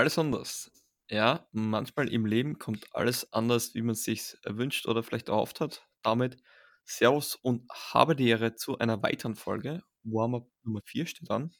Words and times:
Alles 0.00 0.18
anders. 0.18 0.72
Ja, 1.10 1.46
manchmal 1.52 2.08
im 2.08 2.24
Leben 2.24 2.58
kommt 2.58 2.86
alles 2.94 3.30
anders, 3.34 3.74
wie 3.74 3.82
man 3.82 3.94
sich's 3.94 4.32
erwünscht 4.44 4.86
oder 4.86 5.02
vielleicht 5.02 5.28
erhofft 5.28 5.60
hat. 5.60 5.86
Damit 6.02 6.38
Servus 6.86 7.34
und 7.34 7.70
habe 7.70 8.16
die 8.16 8.26
Ehre 8.28 8.54
zu 8.54 8.78
einer 8.78 9.02
weiteren 9.02 9.34
Folge. 9.34 9.82
Warm-up 10.02 10.48
Nummer 10.62 10.80
4 10.86 11.04
steht 11.06 11.30
an. 11.30 11.52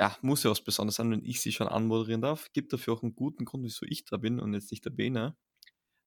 Ja, 0.00 0.16
muss 0.22 0.42
ja 0.42 0.50
was 0.50 0.60
Besonderes 0.64 0.96
sein, 0.96 1.10
wenn 1.12 1.24
ich 1.24 1.40
sie 1.40 1.52
schon 1.52 1.68
anmoderieren 1.68 2.20
darf. 2.20 2.52
Gibt 2.52 2.72
dafür 2.72 2.94
auch 2.94 3.02
einen 3.02 3.14
guten 3.14 3.44
Grund, 3.44 3.64
wieso 3.64 3.86
ich 3.86 4.04
da 4.04 4.16
bin 4.16 4.40
und 4.40 4.52
jetzt 4.52 4.70
nicht 4.72 4.84
der 4.84 4.90
Bene. 4.90 5.36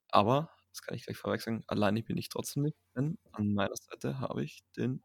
Aber, 0.10 0.52
das 0.72 0.82
kann 0.84 0.96
ich 0.96 1.04
gleich 1.06 1.18
vorweg 1.18 1.42
sagen, 1.42 1.64
alleine 1.68 2.04
bin 2.04 2.18
ich 2.18 2.30
trotzdem 2.30 2.64
nicht, 2.64 2.78
denn 2.96 3.18
an 3.34 3.54
meiner 3.54 3.76
Seite 3.76 4.20
habe 4.20 4.44
ich 4.44 4.64
den 4.78 5.04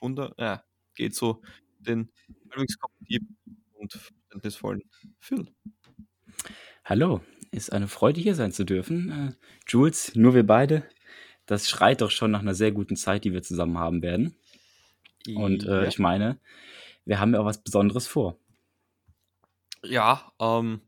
Wunder, 0.00 0.34
ja, 0.38 0.64
geht 0.96 1.14
so, 1.16 1.42
den 1.80 2.12
und 3.80 3.92
verständnisvollen 3.92 4.82
Phil. 5.18 5.48
Hallo, 6.84 7.20
ist 7.50 7.72
eine 7.72 7.88
Freude 7.88 8.20
hier 8.20 8.34
sein 8.34 8.52
zu 8.52 8.64
dürfen. 8.64 9.10
Äh, 9.10 9.32
Jules, 9.68 10.14
nur 10.14 10.34
wir 10.34 10.46
beide. 10.46 10.84
Das 11.46 11.68
schreit 11.68 12.00
doch 12.00 12.10
schon 12.10 12.30
nach 12.30 12.40
einer 12.40 12.54
sehr 12.54 12.72
guten 12.72 12.96
Zeit, 12.96 13.24
die 13.24 13.32
wir 13.32 13.42
zusammen 13.42 13.78
haben 13.78 14.02
werden. 14.02 14.36
Und 15.34 15.64
äh, 15.64 15.84
Ja. 15.84 15.88
ich 15.88 15.98
meine, 15.98 16.38
wir 17.04 17.20
haben 17.20 17.34
ja 17.34 17.40
auch 17.40 17.44
was 17.46 17.62
Besonderes 17.62 18.06
vor. 18.06 18.38
Ja, 19.84 20.32
ähm, 20.40 20.80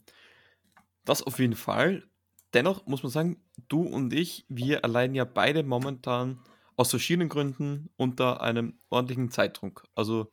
das 1.04 1.22
auf 1.22 1.38
jeden 1.38 1.56
Fall. 1.56 2.04
Dennoch 2.54 2.86
muss 2.86 3.02
man 3.02 3.10
sagen, 3.10 3.42
du 3.68 3.82
und 3.82 4.12
ich, 4.12 4.44
wir 4.48 4.84
allein 4.84 5.14
ja 5.14 5.24
beide 5.24 5.62
momentan 5.62 6.40
aus 6.76 6.90
verschiedenen 6.90 7.28
Gründen 7.28 7.90
unter 7.96 8.40
einem 8.42 8.78
ordentlichen 8.90 9.30
Zeitdruck. 9.30 9.84
Also 9.94 10.30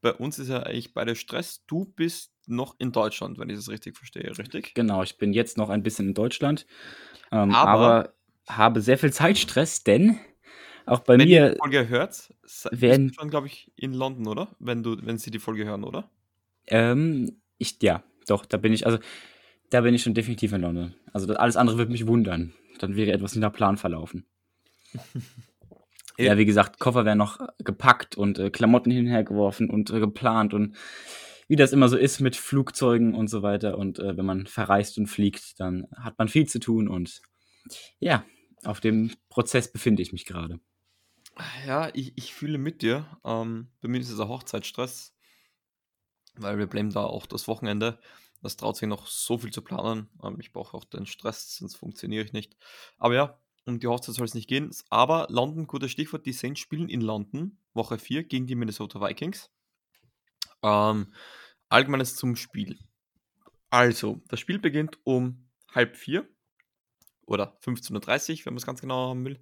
bei 0.00 0.12
uns 0.12 0.38
ist 0.38 0.48
ja 0.48 0.62
eigentlich 0.62 0.94
beide 0.94 1.14
Stress. 1.16 1.64
Du 1.66 1.84
bist 1.84 2.32
noch 2.46 2.76
in 2.78 2.92
Deutschland, 2.92 3.38
wenn 3.38 3.48
ich 3.50 3.56
das 3.56 3.68
richtig 3.68 3.96
verstehe, 3.96 4.36
richtig? 4.38 4.74
Genau, 4.74 5.02
ich 5.02 5.18
bin 5.18 5.32
jetzt 5.32 5.56
noch 5.58 5.68
ein 5.68 5.82
bisschen 5.82 6.08
in 6.08 6.14
Deutschland, 6.14 6.66
ähm, 7.32 7.50
Aber- 7.54 7.70
aber 7.70 8.12
habe 8.48 8.80
sehr 8.80 8.98
viel 8.98 9.12
Zeitstress, 9.12 9.82
denn 9.82 10.18
auch 10.86 11.00
bei 11.00 11.18
Wenn 11.18 11.26
mir 11.26 11.50
die 11.50 11.56
Folge 11.58 11.88
hört, 11.88 12.32
bist 12.42 12.68
werden- 12.70 13.08
du 13.08 13.14
schon, 13.14 13.30
glaube 13.30 13.48
ich, 13.48 13.72
in 13.74 13.92
London, 13.92 14.28
oder? 14.28 14.48
Wenn 14.60 14.84
du, 14.84 14.96
wenn 15.04 15.18
sie 15.18 15.32
die 15.32 15.40
Folge 15.40 15.64
hören, 15.64 15.82
oder? 15.82 16.08
Ähm, 16.68 17.40
ich, 17.58 17.82
ja, 17.82 18.04
doch, 18.28 18.46
da 18.46 18.56
bin 18.56 18.72
ich, 18.72 18.86
also, 18.86 18.98
da 19.70 19.80
bin 19.80 19.94
ich 19.94 20.02
schon 20.04 20.14
definitiv 20.14 20.52
in 20.52 20.60
London. 20.60 20.94
Also, 21.12 21.34
alles 21.34 21.56
andere 21.56 21.78
würde 21.78 21.90
mich 21.90 22.06
wundern. 22.06 22.52
Dann 22.78 22.94
wäre 22.94 23.10
etwas 23.10 23.34
nach 23.34 23.52
Plan 23.52 23.76
verlaufen. 23.78 24.24
Ja, 26.18 26.38
wie 26.38 26.46
gesagt, 26.46 26.78
Koffer 26.78 27.04
werden 27.04 27.18
noch 27.18 27.40
äh, 27.40 27.46
gepackt 27.58 28.16
und 28.16 28.38
äh, 28.38 28.50
Klamotten 28.50 28.90
hin 28.90 29.08
und 29.08 29.90
äh, 29.90 30.00
geplant 30.00 30.54
und 30.54 30.76
wie 31.48 31.56
das 31.56 31.72
immer 31.72 31.88
so 31.88 31.96
ist 31.96 32.20
mit 32.20 32.36
Flugzeugen 32.36 33.14
und 33.14 33.28
so 33.28 33.42
weiter. 33.42 33.78
Und 33.78 33.98
äh, 33.98 34.16
wenn 34.16 34.26
man 34.26 34.46
verreist 34.46 34.98
und 34.98 35.06
fliegt, 35.06 35.60
dann 35.60 35.86
hat 35.96 36.18
man 36.18 36.28
viel 36.28 36.46
zu 36.46 36.58
tun 36.58 36.88
und 36.88 37.20
ja, 37.98 38.24
auf 38.64 38.80
dem 38.80 39.12
Prozess 39.28 39.70
befinde 39.70 40.02
ich 40.02 40.12
mich 40.12 40.24
gerade. 40.24 40.60
Ja, 41.66 41.90
ich, 41.92 42.16
ich 42.16 42.34
fühle 42.34 42.58
mit 42.58 42.82
dir. 42.82 43.06
Ähm, 43.24 43.68
bei 43.80 43.88
mir 43.88 44.00
ist 44.00 44.10
es 44.10 44.18
ein 44.18 44.28
Hochzeitsstress, 44.28 45.14
weil 46.34 46.58
wir 46.58 46.66
blamen 46.66 46.90
da 46.90 47.04
auch 47.04 47.26
das 47.26 47.46
Wochenende. 47.46 47.98
Das 48.42 48.56
traut 48.56 48.76
sich 48.76 48.88
noch 48.88 49.06
so 49.06 49.38
viel 49.38 49.52
zu 49.52 49.62
planen. 49.62 50.08
Ähm, 50.22 50.38
ich 50.40 50.52
brauche 50.52 50.76
auch 50.76 50.84
den 50.84 51.06
Stress, 51.06 51.56
sonst 51.56 51.76
funktioniere 51.76 52.24
ich 52.24 52.32
nicht. 52.32 52.56
Aber 52.98 53.14
ja, 53.14 53.38
um 53.66 53.80
die 53.80 53.86
Hochzeit 53.86 54.14
soll 54.14 54.24
es 54.24 54.34
nicht 54.34 54.48
gehen. 54.48 54.70
Aber 54.90 55.26
London, 55.28 55.66
gutes 55.66 55.90
Stichwort, 55.90 56.24
die 56.24 56.32
Saints 56.32 56.60
spielen 56.60 56.88
in 56.88 57.00
London, 57.00 57.58
Woche 57.74 57.98
4 57.98 58.24
gegen 58.24 58.46
die 58.46 58.54
Minnesota 58.54 59.00
Vikings. 59.00 59.50
Ähm, 60.62 61.12
allgemeines 61.68 62.16
zum 62.16 62.36
Spiel. 62.36 62.78
Also, 63.70 64.22
das 64.28 64.40
Spiel 64.40 64.58
beginnt 64.58 64.98
um 65.04 65.48
halb 65.74 65.96
vier 65.96 66.28
oder 67.26 67.58
15.30 67.62 68.40
Uhr, 68.40 68.46
wenn 68.46 68.54
man 68.54 68.58
es 68.58 68.66
ganz 68.66 68.80
genau 68.80 69.10
haben 69.10 69.24
will. 69.24 69.40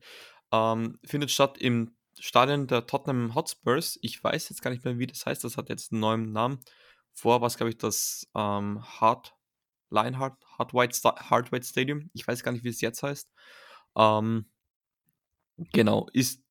Ähm, 0.53 0.99
findet 1.05 1.31
statt 1.31 1.59
im 1.59 1.95
Stadion 2.19 2.67
der 2.67 2.87
Tottenham 2.87 3.35
Hotspurs. 3.35 3.99
Ich 4.03 4.23
weiß 4.23 4.49
jetzt 4.49 4.63
gar 4.63 4.71
nicht 4.71 4.85
mehr, 4.85 4.99
wie 4.99 5.07
das 5.07 5.27
heißt. 5.27 5.45
Das 5.45 5.57
hat 5.57 5.69
jetzt 5.69 5.93
einen 5.93 6.01
neuen 6.01 6.33
Namen. 6.33 6.61
Vor 7.13 7.41
war 7.41 7.47
es, 7.47 7.57
glaube 7.57 7.71
ich, 7.71 7.79
das 7.79 8.27
ähm, 8.35 8.83
Hard 8.83 9.35
Lionheart 9.91 10.43
Hard 10.59 10.75
White, 10.75 10.97
Sta 10.97 11.31
Hard 11.31 11.53
White 11.53 11.67
Stadium. 11.67 12.11
Ich 12.13 12.27
weiß 12.27 12.43
gar 12.43 12.53
nicht, 12.53 12.65
wie 12.65 12.71
es 12.71 12.81
jetzt 12.81 13.03
heißt. 13.03 13.31
Ähm, 13.97 14.47
genau, 15.73 16.09
ist 16.13 16.43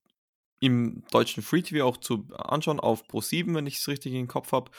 im 0.59 1.03
deutschen 1.11 1.43
Free 1.43 1.61
TV 1.61 1.85
auch 1.85 1.97
zu 1.97 2.27
anschauen 2.35 2.79
auf 2.79 3.03
Pro7, 3.07 3.53
wenn 3.53 3.67
ich 3.67 3.77
es 3.77 3.87
richtig 3.87 4.13
im 4.13 4.27
Kopf 4.27 4.51
habe. 4.53 4.71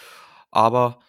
Aber 0.50 1.00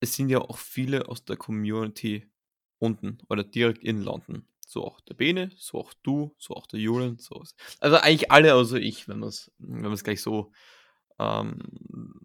es 0.00 0.14
sind 0.14 0.28
ja 0.28 0.40
auch 0.40 0.58
viele 0.58 1.08
aus 1.08 1.24
der 1.24 1.36
Community 1.36 2.30
unten 2.78 3.18
oder 3.28 3.44
direkt 3.44 3.82
in 3.82 4.02
London. 4.02 4.46
So 4.66 4.84
auch 4.84 5.00
der 5.00 5.14
Bene, 5.14 5.50
so 5.56 5.78
auch 5.80 5.92
du, 6.02 6.34
so 6.38 6.54
auch 6.54 6.66
der 6.66 6.78
Julian, 6.78 7.18
so. 7.18 7.42
Also 7.80 7.96
eigentlich 7.96 8.30
alle 8.30 8.54
außer 8.54 8.78
ich, 8.78 9.08
wenn 9.08 9.18
wir 9.18 9.26
es 9.26 9.50
wenn 9.58 9.92
gleich 9.96 10.22
so 10.22 10.52
ähm, 11.18 11.60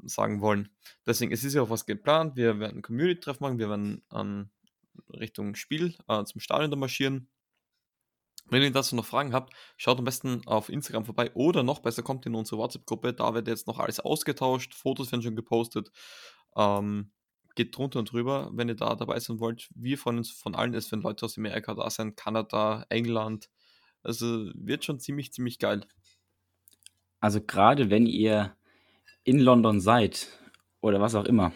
sagen 0.06 0.41
wollen. 0.41 0.69
Deswegen, 1.06 1.31
es 1.31 1.44
ist 1.44 1.56
ja 1.56 1.63
auch 1.63 1.69
was 1.69 1.85
geplant. 1.85 2.35
Wir 2.35 2.59
werden 2.59 2.78
ein 2.78 2.81
Community-Treff 2.84 3.40
machen, 3.40 3.59
wir 3.59 3.69
werden 3.69 4.03
ähm, 4.13 4.50
Richtung 5.09 5.56
Spiel 5.56 5.95
äh, 6.07 6.24
zum 6.24 6.40
Stadion 6.40 6.72
da 6.72 6.78
marschieren. 6.78 7.29
Wenn 8.50 8.61
ihr 8.61 8.72
dazu 8.72 8.95
noch 8.95 9.06
Fragen 9.06 9.33
habt, 9.33 9.53
schaut 9.75 9.97
am 9.97 10.06
besten 10.06 10.45
auf 10.45 10.69
Instagram 10.69 11.06
vorbei 11.06 11.31
oder 11.33 11.63
noch 11.63 11.79
besser 11.79 12.03
kommt 12.03 12.25
in 12.25 12.35
unsere 12.35 12.57
WhatsApp-Gruppe. 12.59 13.13
Da 13.13 13.33
wird 13.33 13.47
jetzt 13.47 13.67
noch 13.67 13.79
alles 13.79 14.00
ausgetauscht, 14.00 14.75
Fotos 14.75 15.11
werden 15.11 15.23
schon 15.23 15.35
gepostet. 15.35 15.91
Ähm, 16.56 17.11
geht 17.56 17.75
drunter 17.75 18.00
und 18.00 18.11
drüber, 18.11 18.51
wenn 18.53 18.69
ihr 18.69 18.75
da 18.75 18.95
dabei 18.95 19.19
sein 19.19 19.39
wollt. 19.39 19.69
Wir 19.73 19.97
freuen 19.97 20.17
uns 20.17 20.29
von 20.29 20.56
allen, 20.56 20.73
es 20.73 20.91
werden 20.91 21.01
Leute 21.01 21.25
aus 21.25 21.38
Amerika 21.38 21.73
da 21.73 21.89
sein, 21.89 22.16
Kanada, 22.16 22.85
England. 22.89 23.50
Also 24.03 24.51
wird 24.53 24.85
schon 24.85 25.00
ziemlich, 25.00 25.33
ziemlich 25.33 25.57
geil. 25.57 25.88
Also 27.19 27.41
gerade 27.41 27.89
wenn 27.89 28.06
ihr 28.06 28.56
in 29.23 29.39
London 29.39 29.81
seid 29.81 30.27
oder 30.81 31.01
was 31.01 31.16
auch 31.16 31.25
immer, 31.25 31.53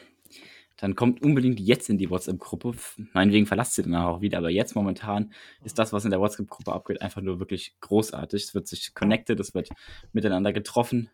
dann 0.80 0.96
kommt 0.96 1.22
unbedingt 1.22 1.60
jetzt 1.60 1.90
in 1.90 1.98
die 1.98 2.10
WhatsApp-Gruppe. 2.10 2.74
Meinetwegen 3.14 3.46
verlasst 3.46 3.76
sie 3.76 3.84
danach 3.84 4.06
auch 4.06 4.22
wieder, 4.22 4.38
aber 4.38 4.50
jetzt 4.50 4.76
momentan 4.76 5.34
ist 5.64 5.78
das, 5.78 5.92
was 5.92 6.06
in 6.06 6.12
der 6.12 6.22
WhatsApp-Gruppe 6.22 6.72
abgeht, 6.72 7.02
einfach 7.02 7.22
nur 7.22 7.40
wirklich 7.40 7.76
großartig. 7.82 8.44
Es 8.44 8.56
wird 8.56 8.68
sich 8.68 8.94
connected, 8.94 9.40
es 9.40 9.54
wird 9.54 9.70
miteinander 10.14 10.54
getroffen, 10.54 11.10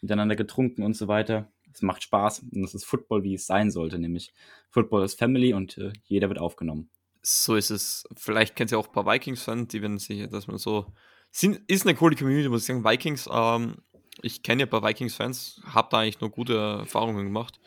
miteinander 0.00 0.36
getrunken 0.36 0.82
und 0.82 0.96
so 0.96 1.08
weiter. 1.08 1.50
Es 1.74 1.82
macht 1.82 2.02
Spaß 2.04 2.44
und 2.52 2.64
es 2.64 2.74
ist 2.74 2.84
Football, 2.84 3.24
wie 3.24 3.34
es 3.34 3.46
sein 3.46 3.70
sollte, 3.70 3.98
nämlich 3.98 4.32
Football 4.70 5.04
ist 5.04 5.18
Family 5.18 5.52
und 5.52 5.78
äh, 5.78 5.92
jeder 6.04 6.28
wird 6.28 6.38
aufgenommen. 6.38 6.88
So 7.22 7.56
ist 7.56 7.70
es. 7.70 8.04
Vielleicht 8.16 8.56
kennt 8.56 8.72
ihr 8.72 8.78
auch 8.78 8.88
ein 8.88 8.92
paar 8.92 9.06
Vikings-Fans, 9.06 9.68
die 9.68 9.82
werden 9.82 9.98
sich, 9.98 10.28
dass 10.28 10.46
man 10.46 10.58
so. 10.58 10.92
Sind, 11.30 11.60
ist 11.66 11.86
eine 11.86 11.96
coole 11.96 12.14
Community, 12.14 12.48
muss 12.48 12.62
ich 12.62 12.66
sagen. 12.66 12.84
Vikings, 12.84 13.28
ähm, 13.32 13.76
ich 14.20 14.42
kenne 14.42 14.62
ja 14.62 14.66
ein 14.66 14.70
paar 14.70 14.82
Vikings-Fans, 14.82 15.62
habe 15.64 15.88
da 15.90 16.00
eigentlich 16.00 16.20
nur 16.20 16.30
gute 16.30 16.56
Erfahrungen 16.56 17.24
gemacht. 17.24 17.58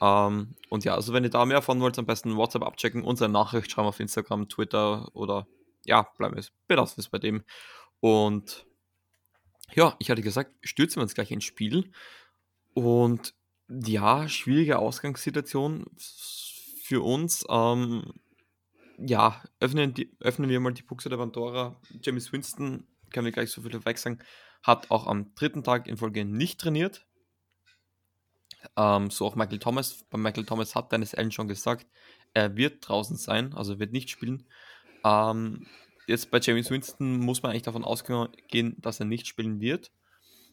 Ähm, 0.00 0.54
und 0.68 0.84
ja, 0.84 0.94
also 0.94 1.12
wenn 1.12 1.24
ihr 1.24 1.30
da 1.30 1.44
mehr 1.44 1.56
erfahren 1.56 1.80
wollt, 1.80 1.98
am 1.98 2.06
besten 2.06 2.36
WhatsApp 2.36 2.62
abchecken, 2.62 3.02
unsere 3.02 3.30
Nachricht 3.30 3.70
schreiben 3.70 3.88
auf 3.88 4.00
Instagram, 4.00 4.48
Twitter 4.48 5.08
oder 5.14 5.46
ja, 5.84 6.02
bleiben 6.16 6.34
wir 6.34 6.40
es, 6.40 6.52
belassen 6.66 6.98
wir 6.98 7.02
es 7.02 7.08
bei 7.08 7.18
dem. 7.18 7.42
Und 8.00 8.66
ja, 9.74 9.96
ich 9.98 10.10
hatte 10.10 10.22
gesagt, 10.22 10.52
stürzen 10.62 10.96
wir 10.96 11.02
uns 11.02 11.14
gleich 11.14 11.30
ins 11.30 11.44
Spiel. 11.44 11.90
Und 12.74 13.34
ja, 13.68 14.28
schwierige 14.28 14.78
Ausgangssituation 14.78 15.86
für 16.82 17.02
uns. 17.02 17.44
Ähm, 17.48 18.12
ja, 18.98 19.42
öffnen, 19.60 19.94
die, 19.94 20.16
öffnen 20.20 20.48
wir 20.48 20.60
mal 20.60 20.72
die 20.72 20.82
Buchse 20.82 21.08
der 21.08 21.18
Pandora. 21.18 21.80
James 22.02 22.32
Winston, 22.32 22.86
können 23.10 23.26
wir 23.26 23.32
gleich 23.32 23.50
so 23.50 23.62
viel 23.62 23.84
weg 23.84 23.98
sagen, 23.98 24.18
hat 24.62 24.90
auch 24.90 25.06
am 25.06 25.34
dritten 25.34 25.62
Tag 25.62 25.86
in 25.86 25.96
Folge 25.96 26.24
nicht 26.24 26.60
trainiert. 26.60 27.06
Ähm, 28.76 29.10
so 29.10 29.26
auch 29.26 29.36
Michael 29.36 29.58
Thomas. 29.58 30.04
Bei 30.10 30.18
Michael 30.18 30.44
Thomas 30.44 30.74
hat 30.74 30.92
Dennis 30.92 31.14
Allen 31.14 31.32
schon 31.32 31.48
gesagt, 31.48 31.86
er 32.34 32.56
wird 32.56 32.88
draußen 32.88 33.16
sein, 33.16 33.54
also 33.54 33.78
wird 33.78 33.92
nicht 33.92 34.10
spielen. 34.10 34.46
Ähm, 35.04 35.66
jetzt 36.06 36.30
bei 36.30 36.40
James 36.40 36.70
Winston 36.70 37.18
muss 37.18 37.42
man 37.42 37.50
eigentlich 37.50 37.62
davon 37.62 37.84
ausgehen, 37.84 38.76
dass 38.78 39.00
er 39.00 39.06
nicht 39.06 39.26
spielen 39.26 39.60
wird. 39.60 39.90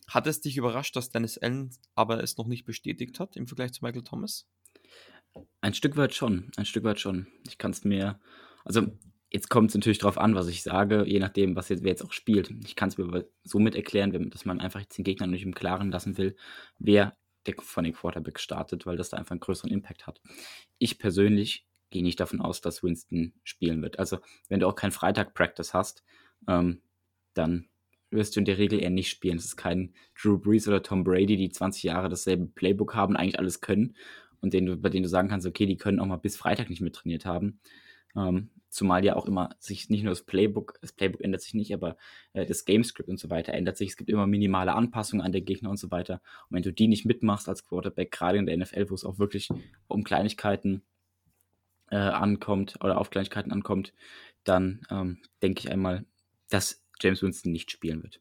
Hat 0.08 0.28
es 0.28 0.42
dich 0.42 0.58
überrascht, 0.58 0.96
dass 0.96 1.10
Dennis 1.10 1.38
Allen 1.38 1.72
aber 1.96 2.22
es 2.22 2.38
noch 2.38 2.48
nicht 2.48 2.66
bestätigt 2.66 3.20
hat 3.20 3.36
im 3.36 3.48
Vergleich 3.48 3.74
zu 3.74 3.84
Michael 3.84 4.04
Thomas? 4.04 4.48
Ein 5.62 5.74
Stück 5.74 5.98
weit 5.98 6.14
schon, 6.14 6.52
ein 6.58 6.66
Stück 6.66 6.84
weit 6.84 7.00
schon. 7.00 7.28
Ich 7.48 7.58
kann 7.58 7.72
es 7.72 7.84
mir, 7.84 8.20
also 8.64 8.88
jetzt 9.32 9.50
kommt 9.50 9.70
es 9.70 9.76
natürlich 9.76 9.98
darauf 9.98 10.18
an, 10.18 10.36
was 10.36 10.48
ich 10.48 10.62
sage, 10.64 11.04
je 11.06 11.20
nachdem, 11.20 11.56
was 11.56 11.70
jetzt, 11.70 11.84
wer 11.84 11.90
jetzt 11.90 12.04
auch 12.06 12.14
spielt. 12.14 12.52
Ich 12.66 12.76
kann 12.76 12.90
es 12.90 12.98
mir 12.98 13.06
aber 13.06 13.26
somit 13.44 13.76
erklären, 13.76 14.30
dass 14.30 14.46
man 14.46 14.62
einfach 14.62 14.80
jetzt 14.80 14.98
den 14.98 15.04
Gegner 15.04 15.28
nicht 15.28 15.44
im 15.44 15.56
Klaren 15.56 15.92
lassen 15.92 16.18
will, 16.18 16.36
wer 16.78 17.18
der 17.48 17.56
von 17.60 17.84
den 17.84 17.94
Quarterbacks 17.94 18.42
startet, 18.42 18.86
weil 18.86 18.98
das 18.98 19.10
da 19.10 19.18
einfach 19.18 19.32
einen 19.32 19.40
größeren 19.40 19.72
Impact 19.72 20.08
hat. 20.08 20.22
Ich 20.78 21.00
persönlich 21.00 21.66
gehe 21.90 22.04
nicht 22.04 22.20
davon 22.20 22.42
aus, 22.42 22.62
dass 22.62 22.84
Winston 22.84 23.34
spielen 23.44 23.82
wird. 23.82 24.00
Also, 24.00 24.20
wenn 24.50 24.60
du 24.60 24.68
auch 24.68 24.76
keinen 24.76 24.92
Freitag-Practice 24.92 25.74
hast, 25.74 26.04
ähm, 26.48 26.82
dann 27.34 27.68
wirst 28.12 28.36
du 28.36 28.40
in 28.40 28.46
der 28.46 28.58
Regel 28.58 28.82
eher 28.82 28.90
nicht 28.90 29.10
spielen. 29.10 29.38
Es 29.38 29.46
ist 29.46 29.58
kein 29.58 29.94
Drew 30.20 30.38
Brees 30.38 30.68
oder 30.68 30.82
Tom 30.82 31.04
Brady, 31.04 31.38
die 31.38 31.50
20 31.50 31.84
Jahre 31.84 32.10
dasselbe 32.10 32.48
Playbook 32.48 32.96
haben, 32.96 33.16
eigentlich 33.16 33.40
alles 33.40 33.62
können 33.62 33.96
und 34.42 34.54
denen 34.54 34.82
bei 34.82 34.90
denen 34.90 35.04
du 35.04 35.10
sagen 35.10 35.28
kannst, 35.28 35.48
okay, 35.48 35.66
die 35.66 35.78
können 35.78 36.00
auch 36.00 36.06
mal 36.06 36.18
bis 36.18 36.38
Freitag 36.38 36.70
nicht 36.70 36.82
mit 36.82 36.96
trainiert 36.96 37.26
haben. 37.26 37.60
Ähm, 38.16 38.50
zumal 38.76 39.06
ja 39.06 39.16
auch 39.16 39.26
immer 39.26 39.56
sich 39.58 39.90
nicht 39.90 40.04
nur 40.04 40.12
das 40.12 40.24
Playbook, 40.24 40.78
das 40.82 40.92
Playbook 40.92 41.22
ändert 41.22 41.42
sich 41.42 41.54
nicht, 41.54 41.74
aber 41.74 41.96
äh, 42.34 42.46
das 42.46 42.66
Gamescript 42.66 43.10
und 43.10 43.20
so 43.20 43.30
weiter 43.30 43.54
ändert 43.54 43.78
sich. 43.78 43.90
Es 43.90 43.98
gibt 43.98 44.10
immer 44.10 44.28
minimale 44.28 44.74
Anpassungen 44.74 45.26
an 45.26 45.32
den 45.32 45.46
Gegner 45.46 45.70
und 45.70 45.78
so 45.78 45.92
weiter. 45.92 46.22
Und 46.50 46.56
wenn 46.56 46.64
du 46.64 46.74
die 46.74 46.88
nicht 46.88 47.06
mitmachst 47.06 47.48
als 47.48 47.64
Quarterback, 47.64 48.12
gerade 48.12 48.38
in 48.38 48.46
der 48.46 48.58
NFL, 48.58 48.90
wo 48.90 48.96
es 48.96 49.06
auch 49.06 49.18
wirklich 49.18 49.50
um 49.88 50.04
Kleinigkeiten 50.04 50.84
äh, 51.90 51.96
ankommt 51.96 52.76
oder 52.84 53.00
auf 53.00 53.10
Kleinigkeiten 53.10 53.52
ankommt, 53.52 53.94
dann 54.44 54.82
ähm, 54.92 55.20
denke 55.42 55.62
ich 55.62 55.72
einmal, 55.72 56.06
dass 56.50 56.84
James 57.00 57.22
Winston 57.24 57.54
nicht 57.54 57.72
spielen 57.72 58.04
wird. 58.04 58.20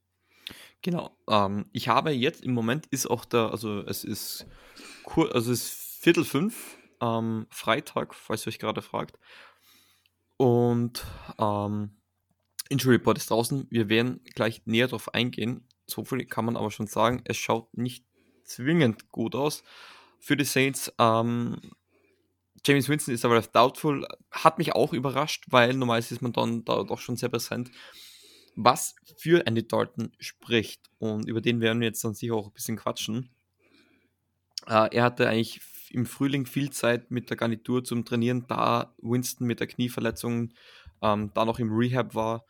Genau. 0.82 1.16
Ähm, 1.28 1.66
ich 1.72 1.88
habe 1.88 2.12
jetzt 2.12 2.44
im 2.44 2.52
Moment 2.52 2.86
ist 2.86 3.06
auch 3.10 3.24
der, 3.24 3.50
also 3.50 3.80
es 3.80 4.04
ist 4.04 4.46
also 5.04 5.52
es 5.52 5.64
ist 5.64 6.00
Viertel 6.00 6.24
fünf, 6.24 6.78
ähm, 7.00 7.46
Freitag, 7.50 8.14
falls 8.14 8.46
ihr 8.46 8.48
euch 8.48 8.58
gerade 8.58 8.82
fragt. 8.82 9.18
Und 10.36 11.04
ähm, 11.38 11.96
Injury 12.69 12.96
Report 12.96 13.19
ist 13.19 13.31
draußen. 13.31 13.66
Wir 13.70 13.88
werden 13.88 14.20
gleich 14.34 14.62
näher 14.66 14.86
darauf 14.86 15.12
eingehen. 15.14 15.69
So 15.86 16.04
viel 16.04 16.25
kann 16.26 16.44
man 16.44 16.56
aber 16.56 16.70
schon 16.70 16.86
sagen. 16.86 17.22
Es 17.25 17.36
schaut 17.36 17.76
nicht 17.76 18.04
zwingend 18.44 19.10
gut 19.10 19.34
aus 19.34 19.62
für 20.19 20.36
die 20.36 20.44
Saints. 20.44 20.92
Ähm, 20.98 21.60
James 22.66 22.88
Winston 22.88 23.14
ist 23.14 23.25
aber 23.25 23.40
doubtful. 23.40 24.06
Hat 24.31 24.58
mich 24.58 24.75
auch 24.75 24.92
überrascht, 24.92 25.44
weil 25.48 25.75
normalerweise 25.75 26.14
ist 26.14 26.22
man 26.22 26.32
dann 26.32 26.64
da 26.64 26.82
doch 26.82 26.98
schon 26.98 27.16
sehr 27.16 27.28
präsent. 27.28 27.70
Was 28.56 28.94
für 29.16 29.46
Andy 29.46 29.66
Dalton 29.66 30.12
spricht. 30.19 30.88
Und 30.98 31.28
über 31.28 31.40
den 31.40 31.60
werden 31.60 31.80
wir 31.80 31.88
jetzt 31.88 32.04
dann 32.04 32.14
sicher 32.14 32.34
auch 32.34 32.46
ein 32.46 32.52
bisschen 32.52 32.76
quatschen. 32.76 33.30
Äh, 34.66 34.94
er 34.96 35.02
hatte 35.02 35.28
eigentlich 35.28 35.60
im 35.90 36.06
Frühling 36.06 36.46
viel 36.46 36.70
Zeit 36.70 37.10
mit 37.10 37.31
der 37.31 37.36
Garnitur 37.36 37.84
zum 37.84 38.04
Trainieren, 38.04 38.46
da 38.46 38.94
Winston 38.98 39.46
mit 39.46 39.60
der 39.60 39.66
Knieverletzung 39.66 40.52
ähm, 41.02 41.31
da 41.34 41.44
noch 41.44 41.58
im 41.58 41.72
Rehab 41.72 42.14
war. 42.14 42.44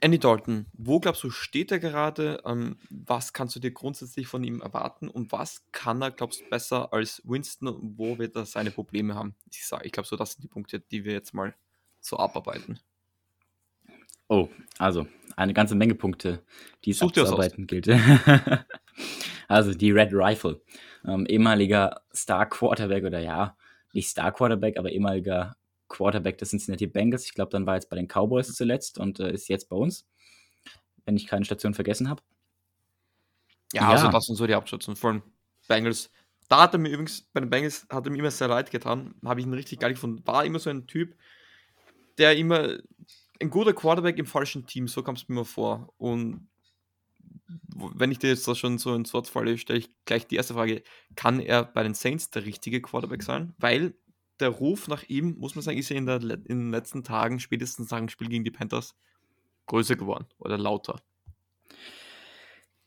Andy 0.00 0.18
Dalton, 0.18 0.66
wo 0.74 1.00
glaubst 1.00 1.24
du, 1.24 1.30
steht 1.30 1.72
er 1.72 1.78
gerade? 1.78 2.42
Ähm, 2.44 2.76
was 2.90 3.32
kannst 3.32 3.56
du 3.56 3.60
dir 3.60 3.70
grundsätzlich 3.70 4.26
von 4.26 4.44
ihm 4.44 4.60
erwarten? 4.60 5.08
Und 5.08 5.32
was 5.32 5.64
kann 5.72 6.02
er, 6.02 6.10
glaubst 6.10 6.40
du, 6.40 6.44
besser 6.50 6.92
als 6.92 7.22
Winston? 7.24 7.94
Wo 7.96 8.18
wird 8.18 8.36
er 8.36 8.44
seine 8.44 8.70
Probleme 8.70 9.14
haben? 9.14 9.34
Ich, 9.50 9.62
ich 9.82 9.92
glaube, 9.92 10.06
so 10.06 10.16
das 10.16 10.32
sind 10.32 10.44
die 10.44 10.48
Punkte, 10.48 10.80
die 10.80 11.04
wir 11.04 11.12
jetzt 11.12 11.32
mal 11.32 11.54
so 12.00 12.18
abarbeiten. 12.18 12.78
Oh, 14.28 14.48
also 14.78 15.06
eine 15.36 15.54
ganze 15.54 15.74
Menge 15.74 15.94
Punkte, 15.94 16.42
die 16.84 16.90
es 16.90 16.98
Such 16.98 17.08
abzuarbeiten 17.08 17.66
gilt. 17.66 17.88
also 19.48 19.72
die 19.72 19.92
Red 19.92 20.10
Rifle, 20.12 20.60
ähm, 21.06 21.26
ehemaliger 21.26 22.02
Star 22.14 22.48
Quarterback 22.48 23.04
oder 23.04 23.20
ja, 23.20 23.56
nicht 23.92 24.08
Star 24.08 24.32
Quarterback, 24.32 24.78
aber 24.78 24.90
ehemaliger 24.90 25.56
Quarterback 25.88 26.38
des 26.38 26.50
Cincinnati 26.50 26.86
Bengals. 26.86 27.26
Ich 27.26 27.34
glaube, 27.34 27.50
dann 27.50 27.66
war 27.66 27.74
jetzt 27.74 27.88
bei 27.88 27.96
den 27.96 28.08
Cowboys 28.08 28.52
zuletzt 28.54 28.98
und 28.98 29.20
äh, 29.20 29.32
ist 29.32 29.48
jetzt 29.48 29.68
bei 29.68 29.76
uns, 29.76 30.06
wenn 31.04 31.16
ich 31.16 31.26
keine 31.26 31.44
Station 31.44 31.74
vergessen 31.74 32.08
habe. 32.08 32.22
Ja, 33.72 33.82
ja, 33.82 33.88
also 33.90 34.08
das 34.08 34.24
sind 34.24 34.36
so 34.36 34.46
die 34.46 34.54
Hauptstationen 34.54 34.96
von 34.96 35.22
Bengals. 35.68 36.10
Da 36.48 36.62
hat 36.62 36.74
er 36.74 36.78
mir 36.78 36.90
übrigens, 36.90 37.22
bei 37.32 37.40
den 37.40 37.50
Bengals 37.50 37.86
hat 37.90 38.06
er 38.06 38.12
mir 38.12 38.18
immer 38.18 38.30
sehr 38.30 38.48
leid 38.48 38.70
getan, 38.70 39.14
habe 39.24 39.40
ich 39.40 39.46
ihn 39.46 39.52
richtig 39.52 39.80
geil 39.80 39.94
gefunden. 39.94 40.24
War 40.26 40.44
immer 40.44 40.60
so 40.60 40.70
ein 40.70 40.86
Typ, 40.86 41.16
der 42.18 42.36
immer 42.36 42.78
ein 43.40 43.50
guter 43.50 43.72
Quarterback 43.72 44.18
im 44.18 44.26
falschen 44.26 44.66
Team, 44.66 44.88
so 44.88 45.02
kam 45.02 45.16
es 45.16 45.28
mir 45.28 45.34
immer 45.34 45.44
vor. 45.44 45.92
Und 45.98 46.48
wenn 47.48 48.10
ich 48.10 48.18
dir 48.18 48.30
jetzt 48.30 48.48
das 48.48 48.58
schon 48.58 48.78
so 48.78 48.94
ins 48.94 49.14
Wort 49.14 49.28
falle, 49.28 49.58
stelle 49.58 49.78
ich 49.78 49.90
gleich 50.04 50.26
die 50.26 50.36
erste 50.36 50.54
Frage: 50.54 50.82
Kann 51.14 51.40
er 51.40 51.64
bei 51.64 51.82
den 51.82 51.94
Saints 51.94 52.30
der 52.30 52.44
richtige 52.44 52.80
Quarterback 52.80 53.22
sein? 53.22 53.54
Weil 53.58 53.94
der 54.40 54.48
Ruf 54.48 54.88
nach 54.88 55.04
ihm, 55.04 55.36
muss 55.38 55.54
man 55.54 55.62
sagen, 55.62 55.78
ist 55.78 55.88
ja 55.88 55.96
in, 55.96 56.06
der, 56.06 56.20
in 56.20 56.40
den 56.44 56.70
letzten 56.70 57.04
Tagen, 57.04 57.40
spätestens 57.40 57.90
nach 57.90 57.98
dem 57.98 58.08
Spiel 58.08 58.28
gegen 58.28 58.44
die 58.44 58.50
Panthers, 58.50 58.94
größer 59.66 59.96
geworden 59.96 60.26
oder 60.38 60.58
lauter. 60.58 61.00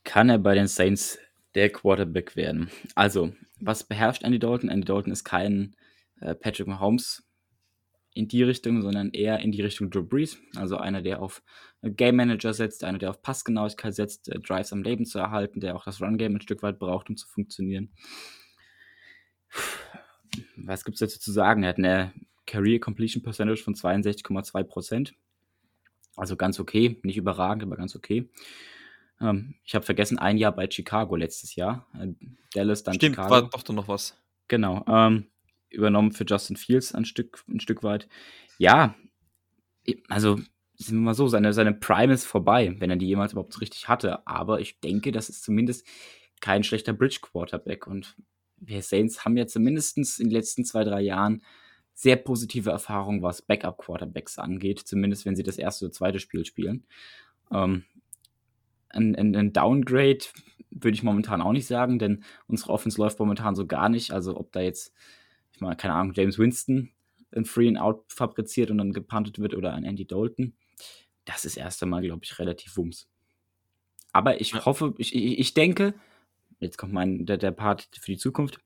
Kann 0.04 0.28
er 0.28 0.38
bei 0.38 0.54
den 0.54 0.68
Saints 0.68 1.18
der 1.54 1.70
Quarterback 1.70 2.36
werden? 2.36 2.70
Also, 2.94 3.32
was 3.58 3.84
beherrscht 3.84 4.22
Andy 4.22 4.38
Dalton? 4.38 4.70
Andy 4.70 4.84
Dalton 4.86 5.12
ist 5.12 5.24
kein 5.24 5.76
äh, 6.20 6.34
Patrick 6.34 6.66
Mahomes 6.66 7.22
in 8.12 8.28
die 8.28 8.42
Richtung, 8.42 8.82
sondern 8.82 9.10
eher 9.10 9.38
in 9.40 9.52
die 9.52 9.62
Richtung 9.62 9.90
Drew 9.90 10.02
Brees. 10.02 10.38
Also 10.56 10.76
einer, 10.76 11.02
der 11.02 11.22
auf 11.22 11.42
Game 11.82 12.16
Manager 12.16 12.52
setzt, 12.52 12.84
einer, 12.84 12.98
der 12.98 13.10
auf 13.10 13.22
Passgenauigkeit 13.22 13.94
setzt, 13.94 14.28
äh, 14.28 14.38
Drives 14.40 14.72
am 14.72 14.82
Leben 14.82 15.06
zu 15.06 15.18
erhalten, 15.18 15.60
der 15.60 15.76
auch 15.76 15.84
das 15.84 16.00
Run-Game 16.00 16.36
ein 16.36 16.40
Stück 16.40 16.62
weit 16.62 16.78
braucht, 16.78 17.08
um 17.08 17.16
zu 17.16 17.26
funktionieren. 17.26 17.90
Was 20.56 20.84
gibt 20.84 20.96
es 20.96 21.00
dazu 21.00 21.18
zu 21.18 21.32
sagen? 21.32 21.62
Er 21.62 21.70
hat 21.70 21.78
eine 21.78 22.12
Career 22.46 22.80
Completion 22.80 23.22
Percentage 23.22 23.62
von 23.62 23.74
62,2%. 23.74 25.12
Also 26.16 26.36
ganz 26.36 26.58
okay, 26.58 26.98
nicht 27.02 27.16
überragend, 27.16 27.62
aber 27.62 27.76
ganz 27.76 27.94
okay. 27.96 28.28
Ähm, 29.20 29.54
ich 29.64 29.74
habe 29.74 29.84
vergessen, 29.84 30.18
ein 30.18 30.36
Jahr 30.36 30.52
bei 30.52 30.68
Chicago 30.68 31.16
letztes 31.16 31.54
Jahr. 31.54 31.86
Äh, 31.98 32.08
Dallas, 32.52 32.82
dann 32.82 32.94
Stimmt, 32.94 33.16
Chicago. 33.16 33.30
war 33.30 33.42
doch 33.42 33.74
noch 33.74 33.88
was. 33.88 34.16
Genau. 34.48 34.84
Ähm, 34.88 35.26
übernommen 35.70 36.12
für 36.12 36.24
Justin 36.24 36.56
Fields 36.56 36.94
ein 36.94 37.04
Stück, 37.04 37.44
ein 37.48 37.60
Stück 37.60 37.82
weit. 37.82 38.08
Ja, 38.58 38.94
also 40.08 40.38
sind 40.76 40.96
wir 40.96 41.02
mal 41.02 41.14
so, 41.14 41.28
seine, 41.28 41.52
seine 41.52 41.74
Prime 41.74 42.12
ist 42.12 42.24
vorbei, 42.24 42.74
wenn 42.78 42.90
er 42.90 42.96
die 42.96 43.06
jemals 43.06 43.32
überhaupt 43.32 43.60
richtig 43.60 43.88
hatte. 43.88 44.26
Aber 44.26 44.60
ich 44.60 44.80
denke, 44.80 45.12
das 45.12 45.28
ist 45.28 45.44
zumindest 45.44 45.86
kein 46.40 46.64
schlechter 46.64 46.92
Bridge-Quarterback. 46.92 47.86
Und 47.86 48.16
wir 48.56 48.82
Saints 48.82 49.24
haben 49.24 49.36
ja 49.36 49.46
zumindest 49.46 49.98
in 49.98 50.28
den 50.28 50.30
letzten 50.30 50.64
zwei, 50.64 50.84
drei 50.84 51.02
Jahren 51.02 51.42
sehr 51.92 52.16
positive 52.16 52.70
Erfahrungen, 52.70 53.20
was 53.20 53.42
Backup-Quarterbacks 53.42 54.38
angeht, 54.38 54.80
zumindest 54.80 55.26
wenn 55.26 55.36
sie 55.36 55.42
das 55.42 55.58
erste 55.58 55.84
oder 55.84 55.92
zweite 55.92 56.18
Spiel 56.18 56.46
spielen. 56.46 56.86
Ähm, 57.52 57.84
ein, 58.88 59.14
ein, 59.16 59.36
ein, 59.36 59.52
Downgrade 59.52 60.24
würde 60.70 60.94
ich 60.94 61.02
momentan 61.02 61.42
auch 61.42 61.52
nicht 61.52 61.66
sagen, 61.66 61.98
denn 61.98 62.24
unsere 62.46 62.72
Offense 62.72 62.98
läuft 62.98 63.18
momentan 63.18 63.54
so 63.54 63.66
gar 63.66 63.90
nicht. 63.90 64.12
Also 64.12 64.36
ob 64.36 64.50
da 64.52 64.60
jetzt 64.60 64.94
meine, 65.60 65.76
keine 65.76 65.94
Ahnung, 65.94 66.12
James 66.14 66.38
Winston 66.38 66.90
ein 67.34 67.44
Free 67.44 67.68
and 67.68 67.78
Out 67.78 68.04
fabriziert 68.08 68.70
und 68.70 68.78
dann 68.78 68.92
gepuntet 68.92 69.38
wird 69.38 69.54
oder 69.54 69.72
ein 69.72 69.84
Andy 69.84 70.06
Dalton, 70.06 70.54
das 71.24 71.44
ist 71.44 71.56
erst 71.56 71.82
einmal, 71.82 72.02
glaube 72.02 72.22
ich, 72.24 72.38
relativ 72.38 72.76
wumms. 72.76 73.08
Aber 74.12 74.40
ich 74.40 74.54
hoffe, 74.66 74.94
ich, 74.98 75.14
ich 75.14 75.54
denke, 75.54 75.94
jetzt 76.58 76.76
kommt 76.76 76.92
mein, 76.92 77.26
der, 77.26 77.36
der 77.36 77.52
Part 77.52 77.88
für 78.00 78.10
die 78.10 78.18
Zukunft. 78.18 78.60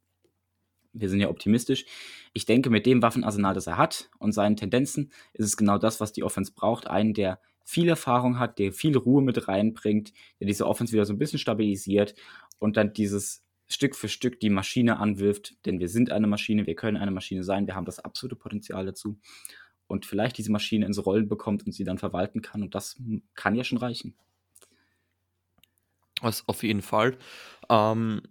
Wir 0.92 1.08
sind 1.10 1.20
ja 1.20 1.28
optimistisch. 1.28 1.84
Ich 2.32 2.46
denke, 2.46 2.70
mit 2.70 2.86
dem 2.86 3.02
Waffenarsenal, 3.02 3.54
das 3.54 3.66
er 3.66 3.76
hat 3.76 4.08
und 4.18 4.32
seinen 4.32 4.56
Tendenzen, 4.56 5.12
ist 5.34 5.46
es 5.46 5.56
genau 5.56 5.76
das, 5.76 6.00
was 6.00 6.12
die 6.12 6.22
Offense 6.22 6.52
braucht. 6.54 6.86
Einen, 6.86 7.14
der 7.14 7.40
viel 7.64 7.88
Erfahrung 7.88 8.38
hat, 8.38 8.58
der 8.58 8.72
viel 8.72 8.96
Ruhe 8.96 9.22
mit 9.22 9.48
reinbringt, 9.48 10.12
der 10.40 10.46
diese 10.46 10.66
Offense 10.66 10.92
wieder 10.92 11.04
so 11.04 11.12
ein 11.12 11.18
bisschen 11.18 11.38
stabilisiert 11.38 12.14
und 12.58 12.76
dann 12.76 12.92
dieses 12.92 13.43
Stück 13.66 13.96
für 13.96 14.08
Stück 14.08 14.40
die 14.40 14.50
Maschine 14.50 14.98
anwirft, 14.98 15.54
denn 15.66 15.80
wir 15.80 15.88
sind 15.88 16.10
eine 16.10 16.26
Maschine, 16.26 16.66
wir 16.66 16.74
können 16.74 16.96
eine 16.96 17.10
Maschine 17.10 17.44
sein, 17.44 17.66
wir 17.66 17.74
haben 17.74 17.86
das 17.86 17.98
absolute 17.98 18.36
Potenzial 18.36 18.86
dazu 18.86 19.18
und 19.86 20.06
vielleicht 20.06 20.38
diese 20.38 20.52
Maschine 20.52 20.86
ins 20.86 21.04
Rollen 21.04 21.28
bekommt 21.28 21.64
und 21.66 21.72
sie 21.72 21.84
dann 21.84 21.98
verwalten 21.98 22.42
kann 22.42 22.62
und 22.62 22.74
das 22.74 23.00
kann 23.34 23.54
ja 23.54 23.64
schon 23.64 23.78
reichen. 23.78 24.14
Was 26.20 26.46
auf 26.48 26.62
jeden 26.62 26.82
Fall. 26.82 27.18
Ähm, 27.68 28.22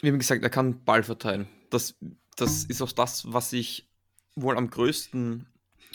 wie 0.00 0.10
gesagt, 0.10 0.42
er 0.42 0.50
kann 0.50 0.84
Ball 0.84 1.02
verteilen. 1.02 1.46
Das, 1.68 1.96
das 2.36 2.64
ist 2.64 2.80
auch 2.80 2.92
das, 2.92 3.30
was 3.32 3.52
ich 3.52 3.90
wohl 4.34 4.56
am 4.56 4.70
größten 4.70 5.46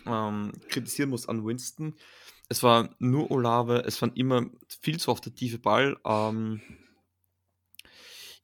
ähm, 0.05 0.51
kritisieren 0.69 1.09
muss 1.09 1.27
an 1.27 1.45
Winston. 1.45 1.95
Es 2.49 2.61
war 2.61 2.95
nur 2.99 3.31
Olave, 3.31 3.83
es 3.85 4.01
waren 4.01 4.13
immer 4.13 4.45
viel 4.81 4.99
zu 4.99 5.11
oft 5.11 5.25
der 5.25 5.33
tiefe 5.33 5.57
Ball. 5.57 5.97
Ähm, 6.05 6.61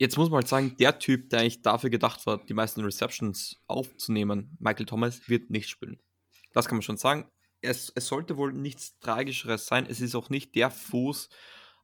Jetzt 0.02 0.18
muss 0.18 0.32
man 0.32 0.38
halt 0.38 0.48
sagen, 0.48 0.76
der 0.80 0.98
Typ, 0.98 1.30
der 1.30 1.42
eigentlich 1.42 1.62
dafür 1.62 1.92
gedacht 1.92 2.26
war, 2.26 2.44
die 2.44 2.56
meisten 2.56 2.82
Receptions 2.82 3.62
aufzunehmen, 3.68 4.58
Michael 4.60 4.88
Thomas, 4.88 5.30
wird 5.30 5.52
nicht 5.52 5.70
spielen. 5.70 6.00
Das 6.54 6.66
kann 6.66 6.78
man 6.78 6.82
schon 6.82 6.98
sagen. 6.98 7.30
Es, 7.62 7.92
es 7.94 8.08
sollte 8.08 8.36
wohl 8.36 8.52
nichts 8.52 8.98
Tragischeres 8.98 9.68
sein. 9.68 9.86
Es 9.88 10.02
ist 10.02 10.16
auch 10.16 10.32
nicht 10.32 10.56
der 10.56 10.72
Fuß, 10.72 11.30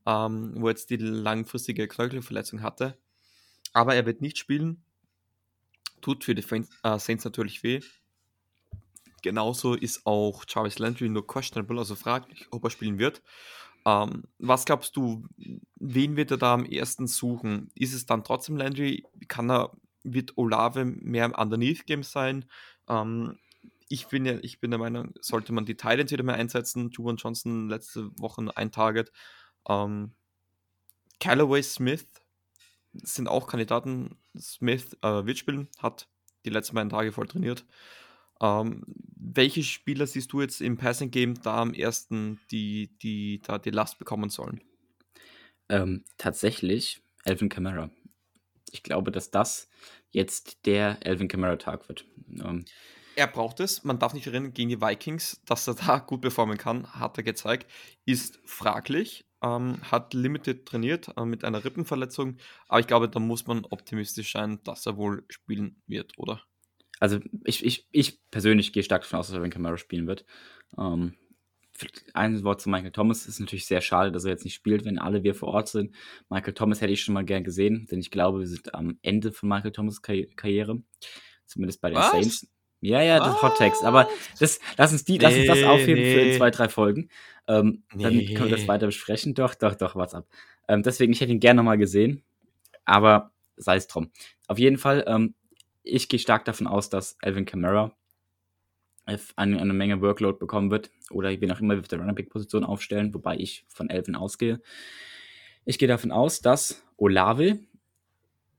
ähm, 0.08 0.56
wo 0.56 0.68
jetzt 0.68 0.90
die 0.90 0.98
langfristige 0.98 1.88
Knöchelverletzung 1.88 2.64
hatte. 2.64 2.98
Aber 3.72 3.94
er 3.94 4.08
wird 4.08 4.20
nicht 4.20 4.40
spielen. 4.40 4.84
Tut 6.02 6.24
für 6.24 6.34
die 6.34 6.42
äh, 6.42 6.98
Saints 6.98 7.24
natürlich 7.24 7.62
weh. 7.62 7.82
Genauso 9.22 9.76
ist 9.76 10.08
auch 10.08 10.44
Jarvis 10.48 10.80
Landry 10.80 11.08
nur 11.08 11.28
questionable, 11.28 11.78
also 11.78 11.94
fraglich, 11.94 12.48
ob 12.50 12.64
er 12.64 12.72
spielen 12.72 12.98
wird. 12.98 13.22
Ähm, 13.88 14.26
was 14.38 14.66
glaubst 14.66 14.98
du, 14.98 15.26
wen 15.78 16.18
wird 16.18 16.32
er 16.32 16.38
da 16.38 16.54
am 16.56 16.66
ersten 16.66 17.08
suchen? 17.08 17.72
Ist 17.74 17.94
es 17.94 18.06
dann 18.06 18.26
trotzdem 18.26 18.58
Landry? 18.58 19.06
Kann 19.30 19.50
er, 19.50 19.72
wird 20.04 20.38
Olave 20.38 20.84
mehr 20.84 21.24
im 21.24 21.34
Underneath-Game 21.34 22.04
sein? 22.04 22.44
Ähm, 22.90 23.40
ich, 23.88 24.08
bin 24.08 24.26
ja, 24.26 24.34
ich 24.42 24.60
bin 24.60 24.72
der 24.72 24.80
Meinung, 24.80 25.14
sollte 25.22 25.54
man 25.54 25.66
die 25.66 25.78
Titans 25.78 26.12
wieder 26.12 26.24
mehr 26.24 26.36
einsetzen. 26.36 26.90
Juwan 26.90 27.16
Johnson 27.16 27.70
letzte 27.70 28.12
Woche 28.20 28.46
ein 28.58 28.74
Target. 28.74 29.14
Ähm, 29.70 30.12
Callaway 31.22 31.64
Smith 31.64 32.08
sind 32.92 33.30
auch 33.30 33.48
Kandidaten. 33.48 34.18
Smith 34.38 34.98
äh, 35.02 35.26
wird 35.26 35.38
spielen, 35.38 35.70
hat 35.80 36.10
die 36.44 36.50
letzten 36.50 36.76
beiden 36.76 36.90
Tage 36.90 37.14
voll 37.14 37.28
trainiert. 37.28 37.66
Ähm, 38.42 38.84
welche 39.16 39.64
Spieler 39.64 40.08
siehst 40.08 40.32
du 40.32 40.42
jetzt 40.42 40.62
im 40.62 40.78
Passing 40.78 41.12
Game 41.12 41.42
da 41.42 41.62
am 41.62 41.74
ersten, 41.74 42.40
die, 42.52 42.98
die 43.02 43.42
da 43.44 43.58
die 43.58 43.72
Last 43.72 44.00
bekommen 44.00 44.30
sollen? 44.30 44.62
Ähm, 45.70 46.06
tatsächlich 46.18 47.02
Elvin 47.24 47.50
Kamara. 47.50 47.90
Ich 48.72 48.84
glaube, 48.84 49.12
dass 49.12 49.32
das 49.32 49.70
jetzt 50.12 50.66
der 50.66 50.98
Elvin 51.06 51.28
Kamara-Tag 51.28 51.88
wird. 51.88 52.06
Ähm, 52.40 52.66
er 53.16 53.28
braucht 53.28 53.60
es. 53.60 53.84
Man 53.84 53.98
darf 53.98 54.14
nicht 54.14 54.28
erinnern, 54.28 54.54
gegen 54.54 54.70
die 54.70 54.82
Vikings, 54.82 55.42
dass 55.46 55.68
er 55.68 55.74
da 55.74 55.98
gut 55.98 56.22
performen 56.22 56.58
kann, 56.58 56.94
hat 56.94 57.18
er 57.18 57.24
gezeigt. 57.24 57.70
Ist 58.06 58.40
fraglich, 58.46 59.26
ähm, 59.42 59.80
hat 59.82 60.14
limited 60.14 60.68
trainiert 60.68 61.10
äh, 61.18 61.26
mit 61.26 61.44
einer 61.44 61.64
Rippenverletzung, 61.64 62.38
aber 62.68 62.80
ich 62.80 62.88
glaube, 62.88 63.10
da 63.10 63.20
muss 63.20 63.48
man 63.48 63.66
optimistisch 63.66 64.34
sein, 64.34 64.60
dass 64.64 64.86
er 64.86 64.98
wohl 64.98 65.26
spielen 65.30 65.82
wird, 65.88 66.18
oder? 66.18 66.44
Also 67.00 67.20
ich, 67.44 67.66
ich, 67.66 67.88
ich 67.92 68.20
persönlich 68.32 68.74
gehe 68.74 68.84
stark 68.84 69.04
davon 69.04 69.20
aus, 69.20 69.28
dass 69.28 69.34
er 69.34 69.38
Elvin 69.38 69.52
Kamara 69.52 69.78
spielen 69.78 70.08
wird. 70.08 70.26
Ähm, 70.78 71.14
ein 72.14 72.44
Wort 72.44 72.62
zu 72.62 72.70
Michael 72.70 72.92
Thomas. 72.92 73.22
Es 73.22 73.28
ist 73.28 73.40
natürlich 73.40 73.68
sehr 73.68 73.82
schade, 73.82 74.12
dass 74.12 74.26
er 74.26 74.32
jetzt 74.32 74.46
nicht 74.46 74.56
spielt, 74.56 74.86
wenn 74.86 74.98
alle 74.98 75.24
wir 75.24 75.36
vor 75.36 75.50
Ort 75.50 75.68
sind. 75.68 75.96
Michael 76.30 76.54
Thomas 76.54 76.82
hätte 76.82 76.94
ich 76.94 77.04
schon 77.04 77.14
mal 77.14 77.26
gern 77.26 77.44
gesehen, 77.44 77.88
denn 77.92 78.00
ich 78.00 78.10
glaube, 78.10 78.40
wir 78.40 78.48
sind 78.48 78.74
am 78.74 78.98
Ende 79.04 79.32
von 79.32 79.50
Michael 79.50 79.72
Thomas 79.72 80.02
Karri 80.02 80.28
Karriere. 80.36 80.82
Zumindest 81.46 81.82
bei 81.82 81.90
den 81.90 82.00
Was? 82.00 82.12
Saints. 82.12 82.48
Ja, 82.80 83.02
ja, 83.02 83.20
das 83.20 83.42
Hot 83.42 83.58
Text. 83.58 83.84
Aber 83.84 84.08
das, 84.40 84.60
lass, 84.78 84.92
uns 84.92 85.04
die, 85.04 85.14
nee, 85.14 85.24
lass 85.24 85.36
uns 85.36 85.48
das 85.48 85.64
aufheben 85.64 86.04
nee. 86.04 86.14
für 86.14 86.22
in 86.22 86.38
zwei, 86.38 86.52
drei 86.52 86.70
Folgen. 86.70 87.10
Ähm, 87.48 87.84
nee. 87.94 88.04
Dann 88.04 88.14
können 88.36 88.50
wir 88.50 88.58
das 88.58 88.68
weiter 88.68 88.86
besprechen. 88.86 89.34
Doch, 89.34 89.56
doch, 89.56 89.76
doch, 89.76 89.96
what's 89.96 90.14
up. 90.14 90.28
Ähm, 90.68 90.84
deswegen, 90.84 91.12
ich 91.12 91.22
hätte 91.22 91.32
ihn 91.32 91.40
gerne 91.40 91.58
nochmal 91.58 91.78
gesehen. 91.78 92.24
Aber 92.86 93.32
sei 93.56 93.78
es 93.78 93.88
drum. 93.88 94.12
Auf 94.48 94.60
jeden 94.60 94.78
Fall, 94.78 95.04
ähm, 95.08 95.34
ich 95.88 96.10
gehe 96.10 96.20
stark 96.20 96.46
davon 96.46 96.68
aus, 96.68 96.90
dass 96.90 97.18
Alvin 97.22 97.46
Kamara 97.46 97.96
eine, 99.06 99.60
eine 99.60 99.74
Menge 99.74 100.02
Workload 100.02 100.38
bekommen 100.38 100.70
wird 100.70 100.92
oder 101.10 101.30
wie 101.30 101.52
auch 101.52 101.62
immer 101.62 101.76
wir 101.76 101.80
auf 101.80 101.88
der 101.88 102.00
Running 102.00 102.16
Back 102.16 102.30
Position 102.30 102.64
aufstellen, 102.64 103.14
wobei 103.14 103.38
ich 103.38 103.66
von 103.70 103.90
Elvin 103.90 104.16
ausgehe. 104.16 104.62
Ich 105.66 105.80
gehe 105.80 105.88
davon 105.88 106.12
aus, 106.12 106.42
dass 106.42 106.84
Olave, 106.98 107.60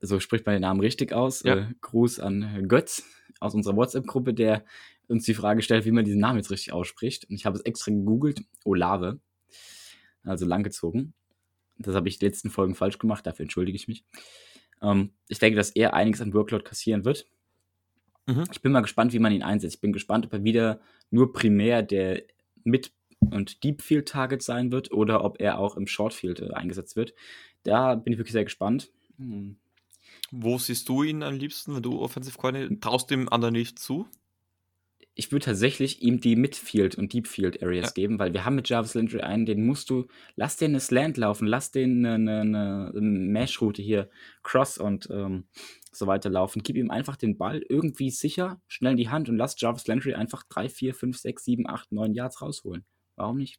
so 0.01 0.21
spricht 0.21 0.47
man 0.47 0.55
den 0.55 0.63
Namen 0.63 0.81
richtig 0.81 1.13
aus, 1.13 1.43
ja. 1.43 1.57
äh, 1.57 1.67
Gruß 1.81 2.21
an 2.21 2.67
Götz 2.69 3.03
aus 3.41 3.55
unserer 3.55 3.77
WhatsApp-Gruppe, 3.77 4.33
der 4.33 4.65
uns 5.09 5.25
die 5.25 5.35
Frage 5.35 5.63
stellt, 5.63 5.85
wie 5.85 5.91
man 5.91 6.05
diesen 6.05 6.21
Namen 6.21 6.39
jetzt 6.39 6.51
richtig 6.51 6.73
ausspricht. 6.73 7.29
Und 7.29 7.37
ich 7.37 7.47
habe 7.47 7.57
es 7.57 7.65
extra 7.65 7.91
gegoogelt, 7.91 8.43
Olave, 8.65 9.21
also 10.23 10.47
langgezogen. 10.47 11.15
Das 11.79 11.95
habe 11.95 12.09
ich 12.09 12.17
in 12.17 12.21
den 12.21 12.29
letzten 12.29 12.51
Folgen 12.51 12.75
falsch 12.75 12.99
gemacht, 12.99 13.27
dafür 13.27 13.45
entschuldige 13.45 13.77
ich 13.77 13.89
mich. 13.89 14.05
Ähm, 14.83 15.11
ich 15.29 15.39
denke, 15.39 15.57
dass 15.57 15.71
er 15.71 15.95
einiges 15.95 16.21
an 16.21 16.35
Workload 16.35 16.65
kassieren 16.65 17.05
wird 17.05 17.27
Mhm. 18.29 18.45
Ich 18.53 18.61
bin 18.61 18.73
mal 18.73 18.83
gespannt, 18.83 19.13
wie 19.13 19.19
man 19.19 19.33
ihn 19.33 19.43
einsetzt. 19.43 19.77
Ich 19.77 19.81
bin 19.81 19.93
gespannt, 19.93 20.27
ob 20.27 20.33
er 20.35 20.45
wieder 20.45 20.81
nur 21.11 21.33
primär 21.33 21.83
der 21.83 22.23
Mid- 22.63 22.93
und 23.21 23.65
Deep-Field-Target 23.65 24.43
sein 24.43 24.71
wird 24.71 24.93
oder 24.93 25.25
ob 25.25 25.41
er 25.41 25.59
auch 25.59 25.77
im 25.77 25.87
Short-Field 25.87 26.41
äh, 26.41 26.51
eingesetzt 26.51 26.95
wird. 26.95 27.15
Da 27.63 27.95
bin 27.95 28.13
ich 28.13 28.19
wirklich 28.19 28.33
sehr 28.35 28.45
gespannt. 28.45 28.91
Hm. 29.17 29.57
Wo 30.31 30.59
siehst 30.59 30.89
du 30.91 31.03
ihn 31.03 31.23
am 31.23 31.37
liebsten, 31.37 31.75
wenn 31.75 31.83
du 31.83 32.01
Offensive 32.01 32.37
Coordinator 32.37 32.79
traust 32.81 33.11
dem 33.11 33.31
anderen 33.31 33.55
nicht 33.55 33.79
zu? 33.79 34.07
Ich 35.19 35.33
würde 35.33 35.47
tatsächlich 35.47 36.01
ihm 36.01 36.21
die 36.21 36.37
Midfield 36.37 36.95
und 36.95 37.13
Deepfield 37.13 37.61
Areas 37.61 37.89
ja. 37.89 37.93
geben, 37.93 38.21
weil 38.21 38.33
wir 38.33 38.45
haben 38.45 38.55
mit 38.55 38.69
Jarvis 38.69 38.95
Landry 38.95 39.21
einen, 39.21 39.47
den 39.47 39.67
musst 39.67 39.91
du, 39.91 40.07
lass 40.37 40.57
den 40.57 40.71
eine 40.71 40.81
Slant 40.81 41.17
laufen, 41.17 41.49
lass 41.49 41.73
den 41.73 42.07
eine, 42.07 42.43
eine, 42.43 42.93
eine 42.95 43.01
Mesh-Route 43.01 43.83
hier, 43.83 44.11
Cross 44.45 44.79
und 44.79 45.09
ähm, 45.11 45.49
so 45.91 46.07
weiter 46.07 46.31
laufen. 46.31 46.63
Gib 46.63 46.77
ihm 46.77 46.93
einfach 46.93 47.17
den 47.17 47.37
Ball 47.37 47.65
irgendwie 47.69 48.11
sicher, 48.11 48.63
schnell 48.69 48.93
in 48.93 48.97
die 48.97 49.09
Hand 49.09 49.29
und 49.29 49.37
lass 49.37 49.61
Jarvis 49.61 49.89
Landry 49.89 50.15
einfach 50.15 50.45
3, 50.51 50.69
4, 50.69 50.95
5, 50.95 51.19
6, 51.19 51.45
7, 51.45 51.69
8, 51.69 51.91
9 51.91 52.15
Yards 52.15 52.41
rausholen. 52.41 52.85
Warum 53.17 53.39
nicht? 53.39 53.59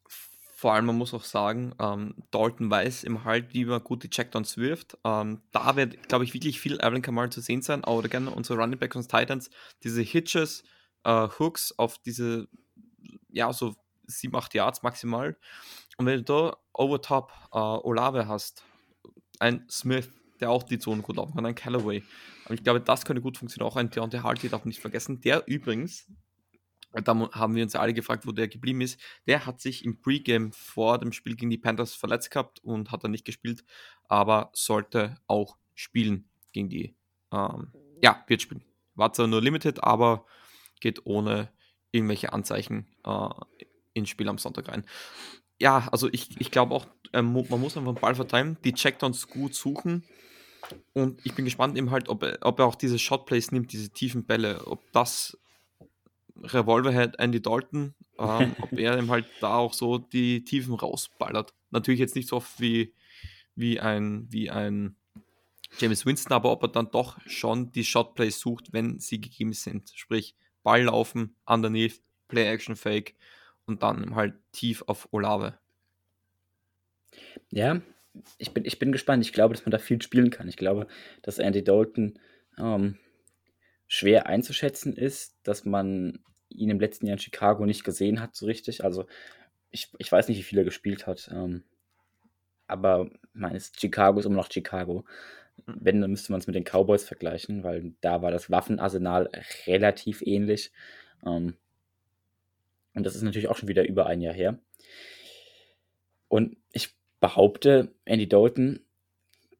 Vor 0.55 0.73
allem, 0.73 0.85
man 0.85 0.97
muss 0.97 1.13
auch 1.13 1.25
sagen, 1.25 1.75
ähm, 1.81 2.15
Dalton 2.31 2.71
weiß 2.71 3.03
im 3.03 3.25
Halt, 3.25 3.53
wie 3.53 3.65
man 3.65 3.83
gute 3.83 4.09
Checkdowns 4.09 4.55
wirft. 4.55 4.97
Ähm, 5.03 5.41
da 5.51 5.75
wird, 5.75 6.07
glaube 6.07 6.23
ich, 6.23 6.33
wirklich 6.33 6.61
viel 6.61 6.79
Alvin 6.79 7.01
Kamara 7.01 7.29
zu 7.29 7.41
sehen 7.41 7.61
sein, 7.61 7.83
oder 7.83 8.07
gerne 8.07 8.31
unsere 8.31 8.59
Running 8.59 8.79
Backs 8.79 8.95
und 8.95 9.09
Titans, 9.09 9.49
diese 9.83 10.01
Hitches, 10.01 10.63
äh, 11.03 11.27
Hooks 11.39 11.73
auf 11.77 11.97
diese, 11.99 12.47
ja, 13.29 13.51
so 13.53 13.75
7, 14.07 14.35
8 14.35 14.53
Yards 14.53 14.83
maximal. 14.83 15.37
Und 15.97 16.05
wenn 16.05 16.17
du 16.17 16.23
da 16.23 16.57
over 16.73 17.01
top 17.01 17.31
äh, 17.51 17.57
Olave 17.57 18.27
hast, 18.27 18.63
ein 19.39 19.67
Smith, 19.69 20.09
der 20.39 20.49
auch 20.49 20.63
die 20.63 20.79
Zone 20.79 21.01
gut 21.01 21.17
laufen 21.17 21.35
kann, 21.35 21.45
ein 21.45 21.55
Callaway. 21.55 22.03
Und 22.47 22.55
ich 22.55 22.63
glaube, 22.63 22.81
das 22.81 23.05
könnte 23.05 23.21
gut 23.21 23.37
funktionieren. 23.37 23.69
Auch 23.69 23.75
ein 23.75 23.89
Deontay 23.89 24.19
Hartley 24.19 24.49
darf 24.49 24.65
nicht 24.65 24.79
vergessen. 24.79 25.21
Der 25.21 25.47
übrigens, 25.47 26.07
da 26.91 27.13
haben 27.33 27.55
wir 27.55 27.63
uns 27.63 27.75
alle 27.75 27.93
gefragt, 27.93 28.25
wo 28.25 28.31
der 28.31 28.47
geblieben 28.47 28.81
ist. 28.81 28.99
Der 29.27 29.45
hat 29.45 29.61
sich 29.61 29.85
im 29.85 30.01
Pre-Game 30.01 30.51
vor 30.51 30.97
dem 30.97 31.11
Spiel 31.11 31.35
gegen 31.35 31.51
die 31.51 31.57
Panthers 31.57 31.93
verletzt 31.93 32.31
gehabt 32.31 32.63
und 32.63 32.91
hat 32.91 33.03
dann 33.03 33.11
nicht 33.11 33.25
gespielt, 33.25 33.63
aber 34.07 34.49
sollte 34.53 35.17
auch 35.27 35.57
spielen 35.75 36.29
gegen 36.51 36.69
die. 36.69 36.95
Ähm, 37.31 37.71
ja, 38.01 38.23
wird 38.27 38.41
spielen. 38.41 38.63
War 38.95 39.13
zwar 39.13 39.27
nur 39.27 39.41
limited, 39.41 39.83
aber 39.83 40.25
geht 40.79 41.05
ohne 41.05 41.49
irgendwelche 41.91 42.33
Anzeichen 42.33 42.87
äh, 43.05 43.29
ins 43.93 44.09
Spiel 44.09 44.29
am 44.29 44.37
Sonntag 44.37 44.67
rein. 44.69 44.85
Ja, 45.59 45.89
also 45.91 46.07
ich, 46.11 46.39
ich 46.39 46.51
glaube 46.51 46.73
auch, 46.75 46.87
äh, 47.13 47.21
man 47.21 47.47
muss 47.49 47.77
einfach 47.77 47.93
den 47.93 48.01
Ball 48.01 48.15
verteilen, 48.15 48.57
die 48.63 48.73
Checkdowns 48.73 49.27
gut 49.27 49.55
suchen 49.55 50.03
und 50.93 51.25
ich 51.25 51.33
bin 51.33 51.45
gespannt 51.45 51.77
eben 51.77 51.91
halt, 51.91 52.09
ob 52.09 52.23
er, 52.23 52.37
ob 52.41 52.59
er 52.59 52.65
auch 52.65 52.75
diese 52.75 52.99
Shotplays 52.99 53.51
nimmt, 53.51 53.71
diese 53.71 53.89
tiefen 53.89 54.25
Bälle, 54.25 54.67
ob 54.67 54.79
das 54.91 55.37
Revolverhead 56.41 57.19
Andy 57.19 57.41
Dalton, 57.41 57.95
ähm, 58.17 58.55
ob 58.61 58.73
er 58.73 58.97
eben 58.97 59.09
halt 59.09 59.25
da 59.41 59.55
auch 59.57 59.73
so 59.73 59.97
die 59.97 60.43
Tiefen 60.43 60.73
rausballert. 60.73 61.53
Natürlich 61.71 61.99
jetzt 61.99 62.15
nicht 62.15 62.29
so 62.29 62.37
oft 62.37 62.59
wie, 62.59 62.93
wie 63.55 63.79
ein, 63.79 64.27
wie 64.29 64.49
ein 64.49 64.95
James 65.79 66.05
Winston, 66.05 66.33
aber 66.33 66.51
ob 66.51 66.63
er 66.63 66.69
dann 66.69 66.91
doch 66.91 67.19
schon 67.27 67.71
die 67.71 67.85
Shotplays 67.85 68.39
sucht, 68.39 68.73
wenn 68.73 68.99
sie 68.99 69.21
gegeben 69.21 69.53
sind. 69.53 69.91
Sprich, 69.95 70.35
Ball 70.63 70.83
laufen, 70.83 71.35
underneath, 71.45 72.01
Play-Action-Fake 72.27 73.15
und 73.65 73.83
dann 73.83 74.15
halt 74.15 74.35
tief 74.51 74.83
auf 74.87 75.07
Olave. 75.11 75.57
Ja, 77.49 77.81
ich 78.37 78.53
bin, 78.53 78.65
ich 78.65 78.79
bin 78.79 78.91
gespannt. 78.91 79.23
Ich 79.23 79.33
glaube, 79.33 79.53
dass 79.53 79.65
man 79.65 79.71
da 79.71 79.79
viel 79.79 80.01
spielen 80.01 80.29
kann. 80.29 80.47
Ich 80.47 80.57
glaube, 80.57 80.87
dass 81.21 81.39
Andy 81.39 81.63
Dalton 81.63 82.19
ähm, 82.57 82.97
schwer 83.87 84.27
einzuschätzen 84.27 84.93
ist, 84.93 85.37
dass 85.43 85.65
man 85.65 86.19
ihn 86.49 86.69
im 86.69 86.79
letzten 86.79 87.05
Jahr 87.05 87.13
in 87.13 87.19
Chicago 87.19 87.65
nicht 87.65 87.83
gesehen 87.83 88.21
hat, 88.21 88.35
so 88.35 88.45
richtig. 88.45 88.83
Also, 88.83 89.05
ich, 89.71 89.91
ich 89.97 90.11
weiß 90.11 90.27
nicht, 90.27 90.37
wie 90.37 90.43
viel 90.43 90.57
er 90.57 90.63
gespielt 90.65 91.07
hat. 91.07 91.29
Ähm, 91.31 91.63
aber 92.67 93.09
ist 93.53 93.79
Chicago 93.79 94.19
ist 94.19 94.25
immer 94.25 94.35
noch 94.35 94.51
Chicago. 94.51 95.05
Wenn, 95.65 96.01
dann 96.01 96.11
müsste 96.11 96.31
man 96.31 96.39
es 96.39 96.47
mit 96.47 96.55
den 96.55 96.63
Cowboys 96.63 97.03
vergleichen, 97.03 97.63
weil 97.63 97.93
da 98.01 98.21
war 98.21 98.31
das 98.31 98.49
Waffenarsenal 98.49 99.29
relativ 99.67 100.21
ähnlich. 100.21 100.71
Ähm, 101.25 101.55
und 102.93 103.05
das 103.05 103.15
ist 103.15 103.21
natürlich 103.21 103.47
auch 103.47 103.57
schon 103.57 103.69
wieder 103.69 103.87
über 103.87 104.07
ein 104.07 104.21
Jahr 104.21 104.33
her. 104.33 104.59
Und 106.27 106.57
ich 106.71 106.95
behaupte, 107.19 107.93
Andy 108.05 108.27
Dalton 108.27 108.79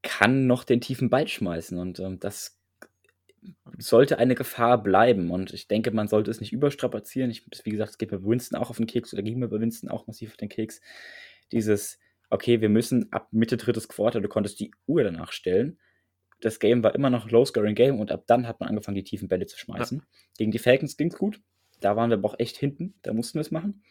kann 0.02 0.48
noch 0.48 0.64
den 0.64 0.82
tiefen 0.82 1.10
Ball 1.10 1.28
schmeißen 1.28 1.78
und 1.78 2.00
ähm, 2.00 2.20
das 2.20 2.58
sollte 3.78 4.18
eine 4.18 4.36
Gefahr 4.36 4.82
bleiben 4.82 5.32
und 5.32 5.54
ich 5.54 5.68
denke, 5.68 5.92
man 5.92 6.08
sollte 6.08 6.32
es 6.32 6.40
nicht 6.40 6.54
überstrapazieren. 6.54 7.32
Ich, 7.32 7.46
wie 7.64 7.70
gesagt, 7.70 7.92
es 7.92 7.98
geht 7.98 8.12
bei 8.12 8.24
Winston 8.24 8.58
auch 8.60 8.70
auf 8.70 8.78
den 8.78 8.88
Keks 8.88 9.14
oder 9.14 9.24
ging 9.24 9.40
mir 9.40 9.48
bei 9.48 9.60
Winston 9.60 9.90
auch 9.90 10.08
massiv 10.08 10.32
auf 10.32 10.38
den 10.38 10.50
Keks. 10.50 10.82
Dieses, 11.52 12.00
okay, 12.30 12.62
wir 12.62 12.70
müssen 12.70 13.12
ab 13.12 13.30
Mitte 13.32 13.58
drittes 13.58 13.88
Quarter, 13.88 14.22
du 14.22 14.30
konntest 14.30 14.60
die 14.60 14.72
Uhr 14.88 15.04
danach 15.04 15.32
stellen 15.32 15.80
das 16.42 16.60
Game 16.60 16.84
war 16.84 16.96
immer 16.96 17.10
noch 17.10 17.30
Low-Scoring-Game 17.30 18.00
und 18.00 18.12
ab 18.12 18.24
dann 18.28 18.48
hat 18.48 18.60
man 18.60 18.70
angefangen, 18.70 18.96
die 18.96 19.04
tiefen 19.04 19.28
Bälle 19.28 19.46
zu 19.46 19.58
schmeißen. 19.58 20.00
Ja. 20.00 20.06
Gegen 20.38 20.52
die 20.52 20.60
Falcons 20.60 20.98
ging 20.98 21.10
es 21.10 21.18
gut. 21.18 21.42
Da 21.80 21.96
waren 21.96 22.10
wir 22.10 22.18
aber 22.18 22.30
auch 22.30 22.40
echt 22.40 22.58
hinten. 22.58 22.94
Da 23.02 23.14
mussten 23.14 23.36
wir 23.36 23.42
es 23.42 23.52
machen. 23.52 23.84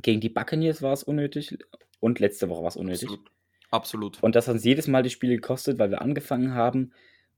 Gegen 0.00 0.20
die 0.20 0.28
Buccaneers 0.28 0.82
war 0.82 0.92
es 0.92 1.02
unnötig 1.02 1.58
und 2.00 2.20
letzte 2.20 2.48
Woche 2.48 2.62
war 2.62 2.68
es 2.68 2.76
unnötig. 2.76 3.08
Absolut. 3.08 3.30
Absolut. 3.70 4.22
Und 4.22 4.34
das 4.34 4.48
hat 4.48 4.54
uns 4.54 4.64
jedes 4.64 4.86
Mal 4.86 5.02
die 5.02 5.10
Spiele 5.10 5.34
gekostet, 5.34 5.78
weil 5.78 5.90
wir 5.90 6.00
angefangen 6.00 6.54
haben, 6.54 6.92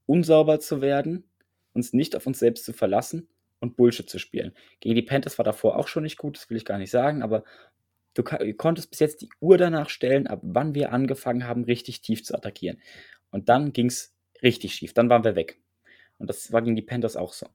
unsauber 0.06 0.60
zu 0.60 0.80
werden, 0.80 1.24
uns 1.72 1.92
nicht 1.92 2.16
auf 2.16 2.26
uns 2.26 2.38
selbst 2.38 2.64
zu 2.64 2.72
verlassen 2.72 3.28
und 3.58 3.76
Bullshit 3.76 4.08
zu 4.08 4.18
spielen. 4.18 4.52
Gegen 4.80 4.94
die 4.94 5.02
Panthers 5.02 5.38
war 5.38 5.44
davor 5.44 5.76
auch 5.76 5.88
schon 5.88 6.04
nicht 6.04 6.18
gut, 6.18 6.36
das 6.36 6.48
will 6.48 6.56
ich 6.56 6.64
gar 6.64 6.78
nicht 6.78 6.90
sagen, 6.90 7.22
aber 7.22 7.44
du 8.14 8.22
konntest 8.22 8.90
bis 8.90 9.00
jetzt 9.00 9.22
die 9.22 9.28
Uhr 9.40 9.58
danach 9.58 9.88
stellen, 9.88 10.26
ab 10.26 10.40
wann 10.42 10.74
wir 10.74 10.92
angefangen 10.92 11.46
haben, 11.46 11.64
richtig 11.64 12.00
tief 12.00 12.24
zu 12.24 12.34
attackieren. 12.34 12.80
Und 13.30 13.48
dann 13.48 13.72
ging 13.72 13.86
es 13.86 14.14
richtig 14.42 14.74
schief. 14.74 14.94
Dann 14.94 15.08
waren 15.08 15.24
wir 15.24 15.36
weg. 15.36 15.60
Und 16.18 16.28
das 16.28 16.52
war 16.52 16.62
gegen 16.62 16.76
die 16.76 16.82
Panthers 16.82 17.16
auch 17.16 17.32
so. 17.32 17.46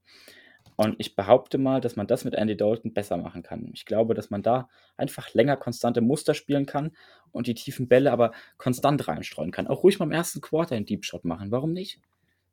Und 0.78 0.96
ich 0.98 1.16
behaupte 1.16 1.58
mal, 1.58 1.80
dass 1.80 1.96
man 1.96 2.08
das 2.08 2.26
mit 2.26 2.34
Andy 2.34 2.58
Dalton 2.58 2.94
besser 2.94 3.16
machen 3.18 3.44
kann. 3.44 3.70
Ich 3.74 3.86
glaube, 3.86 4.14
dass 4.14 4.30
man 4.30 4.42
da 4.42 4.68
einfach 4.98 5.34
länger 5.34 5.56
konstante 5.56 6.02
Muster 6.02 6.34
spielen 6.34 6.66
kann 6.66 6.92
und 7.32 7.48
die 7.48 7.54
tiefen 7.54 7.88
Bälle 7.88 8.12
aber 8.12 8.32
konstant 8.58 9.08
reinstreuen 9.08 9.52
kann. 9.52 9.68
Auch 9.68 9.84
ruhig 9.84 10.00
mal 10.00 10.06
im 10.06 10.12
ersten 10.12 10.42
Quarter 10.42 10.76
einen 10.76 10.86
Deep 10.86 11.06
Shot 11.06 11.24
machen. 11.24 11.52
Warum 11.52 11.72
nicht? 11.72 12.02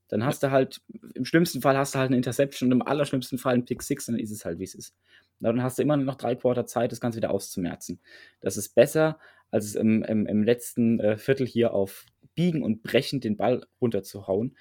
Dann 0.09 0.25
hast 0.25 0.43
du 0.43 0.51
halt, 0.51 0.83
im 1.15 1.25
schlimmsten 1.25 1.63
Fall 1.63 1.77
hast 1.77 1.95
du 1.95 1.99
halt 1.99 2.09
eine 2.09 2.17
Interception 2.17 2.69
und 2.69 2.81
im 2.81 2.87
allerschlimmsten 2.87 3.39
Fall 3.39 3.55
einen 3.55 3.65
Pick 3.65 3.83
Six, 3.83 4.07
dann 4.07 4.19
ist 4.19 4.31
es 4.31 4.45
halt, 4.45 4.59
wie 4.59 4.65
es 4.65 4.75
ist. 4.75 4.95
Dann 5.41 5.63
hast 5.63 5.79
du 5.79 5.83
immer 5.83 5.97
noch 5.97 6.17
drei 6.17 6.37
Quarter 6.37 6.67
Zeit, 6.67 6.93
das 6.93 7.01
Ganze 7.01 7.17
wieder 7.17 7.31
auszumerzen. 7.31 7.99
Das 8.41 8.57
ist 8.57 8.75
besser, 8.75 9.19
als 9.51 9.65
es 9.65 9.75
im, 9.75 10.03
im, 10.05 10.27
im 10.27 10.43
letzten 10.45 11.01
äh, 11.01 11.17
Viertel 11.17 11.47
hier 11.47 11.73
auf 11.73 12.05
Biegen 12.35 12.63
und 12.63 12.83
Brechen 12.83 13.21
den 13.21 13.37
Ball 13.37 13.67
runterzuhauen 13.81 14.57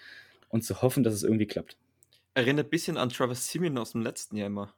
und 0.49 0.63
zu 0.63 0.81
hoffen, 0.81 1.03
dass 1.03 1.13
es 1.13 1.23
irgendwie 1.23 1.47
klappt. 1.47 1.77
Erinnert 2.33 2.67
ein 2.67 2.69
bisschen 2.69 2.97
an 2.97 3.09
Travis 3.09 3.49
Simeon 3.49 3.77
aus 3.77 3.91
dem 3.91 4.01
letzten 4.01 4.37
Jahr 4.37 4.47
immer. 4.47 4.73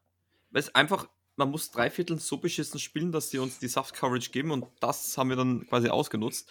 Weil 0.51 0.61
es 0.61 0.73
einfach, 0.75 1.09
man 1.35 1.51
muss 1.51 1.71
drei 1.71 1.89
Viertel 1.89 2.19
so 2.19 2.37
beschissen 2.37 2.79
spielen, 2.79 3.11
dass 3.11 3.29
sie 3.29 3.39
uns 3.39 3.59
die 3.59 3.67
Soft-Coverage 3.67 4.31
geben 4.31 4.51
und 4.51 4.65
das 4.79 5.17
haben 5.17 5.29
wir 5.29 5.35
dann 5.35 5.67
quasi 5.67 5.89
ausgenutzt. 5.89 6.49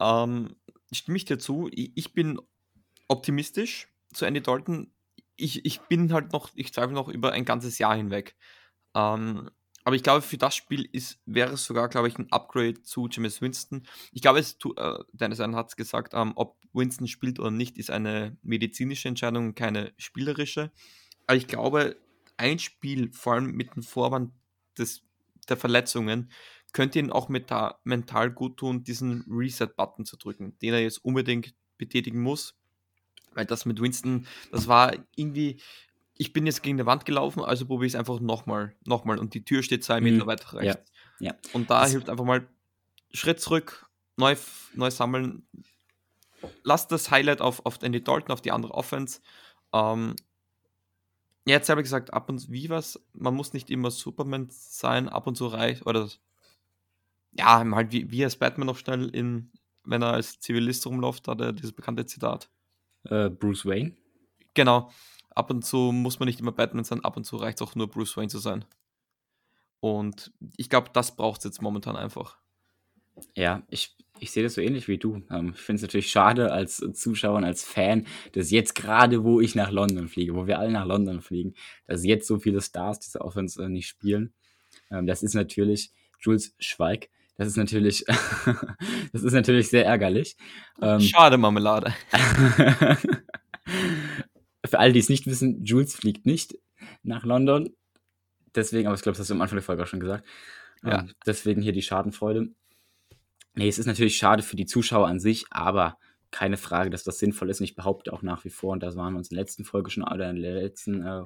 Ähm, 0.00 0.56
stimme 0.92 1.16
ich 1.16 1.24
dir 1.24 1.38
zu. 1.38 1.68
Ich, 1.72 1.92
ich 1.94 2.12
bin 2.12 2.40
optimistisch 3.08 3.88
zu 4.12 4.24
Andy 4.24 4.42
Dalton. 4.42 4.92
Ich, 5.36 5.64
ich 5.64 5.80
bin 5.82 6.12
halt 6.12 6.32
noch, 6.32 6.50
ich 6.54 6.72
zweifle 6.72 6.94
noch 6.94 7.08
über 7.08 7.32
ein 7.32 7.44
ganzes 7.44 7.78
Jahr 7.78 7.96
hinweg. 7.96 8.36
Ähm, 8.94 9.50
aber 9.88 9.96
ich 9.96 10.02
glaube, 10.02 10.20
für 10.20 10.36
das 10.36 10.54
Spiel 10.54 10.86
ist, 10.92 11.18
wäre 11.24 11.54
es 11.54 11.64
sogar, 11.64 11.88
glaube 11.88 12.08
ich, 12.08 12.18
ein 12.18 12.30
Upgrade 12.30 12.82
zu 12.82 13.08
James 13.10 13.40
Winston. 13.40 13.86
Ich 14.12 14.20
glaube, 14.20 14.38
es, 14.38 14.58
äh, 14.76 14.98
Dennis 15.12 15.40
Allen 15.40 15.56
hat 15.56 15.70
es 15.70 15.76
gesagt, 15.76 16.12
ähm, 16.12 16.34
ob 16.36 16.58
Winston 16.74 17.08
spielt 17.08 17.38
oder 17.40 17.50
nicht, 17.50 17.78
ist 17.78 17.90
eine 17.90 18.36
medizinische 18.42 19.08
Entscheidung, 19.08 19.54
keine 19.54 19.94
spielerische. 19.96 20.72
Aber 21.26 21.38
ich 21.38 21.46
glaube, 21.46 21.96
ein 22.36 22.58
Spiel, 22.58 23.10
vor 23.14 23.32
allem 23.32 23.52
mit 23.52 23.76
dem 23.76 23.82
Vorwand 23.82 24.34
des, 24.76 25.04
der 25.48 25.56
Verletzungen, 25.56 26.30
könnte 26.74 26.98
ihn 26.98 27.10
auch 27.10 27.30
mit 27.30 27.46
mental 27.84 28.30
gut 28.30 28.58
tun, 28.58 28.84
diesen 28.84 29.24
Reset-Button 29.26 30.04
zu 30.04 30.18
drücken, 30.18 30.58
den 30.58 30.74
er 30.74 30.82
jetzt 30.82 31.02
unbedingt 31.02 31.54
betätigen 31.78 32.20
muss. 32.20 32.58
Weil 33.32 33.46
das 33.46 33.64
mit 33.64 33.80
Winston, 33.80 34.26
das 34.52 34.68
war 34.68 34.92
irgendwie, 35.16 35.62
ich 36.18 36.32
bin 36.32 36.46
jetzt 36.46 36.62
gegen 36.62 36.76
die 36.76 36.84
Wand 36.84 37.04
gelaufen, 37.06 37.42
also 37.42 37.64
probiere 37.64 37.86
ich 37.86 37.94
es 37.94 37.98
einfach 37.98 38.18
nochmal, 38.18 38.74
nochmal 38.84 39.18
und 39.18 39.34
die 39.34 39.44
Tür 39.44 39.62
steht 39.62 39.84
zwei 39.84 40.00
Meter 40.00 40.24
mhm. 40.24 40.26
weiter 40.28 40.58
rechts. 40.58 40.92
Ja. 41.20 41.30
ja. 41.30 41.38
Und 41.52 41.70
da 41.70 41.80
das 41.80 41.92
hilft 41.92 42.10
einfach 42.10 42.24
mal 42.24 42.46
Schritt 43.12 43.40
zurück, 43.40 43.88
neu, 44.16 44.36
neu 44.74 44.90
sammeln. 44.90 45.46
Lass 46.64 46.88
das 46.88 47.10
Highlight 47.12 47.40
auf, 47.40 47.64
auf 47.64 47.80
Andy 47.82 48.02
Dalton, 48.02 48.32
auf 48.32 48.40
die 48.40 48.50
andere 48.50 48.74
Offense. 48.74 49.20
Ähm, 49.72 50.16
ja, 51.46 51.54
jetzt 51.54 51.68
habe 51.68 51.80
ich 51.80 51.84
gesagt, 51.84 52.12
ab 52.12 52.28
und 52.28 52.40
zu, 52.40 52.50
wie 52.50 52.68
was, 52.68 53.00
man 53.12 53.34
muss 53.34 53.52
nicht 53.52 53.70
immer 53.70 53.92
Superman 53.92 54.48
sein, 54.50 55.08
ab 55.08 55.28
und 55.28 55.36
zu 55.36 55.46
reicht, 55.46 55.86
oder 55.86 56.08
ja, 57.32 57.64
halt 57.70 57.92
wie, 57.92 58.10
wie 58.10 58.24
als 58.24 58.36
Batman 58.36 58.66
noch 58.66 58.76
schnell 58.76 59.08
in, 59.08 59.52
wenn 59.84 60.02
er 60.02 60.14
als 60.14 60.40
Zivilist 60.40 60.84
rumläuft, 60.84 61.28
hat 61.28 61.40
er 61.40 61.52
dieses 61.52 61.72
bekannte 61.72 62.06
Zitat. 62.06 62.50
Äh, 63.04 63.30
Bruce 63.30 63.64
Wayne? 63.64 63.96
Genau 64.54 64.90
ab 65.38 65.50
und 65.50 65.64
zu 65.64 65.92
muss 65.92 66.18
man 66.18 66.26
nicht 66.26 66.40
immer 66.40 66.52
Batman 66.52 66.84
sein, 66.84 67.04
ab 67.04 67.16
und 67.16 67.24
zu 67.24 67.36
reicht 67.36 67.60
es 67.60 67.66
auch 67.66 67.76
nur 67.76 67.88
Bruce 67.88 68.16
Wayne 68.16 68.28
zu 68.28 68.38
sein. 68.38 68.64
Und 69.80 70.32
ich 70.56 70.68
glaube, 70.68 70.90
das 70.92 71.14
braucht 71.14 71.38
es 71.38 71.44
jetzt 71.44 71.62
momentan 71.62 71.94
einfach. 71.94 72.36
Ja, 73.36 73.62
ich, 73.68 73.96
ich 74.18 74.32
sehe 74.32 74.42
das 74.42 74.54
so 74.54 74.60
ähnlich 74.60 74.88
wie 74.88 74.98
du. 74.98 75.22
Ähm, 75.30 75.52
ich 75.54 75.60
finde 75.60 75.76
es 75.76 75.82
natürlich 75.82 76.10
schade 76.10 76.50
als 76.50 76.78
Zuschauer 76.92 77.36
und 77.36 77.44
als 77.44 77.64
Fan, 77.64 78.06
dass 78.32 78.50
jetzt 78.50 78.74
gerade, 78.74 79.22
wo 79.22 79.40
ich 79.40 79.54
nach 79.54 79.70
London 79.70 80.08
fliege, 80.08 80.34
wo 80.34 80.48
wir 80.48 80.58
alle 80.58 80.72
nach 80.72 80.86
London 80.86 81.20
fliegen, 81.20 81.54
dass 81.86 82.04
jetzt 82.04 82.26
so 82.26 82.40
viele 82.40 82.60
Stars 82.60 82.98
diese 82.98 83.20
Offense 83.20 83.62
äh, 83.62 83.68
nicht 83.68 83.86
spielen. 83.86 84.32
Ähm, 84.90 85.06
das 85.06 85.22
ist 85.22 85.34
natürlich 85.34 85.92
Jules 86.20 86.54
Schweig. 86.58 87.10
Das 87.36 87.46
ist 87.46 87.56
natürlich, 87.56 88.04
das 89.12 89.22
ist 89.22 89.32
natürlich 89.32 89.68
sehr 89.68 89.86
ärgerlich. 89.86 90.36
Ähm, 90.82 91.00
schade, 91.00 91.38
Marmelade. 91.38 91.94
Für 94.68 94.78
alle, 94.78 94.92
die 94.92 94.98
es 94.98 95.08
nicht 95.08 95.26
wissen, 95.26 95.64
Jules 95.64 95.94
fliegt 95.94 96.26
nicht 96.26 96.58
nach 97.02 97.24
London. 97.24 97.70
Deswegen, 98.54 98.86
aber 98.86 98.96
ich 98.96 99.02
glaube, 99.02 99.14
das 99.14 99.20
hast 99.20 99.30
du 99.30 99.34
am 99.34 99.42
Anfang 99.42 99.56
der 99.56 99.64
Folge 99.64 99.82
auch 99.82 99.86
schon 99.86 100.00
gesagt. 100.00 100.26
Ja. 100.82 101.00
Ähm, 101.00 101.12
deswegen 101.26 101.62
hier 101.62 101.72
die 101.72 101.82
Schadenfreude. 101.82 102.50
Nee, 103.54 103.68
es 103.68 103.78
ist 103.78 103.86
natürlich 103.86 104.16
schade 104.16 104.42
für 104.42 104.56
die 104.56 104.66
Zuschauer 104.66 105.08
an 105.08 105.20
sich, 105.20 105.46
aber 105.50 105.98
keine 106.30 106.56
Frage, 106.56 106.90
dass 106.90 107.04
das 107.04 107.18
sinnvoll 107.18 107.50
ist. 107.50 107.60
Und 107.60 107.64
ich 107.64 107.74
behaupte 107.74 108.12
auch 108.12 108.22
nach 108.22 108.44
wie 108.44 108.50
vor, 108.50 108.72
und 108.72 108.82
da 108.82 108.94
waren 108.94 109.14
wir 109.14 109.18
uns 109.18 109.30
in 109.30 109.34
der 109.34 109.42
letzten 109.42 109.64
Folge 109.64 109.90
schon 109.90 110.04
oder 110.04 110.30
in 110.30 110.40
der 110.40 110.54
letzten 110.54 111.02
äh, 111.02 111.22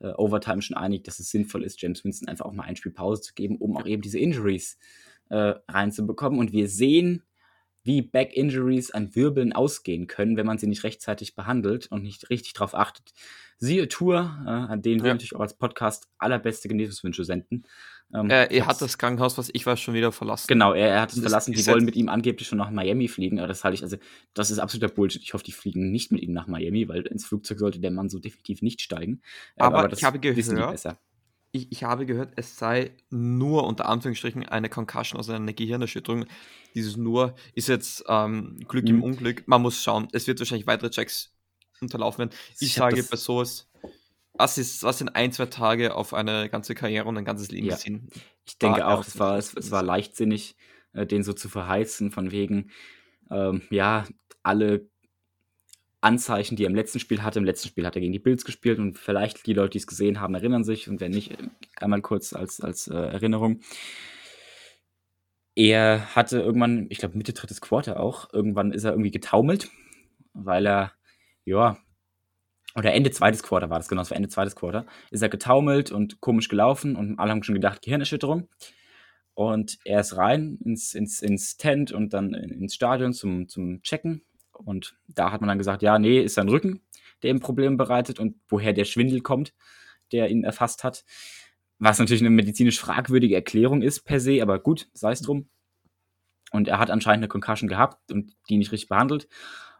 äh, 0.00 0.12
Overtime 0.14 0.62
schon 0.62 0.76
einig, 0.76 1.04
dass 1.04 1.18
es 1.18 1.30
sinnvoll 1.30 1.64
ist, 1.64 1.80
James 1.80 2.04
Winston 2.04 2.28
einfach 2.28 2.46
auch 2.46 2.52
mal 2.52 2.64
ein 2.64 2.76
Spiel 2.76 2.92
Pause 2.92 3.22
zu 3.22 3.34
geben, 3.34 3.56
um 3.58 3.76
auch 3.76 3.86
eben 3.86 4.02
diese 4.02 4.18
Injuries 4.18 4.78
äh, 5.28 5.54
reinzubekommen. 5.68 6.38
Und 6.38 6.52
wir 6.52 6.68
sehen, 6.68 7.22
wie 7.82 8.02
Back-Injuries 8.02 8.90
an 8.90 9.14
Wirbeln 9.14 9.52
ausgehen 9.52 10.06
können, 10.06 10.36
wenn 10.36 10.46
man 10.46 10.58
sie 10.58 10.66
nicht 10.66 10.84
rechtzeitig 10.84 11.34
behandelt 11.34 11.86
und 11.90 12.02
nicht 12.02 12.30
richtig 12.30 12.52
darauf 12.52 12.74
achtet. 12.74 13.12
Siehe 13.58 13.88
Tour, 13.88 14.38
äh, 14.46 14.50
an 14.50 14.82
denen 14.82 15.00
ja. 15.00 15.04
wir 15.04 15.12
natürlich 15.12 15.36
auch 15.36 15.40
als 15.40 15.54
Podcast 15.54 16.08
allerbeste 16.18 16.68
Genesungswünsche 16.68 17.24
senden. 17.24 17.64
Ähm, 18.12 18.28
er, 18.28 18.50
er 18.50 18.66
hat 18.66 18.80
das 18.82 18.98
Krankenhaus, 18.98 19.38
was 19.38 19.50
ich 19.52 19.64
weiß, 19.64 19.78
schon 19.78 19.94
wieder 19.94 20.12
verlassen. 20.12 20.46
Genau, 20.48 20.72
er, 20.72 20.88
er 20.88 21.00
hat 21.02 21.12
es 21.12 21.20
verlassen. 21.20 21.52
Die 21.52 21.66
wollen 21.66 21.84
mit 21.84 21.94
ihm 21.94 22.08
angeblich 22.08 22.48
schon 22.48 22.58
nach 22.58 22.70
Miami 22.70 23.06
fliegen, 23.06 23.38
aber 23.38 23.48
das 23.48 23.62
halte 23.62 23.76
ich, 23.76 23.82
also, 23.82 23.98
das 24.34 24.50
ist 24.50 24.58
absoluter 24.58 24.92
Bullshit. 24.92 25.22
Ich 25.22 25.34
hoffe, 25.34 25.44
die 25.44 25.52
fliegen 25.52 25.90
nicht 25.90 26.10
mit 26.10 26.22
ihm 26.22 26.32
nach 26.32 26.46
Miami, 26.46 26.88
weil 26.88 27.02
ins 27.02 27.26
Flugzeug 27.26 27.58
sollte 27.58 27.80
der 27.80 27.90
Mann 27.90 28.08
so 28.08 28.18
definitiv 28.18 28.62
nicht 28.62 28.80
steigen. 28.80 29.20
Äh, 29.56 29.62
aber, 29.62 29.78
aber 29.78 29.88
das 29.88 30.00
ich 30.00 30.04
habe 30.04 30.18
gehört, 30.18 30.36
wissen 30.38 30.56
die 30.56 30.62
besser 30.62 30.98
ich, 31.52 31.72
ich 31.72 31.84
habe 31.84 32.06
gehört, 32.06 32.32
es 32.36 32.56
sei 32.56 32.92
nur 33.10 33.66
unter 33.66 33.88
Anführungsstrichen 33.88 34.48
eine 34.48 34.68
Concussion, 34.68 35.18
also 35.18 35.32
eine 35.32 35.54
Gehirnerschütterung. 35.54 36.26
Dieses 36.74 36.96
nur 36.96 37.34
ist 37.54 37.68
jetzt 37.68 38.04
ähm, 38.08 38.58
Glück 38.68 38.84
mhm. 38.84 38.90
im 38.90 39.02
Unglück. 39.02 39.48
Man 39.48 39.62
muss 39.62 39.82
schauen. 39.82 40.08
Es 40.12 40.26
wird 40.26 40.38
wahrscheinlich 40.38 40.66
weitere 40.66 40.90
Checks 40.90 41.34
unterlaufen 41.80 42.18
werden. 42.18 42.30
Ich, 42.56 42.68
ich 42.68 42.74
sage 42.74 43.02
bei 43.02 43.16
sowas, 43.16 43.68
was, 44.34 44.58
ist, 44.58 44.82
was 44.82 44.98
sind 44.98 45.08
ein, 45.10 45.32
zwei 45.32 45.46
Tage 45.46 45.94
auf 45.94 46.14
eine 46.14 46.48
ganze 46.48 46.74
Karriere 46.74 47.06
und 47.06 47.18
ein 47.18 47.24
ganzes 47.24 47.50
Leben 47.50 47.66
ja. 47.66 47.74
gesehen? 47.74 48.08
Ich 48.46 48.58
denke 48.58 48.86
auch, 48.86 49.06
es 49.06 49.18
war, 49.18 49.36
es, 49.36 49.54
es 49.54 49.70
war 49.70 49.82
leichtsinnig, 49.82 50.56
äh, 50.92 51.06
den 51.06 51.22
so 51.22 51.32
zu 51.32 51.48
verheizen, 51.48 52.10
von 52.10 52.30
wegen, 52.30 52.70
ähm, 53.30 53.62
ja, 53.70 54.06
alle 54.42 54.89
Anzeichen, 56.00 56.56
die 56.56 56.64
er 56.64 56.70
im 56.70 56.74
letzten 56.74 56.98
Spiel 56.98 57.22
hatte. 57.22 57.38
Im 57.38 57.44
letzten 57.44 57.68
Spiel 57.68 57.86
hat 57.86 57.94
er 57.94 58.00
gegen 58.00 58.12
die 58.12 58.18
Bills 58.18 58.44
gespielt 58.44 58.78
und 58.78 58.98
vielleicht 58.98 59.46
die 59.46 59.52
Leute, 59.52 59.72
die 59.72 59.78
es 59.78 59.86
gesehen 59.86 60.20
haben, 60.20 60.34
erinnern 60.34 60.64
sich 60.64 60.88
und 60.88 61.00
wenn 61.00 61.10
nicht, 61.10 61.36
einmal 61.76 62.00
kurz 62.00 62.32
als, 62.32 62.60
als 62.60 62.88
äh, 62.88 62.94
Erinnerung. 62.94 63.60
Er 65.54 66.14
hatte 66.14 66.40
irgendwann, 66.40 66.86
ich 66.88 66.98
glaube 66.98 67.18
Mitte 67.18 67.32
drittes 67.32 67.60
Quarter 67.60 68.00
auch, 68.00 68.32
irgendwann 68.32 68.72
ist 68.72 68.84
er 68.84 68.92
irgendwie 68.92 69.10
getaumelt, 69.10 69.68
weil 70.32 70.66
er, 70.66 70.92
ja, 71.44 71.76
oder 72.76 72.92
Ende 72.92 73.10
zweites 73.10 73.42
Quarter 73.42 73.68
war 73.68 73.78
das, 73.78 73.88
genau, 73.88 74.00
es 74.00 74.10
war 74.10 74.16
Ende 74.16 74.28
zweites 74.28 74.56
Quarter, 74.56 74.86
ist 75.10 75.22
er 75.22 75.28
getaumelt 75.28 75.90
und 75.90 76.20
komisch 76.20 76.48
gelaufen 76.48 76.96
und 76.96 77.18
alle 77.18 77.32
haben 77.32 77.42
schon 77.42 77.56
gedacht, 77.56 77.82
Gehirnerschütterung. 77.82 78.48
Und 79.34 79.78
er 79.84 80.00
ist 80.00 80.16
rein 80.16 80.58
ins, 80.64 80.94
ins, 80.94 81.22
ins 81.22 81.56
Tent 81.56 81.92
und 81.92 82.12
dann 82.12 82.34
ins 82.34 82.74
Stadion 82.74 83.12
zum, 83.12 83.48
zum 83.48 83.82
Checken 83.82 84.22
und 84.64 84.96
da 85.08 85.32
hat 85.32 85.40
man 85.40 85.48
dann 85.48 85.58
gesagt, 85.58 85.82
ja, 85.82 85.98
nee, 85.98 86.20
ist 86.20 86.34
sein 86.34 86.48
Rücken, 86.48 86.82
der 87.22 87.30
ihm 87.30 87.40
Probleme 87.40 87.76
bereitet 87.76 88.18
und 88.18 88.36
woher 88.48 88.72
der 88.72 88.84
Schwindel 88.84 89.20
kommt, 89.20 89.54
der 90.12 90.30
ihn 90.30 90.44
erfasst 90.44 90.84
hat. 90.84 91.04
Was 91.78 91.98
natürlich 91.98 92.22
eine 92.22 92.30
medizinisch 92.30 92.78
fragwürdige 92.78 93.34
Erklärung 93.34 93.82
ist 93.82 94.00
per 94.00 94.20
se, 94.20 94.42
aber 94.42 94.58
gut, 94.58 94.88
sei 94.92 95.12
es 95.12 95.22
drum. 95.22 95.48
Und 96.50 96.68
er 96.68 96.78
hat 96.78 96.90
anscheinend 96.90 97.22
eine 97.22 97.28
Concussion 97.28 97.68
gehabt 97.68 98.10
und 98.12 98.34
die 98.48 98.56
nicht 98.56 98.72
richtig 98.72 98.88
behandelt. 98.88 99.28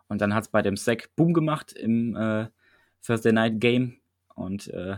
Und 0.08 0.20
dann 0.20 0.34
hat 0.34 0.44
es 0.44 0.50
bei 0.50 0.62
dem 0.62 0.76
Sack 0.76 1.10
Boom 1.16 1.34
gemacht 1.34 1.72
im 1.72 2.16
äh, 2.16 2.48
Thursday 3.04 3.32
Night 3.32 3.60
Game. 3.60 4.00
Und 4.34 4.68
äh, 4.68 4.96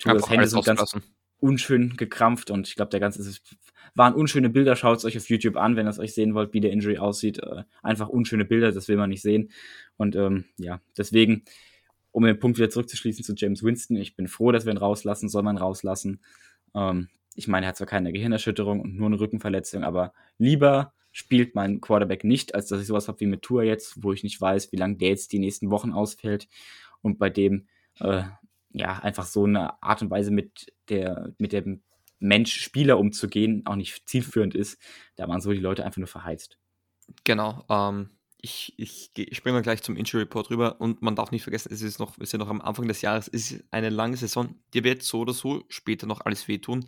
Julius 0.00 0.30
Hände 0.30 0.46
sind 0.46 0.64
ganz 0.64 0.94
unschön 1.40 1.96
gekrampft 1.96 2.50
und 2.50 2.68
ich 2.68 2.76
glaube, 2.76 2.90
der 2.90 3.00
ganze 3.00 3.22
waren 3.94 4.14
unschöne 4.14 4.50
Bilder. 4.50 4.76
Schaut 4.76 4.98
es 4.98 5.04
euch 5.04 5.16
auf 5.16 5.28
YouTube 5.28 5.56
an, 5.56 5.76
wenn 5.76 5.86
ihr 5.86 5.90
es 5.90 5.98
euch 5.98 6.14
sehen 6.14 6.34
wollt, 6.34 6.52
wie 6.52 6.60
der 6.60 6.72
Injury 6.72 6.98
aussieht. 6.98 7.38
Äh, 7.42 7.64
einfach 7.82 8.08
unschöne 8.08 8.44
Bilder, 8.44 8.72
das 8.72 8.88
will 8.88 8.96
man 8.96 9.10
nicht 9.10 9.22
sehen. 9.22 9.50
Und 9.96 10.16
ähm, 10.16 10.44
ja, 10.56 10.80
deswegen, 10.96 11.44
um 12.12 12.24
den 12.24 12.38
Punkt 12.38 12.58
wieder 12.58 12.70
zurückzuschließen 12.70 13.24
zu 13.24 13.34
James 13.36 13.62
Winston, 13.62 13.96
ich 13.96 14.16
bin 14.16 14.28
froh, 14.28 14.52
dass 14.52 14.66
wir 14.66 14.72
ihn 14.72 14.78
rauslassen, 14.78 15.28
soll 15.28 15.42
man 15.42 15.56
rauslassen. 15.56 16.20
Ähm, 16.74 17.08
ich 17.34 17.48
meine, 17.48 17.66
er 17.66 17.70
hat 17.70 17.76
zwar 17.76 17.86
keine 17.86 18.12
Gehirnerschütterung 18.12 18.80
und 18.80 18.96
nur 18.96 19.06
eine 19.06 19.20
Rückenverletzung, 19.20 19.84
aber 19.84 20.12
lieber 20.38 20.92
spielt 21.12 21.54
mein 21.54 21.80
Quarterback 21.80 22.24
nicht, 22.24 22.54
als 22.54 22.66
dass 22.66 22.80
ich 22.80 22.86
sowas 22.86 23.08
habe 23.08 23.20
wie 23.20 23.26
mit 23.26 23.42
Tour 23.42 23.62
jetzt, 23.62 24.02
wo 24.02 24.12
ich 24.12 24.22
nicht 24.22 24.40
weiß, 24.40 24.72
wie 24.72 24.76
lange 24.76 24.96
der 24.96 25.10
jetzt 25.10 25.32
die 25.32 25.38
nächsten 25.38 25.70
Wochen 25.70 25.92
ausfällt 25.92 26.48
und 27.00 27.18
bei 27.18 27.30
dem 27.30 27.66
äh, 28.00 28.22
ja 28.70 28.98
einfach 28.98 29.26
so 29.26 29.44
eine 29.44 29.82
Art 29.82 30.02
und 30.02 30.10
Weise 30.10 30.30
mit 30.30 30.72
der 30.88 31.34
mit 31.38 31.52
dem 31.52 31.82
Mensch-Spieler 32.20 32.98
umzugehen 32.98 33.64
auch 33.66 33.76
nicht 33.76 34.08
zielführend 34.08 34.54
ist. 34.54 34.80
Da 35.16 35.28
waren 35.28 35.40
so 35.40 35.52
die 35.52 35.58
Leute 35.58 35.84
einfach 35.84 35.98
nur 35.98 36.08
verheizt. 36.08 36.58
Genau. 37.24 37.64
Ähm, 37.68 38.10
ich, 38.40 38.74
ich, 38.76 39.10
ich 39.16 39.36
springe 39.36 39.54
mal 39.54 39.62
gleich 39.62 39.82
zum 39.82 39.96
Injury 39.96 40.22
Report 40.22 40.50
rüber 40.50 40.80
und 40.80 41.02
man 41.02 41.16
darf 41.16 41.32
nicht 41.32 41.42
vergessen, 41.42 41.72
es 41.72 41.82
ist 41.82 41.98
noch, 41.98 42.18
wir 42.18 42.26
sind 42.26 42.40
noch 42.40 42.48
am 42.48 42.60
Anfang 42.60 42.86
des 42.86 43.02
Jahres, 43.02 43.28
es 43.28 43.50
ist 43.50 43.64
eine 43.70 43.90
lange 43.90 44.16
Saison. 44.16 44.54
Dir 44.74 44.84
wird 44.84 45.02
so 45.02 45.20
oder 45.20 45.32
so 45.32 45.64
später 45.68 46.06
noch 46.06 46.20
alles 46.20 46.46
wehtun. 46.48 46.86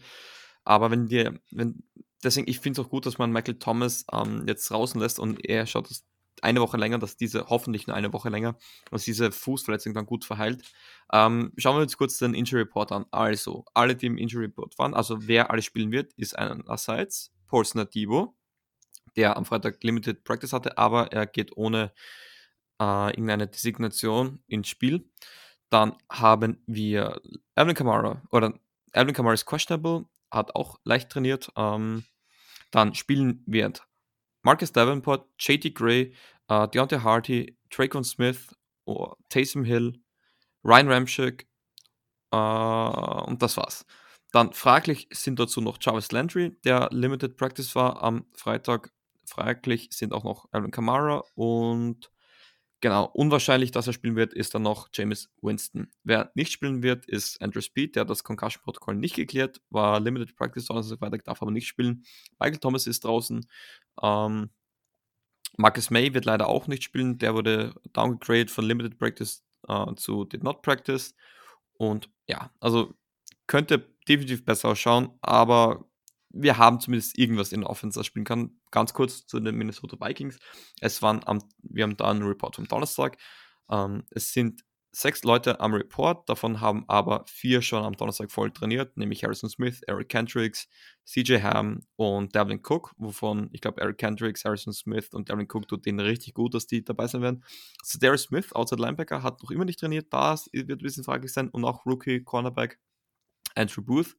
Aber 0.64 0.90
wenn 0.90 1.06
dir, 1.06 1.40
wenn, 1.50 1.82
deswegen, 2.22 2.48
ich 2.48 2.60
finde 2.60 2.80
es 2.80 2.86
auch 2.86 2.90
gut, 2.90 3.06
dass 3.06 3.18
man 3.18 3.32
Michael 3.32 3.58
Thomas 3.58 4.04
ähm, 4.12 4.44
jetzt 4.46 4.70
draußen 4.70 5.00
lässt 5.00 5.18
und 5.18 5.44
er 5.44 5.66
schaut 5.66 5.90
dass 5.90 6.04
eine 6.42 6.60
Woche 6.60 6.76
länger, 6.76 6.98
dass 6.98 7.16
diese, 7.16 7.46
hoffentlich 7.48 7.86
nur 7.86 7.96
eine 7.96 8.12
Woche 8.12 8.28
länger, 8.28 8.56
dass 8.90 9.04
diese 9.04 9.32
Fußverletzung 9.32 9.94
dann 9.94 10.06
gut 10.06 10.24
verheilt. 10.24 10.62
Ähm, 11.12 11.52
schauen 11.56 11.76
wir 11.76 11.82
uns 11.82 11.96
kurz 11.96 12.18
den 12.18 12.34
Injury 12.34 12.62
Report 12.62 12.92
an. 12.92 13.06
Also, 13.10 13.64
alle, 13.74 13.96
die 13.96 14.06
im 14.06 14.18
Injury 14.18 14.46
Report 14.46 14.78
waren, 14.78 14.94
also 14.94 15.26
wer 15.26 15.50
alles 15.50 15.64
spielen 15.64 15.92
wird, 15.92 16.12
ist 16.14 16.38
einerseits 16.38 17.32
Paul 17.46 17.64
Snadibo, 17.64 18.36
der 19.16 19.36
am 19.36 19.44
Freitag 19.44 19.82
Limited 19.82 20.24
Practice 20.24 20.52
hatte, 20.52 20.78
aber 20.78 21.12
er 21.12 21.26
geht 21.26 21.56
ohne 21.56 21.92
äh, 22.80 23.10
irgendeine 23.10 23.48
Designation 23.48 24.42
ins 24.46 24.68
Spiel. 24.68 25.08
Dann 25.68 25.96
haben 26.10 26.62
wir 26.66 27.20
Evan 27.54 27.74
Kamara, 27.74 28.22
oder 28.30 28.54
Evan 28.92 29.12
Kamara 29.12 29.34
ist 29.34 29.46
questionable, 29.46 30.06
hat 30.30 30.54
auch 30.54 30.78
leicht 30.84 31.10
trainiert. 31.10 31.52
Ähm, 31.56 32.04
dann 32.70 32.94
spielen 32.94 33.42
wird 33.46 33.86
Marcus 34.42 34.72
Davenport, 34.72 35.26
JT 35.38 35.74
Gray, 35.74 36.14
äh, 36.48 36.68
Deontay 36.68 37.00
Harty, 37.00 37.56
Traycon 37.70 38.04
Smith, 38.04 38.54
oh, 38.84 39.14
Taysom 39.28 39.64
Hill, 39.64 40.00
Ryan 40.64 40.88
Ramchick 40.88 41.46
äh, 42.32 42.36
und 42.36 43.42
das 43.42 43.56
war's. 43.56 43.84
Dann 44.32 44.52
fraglich 44.52 45.08
sind 45.12 45.40
dazu 45.40 45.60
noch 45.60 45.78
Jarvis 45.80 46.12
Landry, 46.12 46.56
der 46.64 46.88
Limited 46.92 47.36
Practice 47.36 47.74
war 47.74 48.02
am 48.02 48.26
Freitag. 48.34 48.92
Fraglich 49.26 49.88
sind 49.92 50.12
auch 50.12 50.24
noch 50.24 50.46
Alvin 50.52 50.70
Kamara 50.70 51.24
und 51.34 52.10
genau, 52.80 53.06
unwahrscheinlich, 53.06 53.70
dass 53.70 53.86
er 53.86 53.92
spielen 53.92 54.16
wird, 54.16 54.32
ist 54.32 54.54
dann 54.54 54.62
noch 54.62 54.88
James 54.92 55.30
Winston. 55.42 55.88
Wer 56.04 56.30
nicht 56.34 56.52
spielen 56.52 56.82
wird, 56.82 57.06
ist 57.06 57.40
Andrew 57.42 57.60
Speed, 57.60 57.96
der 57.96 58.02
hat 58.02 58.10
das 58.10 58.24
Concussion-Protokoll 58.24 58.96
nicht 58.96 59.16
geklärt, 59.16 59.60
war 59.70 60.00
Limited 60.00 60.36
Practice 60.36 60.66
Donnerstag, 60.66 60.98
Freitag, 60.98 61.24
darf 61.24 61.42
aber 61.42 61.50
nicht 61.50 61.66
spielen. 61.68 62.04
Michael 62.38 62.58
Thomas 62.58 62.86
ist 62.86 63.04
draußen. 63.04 63.46
Ähm, 64.02 64.50
Marcus 65.56 65.90
May 65.90 66.14
wird 66.14 66.24
leider 66.24 66.48
auch 66.48 66.66
nicht 66.66 66.84
spielen, 66.84 67.18
der 67.18 67.34
wurde 67.34 67.74
downgegradet 67.92 68.50
von 68.50 68.64
Limited 68.64 68.98
Practice 68.98 69.44
äh, 69.68 69.94
zu 69.96 70.24
Did 70.24 70.42
Not 70.42 70.62
Practice. 70.62 71.14
Und 71.74 72.10
ja, 72.26 72.50
also 72.60 72.94
könnte 73.46 73.94
definitiv 74.08 74.44
besser 74.44 74.70
ausschauen, 74.70 75.10
aber 75.20 75.84
wir 76.32 76.58
haben 76.58 76.80
zumindest 76.80 77.18
irgendwas 77.18 77.52
in 77.52 77.62
der 77.62 77.70
Offense, 77.70 77.98
das 77.98 78.06
spielen 78.06 78.24
kann. 78.24 78.60
Ganz 78.70 78.94
kurz 78.94 79.26
zu 79.26 79.40
den 79.40 79.56
Minnesota 79.56 79.96
Vikings. 80.00 80.38
Es 80.80 81.02
waren 81.02 81.22
am, 81.26 81.40
wir 81.58 81.82
haben 81.82 81.96
da 81.96 82.08
einen 82.10 82.22
Report 82.22 82.54
vom 82.56 82.68
Donnerstag. 82.68 83.18
Ähm, 83.70 84.04
es 84.10 84.32
sind 84.32 84.62
sechs 84.92 85.22
Leute 85.22 85.60
am 85.60 85.72
Report, 85.72 86.28
davon 86.28 86.60
haben 86.60 86.84
aber 86.88 87.24
vier 87.26 87.62
schon 87.62 87.84
am 87.84 87.96
Donnerstag 87.96 88.30
voll 88.30 88.50
trainiert, 88.50 88.96
nämlich 88.96 89.22
Harrison 89.22 89.48
Smith, 89.48 89.82
Eric 89.86 90.08
Kendricks, 90.08 90.68
CJ 91.04 91.42
Ham 91.42 91.80
und 91.96 92.34
Devlin 92.34 92.60
Cook, 92.62 92.92
wovon 92.96 93.48
ich 93.52 93.60
glaube 93.60 93.80
Eric 93.80 93.98
Kendricks, 93.98 94.44
Harrison 94.44 94.72
Smith 94.72 95.10
und 95.12 95.28
Devlin 95.28 95.48
Cook 95.50 95.68
tut 95.68 95.86
denen 95.86 96.00
richtig 96.00 96.34
gut, 96.34 96.54
dass 96.54 96.66
die 96.66 96.84
dabei 96.84 97.06
sein 97.06 97.22
werden. 97.22 97.44
So 97.84 97.98
Darius 97.98 98.22
Smith, 98.22 98.52
Outside 98.52 98.82
Linebacker, 98.82 99.22
hat 99.22 99.42
noch 99.42 99.50
immer 99.50 99.64
nicht 99.64 99.78
trainiert, 99.78 100.08
da 100.10 100.36
wird 100.52 100.70
ein 100.70 100.78
bisschen 100.78 101.04
fraglich 101.04 101.32
sein 101.32 101.48
und 101.50 101.64
auch 101.64 101.86
Rookie 101.86 102.22
Cornerback 102.24 102.78
Andrew 103.54 103.82
Booth 103.82 104.16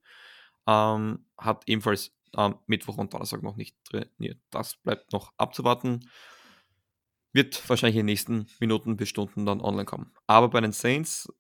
ähm, 0.67 1.25
hat 1.38 1.63
ebenfalls 1.67 2.13
am 2.34 2.60
Mittwoch 2.67 2.97
und 2.97 3.13
Donnerstag 3.13 3.43
noch 3.43 3.57
nicht 3.57 3.75
trainiert. 3.84 4.39
Das 4.51 4.77
bleibt 4.77 5.12
noch 5.12 5.34
abzuwarten. 5.38 6.10
Wird 7.34 7.67
wahrscheinlich 7.70 7.96
in 7.96 8.02
den 8.02 8.08
nächsten 8.08 8.48
Minuten 8.60 8.98
bis 8.98 9.10
Stunden 9.10 9.46
dann 9.46 9.62
online 9.62 9.86
kommen. 9.86 10.12
Aber 10.28 10.50
bei 10.50 10.62
den 10.62 10.74
Saints, 10.74 11.32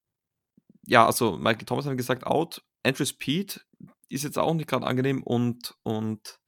ja, 0.85 1.05
also 1.05 1.37
Michael 1.37 1.65
Thomas 1.65 1.85
hat 1.85 1.97
gesagt, 1.97 2.25
out. 2.25 2.63
Andrew 2.83 3.05
Speed 3.05 3.65
ist 4.09 4.23
jetzt 4.23 4.37
auch 4.37 4.53
nicht 4.53 4.67
gerade 4.67 4.85
angenehm 4.85 5.21
und, 5.23 5.75
und 5.83 6.39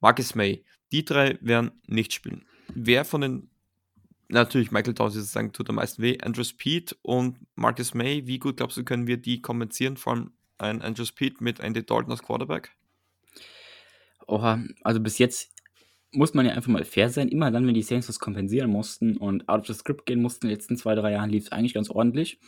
Marcus 0.00 0.34
May. 0.34 0.64
Die 0.92 1.04
drei 1.04 1.38
werden 1.40 1.82
nicht 1.86 2.12
spielen. 2.12 2.46
Wer 2.74 3.04
von 3.04 3.22
den, 3.22 3.50
natürlich 4.28 4.70
Michael 4.70 4.94
Thomas 4.94 5.16
ist 5.16 5.32
sagen, 5.32 5.52
tut 5.52 5.68
am 5.70 5.76
meisten 5.76 6.02
weh, 6.02 6.18
Andrew 6.20 6.44
Speed 6.44 6.96
und 7.02 7.38
Marcus 7.54 7.94
May, 7.94 8.26
wie 8.26 8.38
gut 8.38 8.58
glaubst 8.58 8.76
du, 8.76 8.84
können 8.84 9.06
wir 9.06 9.16
die 9.16 9.40
kompensieren, 9.40 9.96
vor 9.96 10.12
allem 10.12 10.32
ein 10.58 10.82
Andrew 10.82 11.04
Speed 11.04 11.40
mit 11.40 11.60
Andy 11.60 11.84
Dalton 11.84 12.12
als 12.12 12.22
Quarterback? 12.22 12.76
Oha, 14.26 14.62
also 14.82 15.00
bis 15.00 15.18
jetzt 15.18 15.50
muss 16.12 16.34
man 16.34 16.46
ja 16.46 16.52
einfach 16.52 16.70
mal 16.70 16.84
fair 16.84 17.08
sein. 17.08 17.28
Immer 17.28 17.50
dann, 17.50 17.66
wenn 17.66 17.74
die 17.74 17.82
Saints 17.82 18.08
was 18.08 18.18
kompensieren 18.18 18.70
mussten 18.70 19.16
und 19.16 19.48
out 19.48 19.60
of 19.60 19.66
the 19.66 19.74
script 19.74 20.06
gehen 20.06 20.20
mussten, 20.20 20.46
in 20.46 20.50
den 20.50 20.56
letzten 20.56 20.76
zwei, 20.76 20.94
drei 20.94 21.12
Jahren 21.12 21.30
lief 21.30 21.44
es 21.44 21.52
eigentlich 21.52 21.74
ganz 21.74 21.90
ordentlich. 21.90 22.38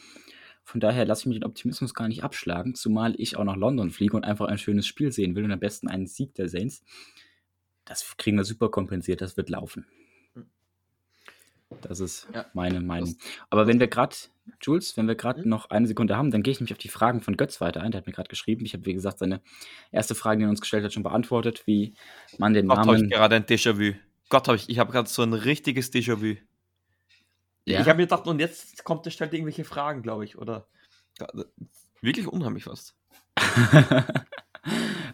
Von 0.63 0.81
daher 0.81 1.05
lasse 1.05 1.23
ich 1.23 1.27
mich 1.27 1.37
den 1.39 1.45
Optimismus 1.45 1.95
gar 1.95 2.09
nicht 2.09 2.25
abschlagen, 2.25 2.75
zumal 2.75 3.15
ich 3.19 3.37
auch 3.37 3.45
nach 3.45 3.57
London 3.57 3.91
fliege 3.91 4.17
und 4.17 4.25
einfach 4.25 4.47
ein 4.47 4.59
schönes 4.59 4.87
Spiel 4.87 5.13
sehen 5.13 5.35
will 5.35 5.45
und 5.45 5.53
am 5.53 5.61
besten 5.61 5.89
einen 5.89 6.07
Sieg 6.07 6.35
der 6.35 6.49
Saints. 6.49 6.83
Das 7.85 8.17
kriegen 8.17 8.37
wir 8.39 8.45
super 8.45 8.71
kompensiert, 8.71 9.21
das 9.21 9.37
wird 9.37 9.51
laufen. 9.51 9.87
Das 11.83 12.01
ist 12.01 12.27
ja, 12.35 12.47
meine 12.55 12.81
Meinung. 12.81 13.17
Aber 13.51 13.67
wenn 13.67 13.81
wir 13.81 13.89
gerade, 13.89 14.15
Jules, 14.61 14.97
wenn 14.97 15.09
wir 15.09 15.15
gerade 15.15 15.43
mhm. 15.43 15.49
noch 15.49 15.71
eine 15.71 15.87
Sekunde 15.87 16.17
haben, 16.17 16.31
dann 16.31 16.43
gehe 16.43 16.53
ich 16.53 16.61
nämlich 16.61 16.73
auf 16.73 16.79
die 16.79 16.89
Fragen 16.89 17.21
von 17.21 17.37
Götz 17.37 17.61
weiter 17.61 17.83
ein. 17.83 17.91
Der 17.91 18.01
hat 18.01 18.07
mir 18.07 18.13
gerade 18.13 18.29
geschrieben. 18.29 18.65
Ich 18.65 18.73
habe, 18.75 18.85
wie 18.87 18.95
gesagt, 18.95 19.19
seine 19.19 19.41
erste 19.93 20.15
Frage, 20.15 20.39
die 20.39 20.45
er 20.45 20.51
uns 20.51 20.61
gestellt 20.61 20.85
hat, 20.85 20.93
schon 20.93 21.03
beantwortet, 21.03 21.67
wie 21.67 21.95
man 22.39 22.55
den 22.55 22.69
Gott, 22.69 22.79
Namen. 22.79 22.89
habe 22.89 23.05
ich 23.05 23.11
gerade 23.11 23.37
ein 23.37 23.45
Déjà-vu. 23.45 23.97
Gott, 24.29 24.49
habe 24.49 24.57
ich, 24.57 24.69
ich 24.69 24.79
habe 24.79 24.93
gerade 24.93 25.09
so 25.09 25.23
ein 25.23 25.33
richtiges 25.33 25.93
Déjà-vu. 25.93 26.37
Ja? 27.67 27.81
Ich 27.81 27.89
habe 27.89 27.97
mir 27.97 28.05
gedacht, 28.05 28.27
und 28.27 28.41
jetzt 28.41 28.85
kommt, 28.85 29.07
der 29.07 29.11
stellt 29.11 29.33
irgendwelche 29.33 29.65
Fragen, 29.65 30.03
glaube 30.03 30.25
ich, 30.25 30.37
oder? 30.37 30.67
Wirklich 32.01 32.27
unheimlich 32.27 32.65
fast. 32.65 32.97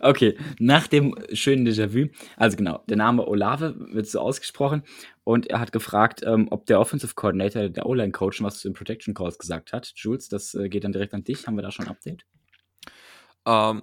Okay, 0.00 0.38
nach 0.58 0.86
dem 0.86 1.14
schönen 1.32 1.66
Déjà-vu, 1.66 2.08
also 2.36 2.56
genau, 2.56 2.82
der 2.88 2.96
Name 2.96 3.26
Olave 3.26 3.74
wird 3.92 4.06
so 4.06 4.20
ausgesprochen 4.20 4.82
und 5.30 5.46
er 5.46 5.60
hat 5.60 5.70
gefragt, 5.70 6.22
ähm, 6.26 6.48
ob 6.50 6.66
der 6.66 6.80
Offensive 6.80 7.14
Coordinator, 7.14 7.68
der 7.68 7.86
O-Line-Coach, 7.86 8.42
was 8.42 8.58
zu 8.58 8.68
den 8.68 8.74
Protection 8.74 9.14
Calls 9.14 9.38
gesagt 9.38 9.72
hat. 9.72 9.92
Jules, 9.94 10.28
das 10.28 10.54
äh, 10.54 10.68
geht 10.68 10.82
dann 10.82 10.90
direkt 10.90 11.14
an 11.14 11.22
dich. 11.22 11.46
Haben 11.46 11.54
wir 11.54 11.62
da 11.62 11.70
schon 11.70 11.84
ein 11.86 11.92
Update? 11.92 12.26
Ähm, 13.46 13.82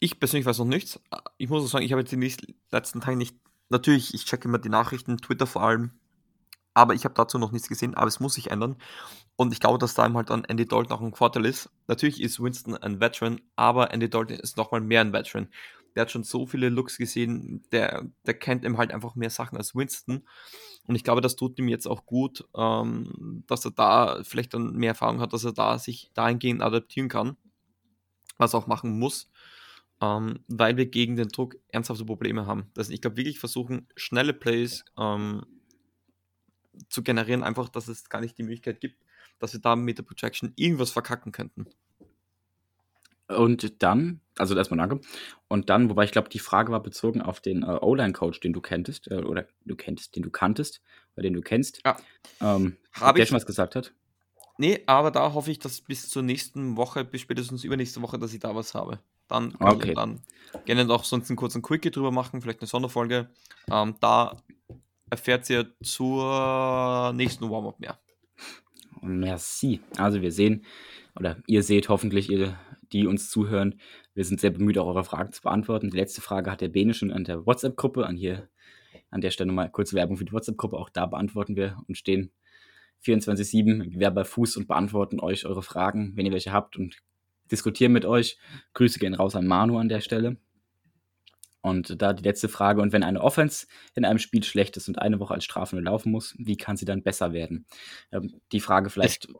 ich 0.00 0.18
persönlich 0.18 0.44
weiß 0.44 0.58
noch 0.58 0.64
nichts. 0.64 0.98
Ich 1.38 1.48
muss 1.48 1.64
auch 1.64 1.68
sagen, 1.68 1.84
ich 1.84 1.92
habe 1.92 2.02
jetzt 2.02 2.12
in 2.12 2.20
den 2.20 2.34
letzten 2.72 3.00
Tagen 3.00 3.16
nicht, 3.16 3.36
natürlich, 3.68 4.12
ich 4.12 4.24
checke 4.24 4.48
immer 4.48 4.58
die 4.58 4.70
Nachrichten, 4.70 5.18
Twitter 5.18 5.46
vor 5.46 5.62
allem, 5.62 5.92
aber 6.74 6.94
ich 6.94 7.04
habe 7.04 7.14
dazu 7.14 7.38
noch 7.38 7.52
nichts 7.52 7.68
gesehen, 7.68 7.94
aber 7.94 8.08
es 8.08 8.18
muss 8.18 8.34
sich 8.34 8.50
ändern. 8.50 8.74
Und 9.36 9.52
ich 9.52 9.60
glaube, 9.60 9.78
dass 9.78 9.94
da 9.94 10.12
halt 10.12 10.30
dann 10.30 10.42
Andy 10.42 10.66
Dalton 10.66 10.96
auch 10.96 11.00
ein 11.00 11.14
Vorteil 11.14 11.46
ist. 11.46 11.70
Natürlich 11.86 12.20
ist 12.20 12.42
Winston 12.42 12.76
ein 12.76 12.98
Veteran, 13.00 13.40
aber 13.54 13.92
Andy 13.94 14.10
Dalton 14.10 14.36
ist 14.36 14.56
nochmal 14.56 14.80
mehr 14.80 15.00
ein 15.00 15.12
Veteran. 15.12 15.46
Der 15.94 16.02
hat 16.02 16.10
schon 16.10 16.24
so 16.24 16.46
viele 16.46 16.68
Looks 16.68 16.98
gesehen, 16.98 17.62
der, 17.72 18.06
der 18.26 18.34
kennt 18.34 18.64
ihm 18.64 18.78
halt 18.78 18.92
einfach 18.92 19.14
mehr 19.14 19.30
Sachen 19.30 19.56
als 19.56 19.74
Winston. 19.74 20.26
Und 20.86 20.96
ich 20.96 21.04
glaube, 21.04 21.20
das 21.20 21.36
tut 21.36 21.58
ihm 21.58 21.68
jetzt 21.68 21.86
auch 21.86 22.04
gut, 22.06 22.44
ähm, 22.56 23.44
dass 23.46 23.64
er 23.64 23.70
da 23.70 24.22
vielleicht 24.22 24.54
dann 24.54 24.74
mehr 24.74 24.90
Erfahrung 24.90 25.20
hat, 25.20 25.32
dass 25.32 25.44
er 25.44 25.52
da 25.52 25.78
sich 25.78 26.10
dahingehend 26.14 26.62
adaptieren 26.62 27.08
kann, 27.08 27.36
was 28.38 28.54
er 28.54 28.58
auch 28.58 28.66
machen 28.66 28.98
muss, 28.98 29.30
ähm, 30.00 30.40
weil 30.48 30.76
wir 30.76 30.86
gegen 30.86 31.16
den 31.16 31.28
Druck 31.28 31.56
ernsthafte 31.68 32.04
Probleme 32.04 32.46
haben. 32.46 32.70
Das, 32.74 32.90
ich 32.90 33.00
glaube, 33.00 33.16
wirklich 33.16 33.38
versuchen, 33.38 33.88
schnelle 33.96 34.34
Plays 34.34 34.84
ähm, 34.98 35.44
zu 36.88 37.02
generieren, 37.02 37.42
einfach, 37.42 37.68
dass 37.68 37.88
es 37.88 38.08
gar 38.08 38.20
nicht 38.20 38.36
die 38.36 38.42
Möglichkeit 38.42 38.80
gibt, 38.80 39.02
dass 39.38 39.52
wir 39.52 39.60
da 39.60 39.76
mit 39.76 39.98
der 39.98 40.02
Projection 40.02 40.52
irgendwas 40.56 40.90
verkacken 40.90 41.32
könnten. 41.32 41.66
Und 43.28 43.82
dann, 43.82 44.20
also 44.36 44.54
erstmal 44.56 44.78
danke. 44.78 45.00
Und 45.48 45.70
dann, 45.70 45.88
wobei 45.88 46.04
ich 46.04 46.12
glaube, 46.12 46.28
die 46.28 46.38
Frage 46.38 46.72
war 46.72 46.82
bezogen 46.82 47.22
auf 47.22 47.40
den 47.40 47.62
äh, 47.62 47.78
O-Line-Coach, 47.80 48.40
den 48.40 48.52
du 48.52 48.60
kenntest, 48.60 49.10
äh, 49.10 49.16
oder 49.16 49.46
du 49.64 49.76
kenntest, 49.76 50.16
den 50.16 50.22
du 50.22 50.30
kanntest, 50.30 50.82
oder 51.14 51.22
den 51.22 51.34
du 51.34 51.40
kennst. 51.40 51.80
Ja. 51.84 51.96
Ähm, 52.40 52.76
Habe 52.92 53.18
der 53.18 53.26
schon 53.26 53.36
was 53.36 53.46
gesagt 53.46 53.76
hat? 53.76 53.92
Nee, 54.58 54.82
aber 54.86 55.10
da 55.10 55.32
hoffe 55.32 55.50
ich, 55.50 55.58
dass 55.58 55.80
bis 55.80 56.08
zur 56.08 56.22
nächsten 56.22 56.76
Woche, 56.76 57.04
bis 57.04 57.22
spätestens 57.22 57.64
übernächste 57.64 58.02
Woche, 58.02 58.18
dass 58.18 58.32
ich 58.32 58.40
da 58.40 58.54
was 58.54 58.74
habe. 58.74 59.00
Dann 59.26 59.58
kann 59.58 59.76
okay. 59.76 59.88
ich 59.90 59.94
dann 59.94 60.20
gerne 60.64 60.92
auch 60.92 61.04
sonst 61.04 61.30
einen 61.30 61.36
kurzen 61.36 61.62
Quickie 61.62 61.90
drüber 61.90 62.10
machen, 62.10 62.40
vielleicht 62.40 62.60
eine 62.60 62.68
Sonderfolge. 62.68 63.30
Ähm, 63.70 63.96
da 64.00 64.36
erfährt 65.10 65.48
ihr 65.50 65.72
zur 65.82 67.12
nächsten 67.14 67.50
Warm-Up 67.50 67.80
mehr. 67.80 67.98
Merci. 69.00 69.80
Also 69.96 70.22
wir 70.22 70.30
sehen, 70.30 70.64
oder 71.16 71.36
ihr 71.46 71.62
seht 71.62 71.88
hoffentlich, 71.88 72.30
ihr, 72.30 72.58
die 72.94 73.06
uns 73.06 73.28
zuhören, 73.28 73.80
wir 74.14 74.24
sind 74.24 74.40
sehr 74.40 74.50
bemüht, 74.50 74.78
auch 74.78 74.86
eure 74.86 75.04
Fragen 75.04 75.32
zu 75.32 75.42
beantworten. 75.42 75.90
Die 75.90 75.96
letzte 75.96 76.22
Frage 76.22 76.50
hat 76.50 76.60
der 76.60 76.68
Bene 76.68 76.94
schon 76.94 77.10
an 77.10 77.24
der 77.24 77.44
WhatsApp-Gruppe, 77.44 78.06
an 78.06 78.16
hier 78.16 78.48
an 79.10 79.20
der 79.20 79.30
Stelle 79.30 79.52
mal 79.52 79.68
kurze 79.68 79.96
Werbung 79.96 80.16
für 80.16 80.24
die 80.24 80.32
WhatsApp-Gruppe. 80.32 80.78
Auch 80.78 80.88
da 80.88 81.06
beantworten 81.06 81.56
wir 81.56 81.76
und 81.88 81.98
stehen 81.98 82.32
24-7 83.04 83.90
Gewehr 83.90 84.10
bei 84.10 84.24
Fuß 84.24 84.56
und 84.56 84.68
beantworten 84.68 85.20
euch 85.20 85.44
eure 85.44 85.62
Fragen, 85.62 86.12
wenn 86.16 86.24
ihr 86.24 86.32
welche 86.32 86.52
habt 86.52 86.76
und 86.76 87.02
diskutieren 87.50 87.92
mit 87.92 88.06
euch. 88.06 88.38
Grüße 88.72 88.98
gehen 88.98 89.14
raus 89.14 89.36
an 89.36 89.46
Manu 89.46 89.76
an 89.78 89.88
der 89.88 90.00
Stelle. 90.00 90.36
Und 91.60 92.00
da 92.00 92.12
die 92.12 92.22
letzte 92.22 92.48
Frage, 92.48 92.82
und 92.82 92.92
wenn 92.92 93.02
eine 93.02 93.22
Offense 93.22 93.66
in 93.94 94.04
einem 94.04 94.18
Spiel 94.18 94.44
schlecht 94.44 94.76
ist 94.76 94.86
und 94.86 94.98
eine 94.98 95.18
Woche 95.18 95.34
als 95.34 95.44
Strafe 95.44 95.74
nur 95.74 95.84
laufen 95.84 96.12
muss, 96.12 96.34
wie 96.38 96.56
kann 96.56 96.76
sie 96.76 96.84
dann 96.84 97.02
besser 97.02 97.32
werden? 97.32 97.66
Ähm, 98.12 98.40
die 98.52 98.60
Frage 98.60 98.90
vielleicht, 98.90 99.26
es 99.26 99.34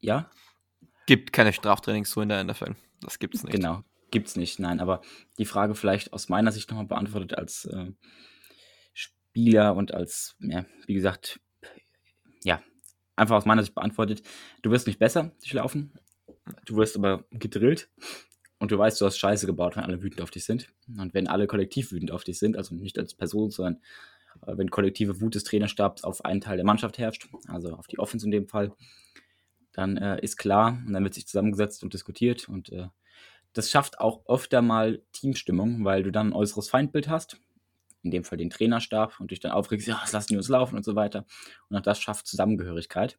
ja? 0.00 0.30
Gibt 1.06 1.32
keine 1.32 1.52
Straftrainings 1.52 2.10
so 2.10 2.20
in 2.20 2.28
der 2.28 2.42
NFL. 2.44 2.74
Das 3.00 3.18
gibt 3.18 3.34
es 3.34 3.42
nicht. 3.42 3.52
Genau, 3.52 3.82
gibt 4.10 4.28
es 4.28 4.36
nicht, 4.36 4.58
nein. 4.58 4.80
Aber 4.80 5.02
die 5.38 5.44
Frage 5.44 5.74
vielleicht 5.74 6.12
aus 6.12 6.28
meiner 6.28 6.52
Sicht 6.52 6.70
nochmal 6.70 6.86
beantwortet 6.86 7.36
als 7.36 7.64
äh, 7.66 7.92
Spieler 8.94 9.74
und 9.74 9.92
als, 9.92 10.36
ja, 10.40 10.64
wie 10.86 10.94
gesagt, 10.94 11.40
ja, 12.44 12.62
einfach 13.16 13.36
aus 13.36 13.46
meiner 13.46 13.62
Sicht 13.62 13.74
beantwortet. 13.74 14.22
Du 14.62 14.70
wirst 14.70 14.86
nicht 14.86 14.98
besser 14.98 15.32
durchlaufen, 15.40 15.92
du 16.66 16.76
wirst 16.76 16.96
aber 16.96 17.24
gedrillt 17.30 17.88
und 18.58 18.70
du 18.70 18.78
weißt, 18.78 19.00
du 19.00 19.06
hast 19.06 19.18
Scheiße 19.18 19.46
gebaut, 19.46 19.76
wenn 19.76 19.84
alle 19.84 20.02
wütend 20.02 20.20
auf 20.20 20.30
dich 20.30 20.44
sind. 20.44 20.68
Und 20.96 21.14
wenn 21.14 21.26
alle 21.26 21.48
kollektiv 21.48 21.90
wütend 21.90 22.12
auf 22.12 22.22
dich 22.22 22.38
sind, 22.38 22.56
also 22.56 22.74
nicht 22.74 22.98
als 22.98 23.14
Person, 23.14 23.50
sondern 23.50 23.82
äh, 24.46 24.56
wenn 24.56 24.70
kollektive 24.70 25.20
Wut 25.20 25.34
des 25.34 25.44
Trainerstabs 25.44 26.04
auf 26.04 26.24
einen 26.24 26.40
Teil 26.40 26.56
der 26.56 26.66
Mannschaft 26.66 26.98
herrscht, 26.98 27.28
also 27.48 27.74
auf 27.74 27.86
die 27.88 27.98
Offense 27.98 28.26
in 28.26 28.30
dem 28.30 28.46
Fall, 28.46 28.72
dann 29.72 29.96
äh, 29.96 30.20
ist 30.20 30.36
klar 30.36 30.78
und 30.86 30.92
dann 30.92 31.04
wird 31.04 31.14
sich 31.14 31.26
zusammengesetzt 31.26 31.82
und 31.82 31.92
diskutiert 31.94 32.48
und 32.48 32.70
äh, 32.72 32.88
das 33.52 33.70
schafft 33.70 34.00
auch 34.00 34.24
öfter 34.26 34.62
mal 34.62 35.02
Teamstimmung, 35.12 35.84
weil 35.84 36.02
du 36.02 36.10
dann 36.10 36.28
ein 36.28 36.32
äußeres 36.32 36.70
Feindbild 36.70 37.08
hast, 37.08 37.38
in 38.02 38.10
dem 38.10 38.24
Fall 38.24 38.38
den 38.38 38.50
Trainerstab 38.50 39.20
und 39.20 39.30
dich 39.30 39.40
dann 39.40 39.52
aufregst, 39.52 39.86
ja, 39.86 40.02
lassen 40.12 40.28
die 40.32 40.36
uns 40.36 40.48
laufen 40.48 40.76
und 40.76 40.84
so 40.84 40.94
weiter. 40.94 41.26
Und 41.68 41.76
auch 41.76 41.82
das 41.82 42.00
schafft 42.00 42.26
Zusammengehörigkeit. 42.26 43.18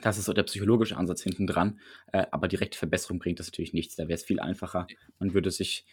Das 0.00 0.18
ist 0.18 0.26
so 0.26 0.32
der 0.32 0.44
psychologische 0.44 0.96
Ansatz 0.96 1.22
hinten 1.22 1.46
dran. 1.46 1.80
Äh, 2.12 2.26
aber 2.30 2.48
direkte 2.48 2.78
Verbesserung 2.78 3.18
bringt 3.18 3.40
das 3.40 3.48
natürlich 3.48 3.72
nichts. 3.72 3.96
Da 3.96 4.04
wäre 4.04 4.14
es 4.14 4.24
viel 4.24 4.40
einfacher. 4.40 4.86
Man 5.18 5.34
würde 5.34 5.50
sich 5.50 5.84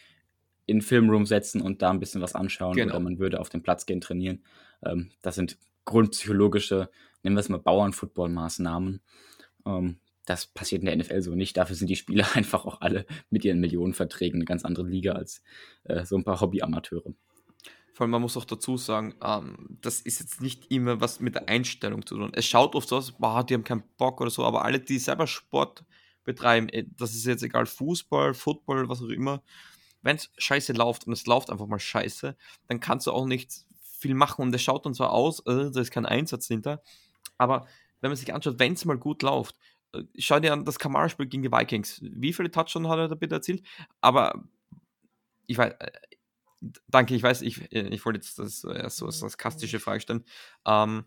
in 0.65 0.77
den 0.77 0.81
Filmroom 0.81 1.25
setzen 1.25 1.61
und 1.61 1.81
da 1.81 1.91
ein 1.91 1.99
bisschen 1.99 2.21
was 2.21 2.33
anschauen 2.33 2.75
genau. 2.75 2.95
oder 2.95 2.99
man 3.03 3.19
würde 3.19 3.39
auf 3.39 3.49
den 3.49 3.61
Platz 3.61 3.85
gehen, 3.85 4.01
trainieren. 4.01 4.43
Ähm, 4.83 5.11
das 5.21 5.35
sind 5.35 5.57
grundpsychologische, 5.85 6.89
nennen 7.25 7.35
wir 7.35 7.41
es 7.41 7.49
mal 7.49 7.59
Bauernfootball-Maßnahmen. 7.59 9.01
Ähm, 9.65 9.99
das 10.25 10.47
passiert 10.47 10.81
in 10.81 10.85
der 10.85 10.95
NFL 10.95 11.21
so 11.21 11.35
nicht. 11.35 11.57
Dafür 11.57 11.75
sind 11.75 11.89
die 11.89 11.95
Spieler 11.95 12.27
einfach 12.35 12.65
auch 12.65 12.81
alle 12.81 13.05
mit 13.29 13.43
ihren 13.43 13.59
Millionenverträgen 13.59 14.37
eine 14.37 14.45
ganz 14.45 14.63
andere 14.63 14.87
Liga 14.87 15.13
als 15.13 15.43
äh, 15.83 16.05
so 16.05 16.15
ein 16.15 16.23
paar 16.23 16.39
Hobby-Amateure. 16.39 17.13
Vor 17.93 18.03
allem, 18.03 18.11
man 18.11 18.21
muss 18.21 18.37
auch 18.37 18.45
dazu 18.45 18.77
sagen, 18.77 19.15
ähm, 19.23 19.77
das 19.81 20.01
ist 20.01 20.19
jetzt 20.19 20.41
nicht 20.41 20.71
immer 20.71 21.01
was 21.01 21.19
mit 21.19 21.35
der 21.35 21.49
Einstellung 21.49 22.05
zu 22.05 22.15
tun. 22.17 22.31
Es 22.33 22.45
schaut 22.45 22.75
oft 22.75 22.89
so 22.89 22.97
aus, 22.97 23.11
boah, 23.13 23.43
die 23.43 23.53
haben 23.53 23.63
keinen 23.63 23.83
Bock 23.97 24.21
oder 24.21 24.29
so, 24.29 24.43
aber 24.43 24.65
alle, 24.65 24.79
die 24.79 24.99
selber 24.99 25.27
Sport 25.27 25.83
betreiben, 26.23 26.69
äh, 26.69 26.85
das 26.97 27.15
ist 27.15 27.25
jetzt 27.25 27.43
egal, 27.43 27.65
Fußball, 27.65 28.33
Football, 28.33 28.89
was 28.89 29.01
auch 29.01 29.09
immer, 29.09 29.41
wenn 30.01 30.17
es 30.17 30.29
scheiße 30.37 30.73
läuft 30.73 31.07
und 31.07 31.13
es 31.13 31.25
läuft 31.25 31.49
einfach 31.49 31.67
mal 31.67 31.79
scheiße, 31.79 32.35
dann 32.67 32.79
kannst 32.79 33.07
du 33.07 33.11
auch 33.11 33.25
nicht 33.25 33.65
viel 33.97 34.13
machen 34.13 34.43
und 34.43 34.53
es 34.53 34.61
schaut 34.61 34.85
dann 34.85 34.93
zwar 34.93 35.11
aus, 35.11 35.39
äh, 35.47 35.71
da 35.71 35.81
ist 35.81 35.91
kein 35.91 36.05
Einsatz 36.05 36.47
hinter, 36.47 36.83
aber 37.37 37.67
wenn 38.01 38.11
man 38.11 38.17
sich 38.17 38.33
anschaut, 38.33 38.59
wenn 38.59 38.73
es 38.73 38.85
mal 38.85 38.97
gut 38.97 39.23
läuft, 39.23 39.55
äh, 39.93 40.03
schau 40.17 40.39
dir 40.39 40.53
an 40.53 40.65
das 40.65 40.79
Kamara-Spiel 40.79 41.27
gegen 41.27 41.43
die 41.43 41.51
Vikings. 41.51 41.99
Wie 42.01 42.33
viele 42.33 42.51
Touchdowns 42.51 42.87
hat 42.87 42.99
er 42.99 43.07
da 43.07 43.15
bitte 43.15 43.35
erzielt? 43.35 43.65
Aber 44.01 44.43
ich 45.47 45.57
weiß, 45.57 45.73
äh, 45.79 45.91
danke, 46.87 47.15
ich 47.15 47.23
weiß, 47.23 47.41
ich, 47.41 47.71
äh, 47.71 47.87
ich 47.89 48.05
wollte 48.05 48.19
jetzt 48.19 48.39
das 48.39 48.63
äh, 48.63 48.89
so 48.89 49.05
als 49.07 49.19
sarkastische 49.19 49.79
Frage 49.79 50.01
stellen. 50.01 50.25
Ähm, 50.65 51.05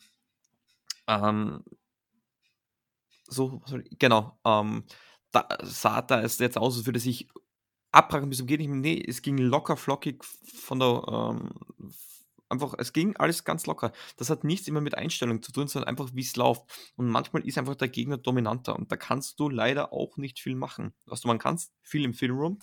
ähm, 1.06 1.64
so, 3.28 3.62
genau, 3.98 4.38
ähm, 4.44 4.84
da 5.32 5.48
sah 5.62 6.02
da 6.02 6.22
es 6.22 6.38
jetzt 6.38 6.56
aus, 6.58 6.76
als 6.76 6.86
würde 6.86 7.00
sich 7.00 7.28
abbrachen 7.92 8.28
bis 8.28 8.38
zum 8.38 8.46
geht 8.46 8.60
nicht 8.60 8.68
mehr. 8.68 8.78
Nee, 8.78 9.04
es 9.06 9.22
ging 9.22 9.38
locker 9.38 9.76
flockig 9.76 10.24
von 10.24 10.78
der, 10.78 11.02
ähm, 11.08 11.50
einfach, 12.48 12.74
es 12.78 12.92
ging 12.92 13.16
alles 13.16 13.44
ganz 13.44 13.66
locker. 13.66 13.92
Das 14.16 14.30
hat 14.30 14.44
nichts 14.44 14.68
immer 14.68 14.80
mit 14.80 14.96
Einstellung 14.96 15.42
zu 15.42 15.52
tun, 15.52 15.68
sondern 15.68 15.88
einfach, 15.88 16.10
wie 16.14 16.22
es 16.22 16.36
läuft. 16.36 16.62
Und 16.96 17.08
manchmal 17.08 17.46
ist 17.46 17.58
einfach 17.58 17.74
der 17.74 17.88
Gegner 17.88 18.18
dominanter 18.18 18.76
und 18.76 18.90
da 18.90 18.96
kannst 18.96 19.38
du 19.40 19.48
leider 19.48 19.92
auch 19.92 20.16
nicht 20.16 20.40
viel 20.40 20.54
machen. 20.54 20.92
Was 21.06 21.20
du 21.20 21.28
man 21.28 21.38
kannst, 21.38 21.72
viel 21.82 22.04
im 22.04 22.14
Filmroom, 22.14 22.58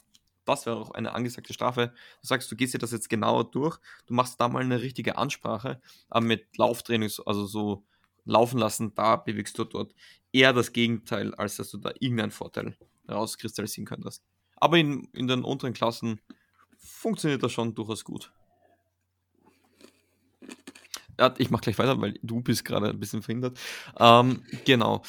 das 0.45 0.65
wäre 0.65 0.78
auch 0.78 0.91
eine 0.91 1.13
angesagte 1.13 1.54
Strafe. 1.54 1.93
Du 2.21 2.28
sagst, 2.28 2.52
du 2.52 2.56
gehst 2.56 2.74
dir 2.74 2.80
das 2.80 2.91
jetzt 2.91 3.10
genauer 3.10 3.50
durch, 3.52 3.80
du 4.06 4.13
machst 4.13 4.39
da 4.39 4.48
mal 4.48 4.63
eine 4.63 4.82
richtige 4.82 5.17
Ansprache, 5.17 5.82
aber 6.10 6.26
mit 6.26 6.58
Lauftraining, 6.58 7.12
also 7.26 7.45
so 7.45 7.86
laufen 8.26 8.60
lassen, 8.60 8.93
da 8.95 9.15
bewegst 9.15 9.58
du 9.58 9.63
dort 9.63 9.93
eher 10.32 10.54
das 10.54 10.74
Gegenteil, 10.74 11.34
als 11.36 11.58
dass 11.58 11.71
du 11.71 11.78
da 11.78 11.91
irgendeinen 12.00 12.32
Vorteil 12.32 12.78
rauskristallisieren 13.10 13.86
könntest. 13.86 14.24
Aber 14.58 14.78
in, 14.78 15.08
in 15.13 15.28
den 15.28 15.43
unteren 15.43 15.74
Klassen 15.74 16.21
funktioniert 16.78 17.43
das 17.43 17.52
schon 17.52 17.76
durchaus 17.76 18.04
gut. 18.04 18.32
Ich 21.38 21.49
mache 21.49 21.62
gleich 21.62 21.78
weiter, 21.78 21.99
weil 22.01 22.19
du 22.21 22.41
bist 22.41 22.65
gerade 22.65 22.89
ein 22.89 22.99
bisschen 22.99 23.21
verhindert. 23.21 23.58
Ähm, 23.99 24.43
genau 24.65 25.01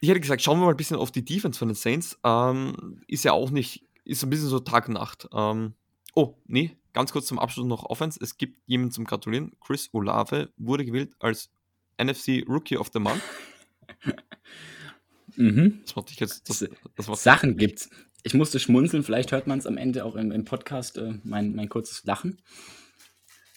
ich 0.00 0.08
hätte 0.08 0.20
gesagt, 0.20 0.42
schauen 0.42 0.60
wir 0.60 0.66
mal 0.66 0.72
ein 0.72 0.76
bisschen 0.76 0.96
auf 0.96 1.10
die 1.10 1.24
Defense 1.24 1.58
von 1.58 1.68
den 1.68 1.74
Saints. 1.74 2.18
Ähm, 2.24 3.02
ist 3.06 3.24
ja 3.24 3.32
auch 3.32 3.50
nicht, 3.50 3.84
ist 4.04 4.22
ein 4.22 4.30
bisschen 4.30 4.48
so 4.48 4.60
Tag-Nacht. 4.60 5.28
Ähm, 5.32 5.74
oh, 6.14 6.34
nee, 6.46 6.76
ganz 6.92 7.12
kurz 7.12 7.26
zum 7.26 7.38
Abschluss 7.38 7.66
noch 7.66 7.84
Offense. 7.84 8.18
Es 8.22 8.36
gibt 8.36 8.58
jemanden 8.66 8.92
zum 8.92 9.04
Gratulieren. 9.04 9.52
Chris 9.60 9.88
Olave 9.92 10.50
wurde 10.58 10.84
gewählt 10.84 11.14
als 11.18 11.50
NFC 12.00 12.44
Rookie 12.48 12.76
of 12.76 12.90
the 12.92 12.98
Month. 12.98 13.22
mhm. 15.36 15.80
Das 15.84 15.96
macht 15.96 16.10
dich 16.10 16.20
jetzt. 16.20 16.48
Das, 16.48 16.64
das 16.94 17.22
Sachen 17.22 17.56
gibt's. 17.56 17.88
Ich 18.22 18.34
musste 18.34 18.58
schmunzeln, 18.58 19.04
vielleicht 19.04 19.30
hört 19.32 19.46
man 19.46 19.58
es 19.58 19.66
am 19.66 19.76
Ende 19.76 20.04
auch 20.04 20.16
im, 20.16 20.32
im 20.32 20.44
Podcast, 20.44 20.98
äh, 20.98 21.14
mein, 21.22 21.54
mein 21.54 21.68
kurzes 21.68 22.04
Lachen. 22.04 22.42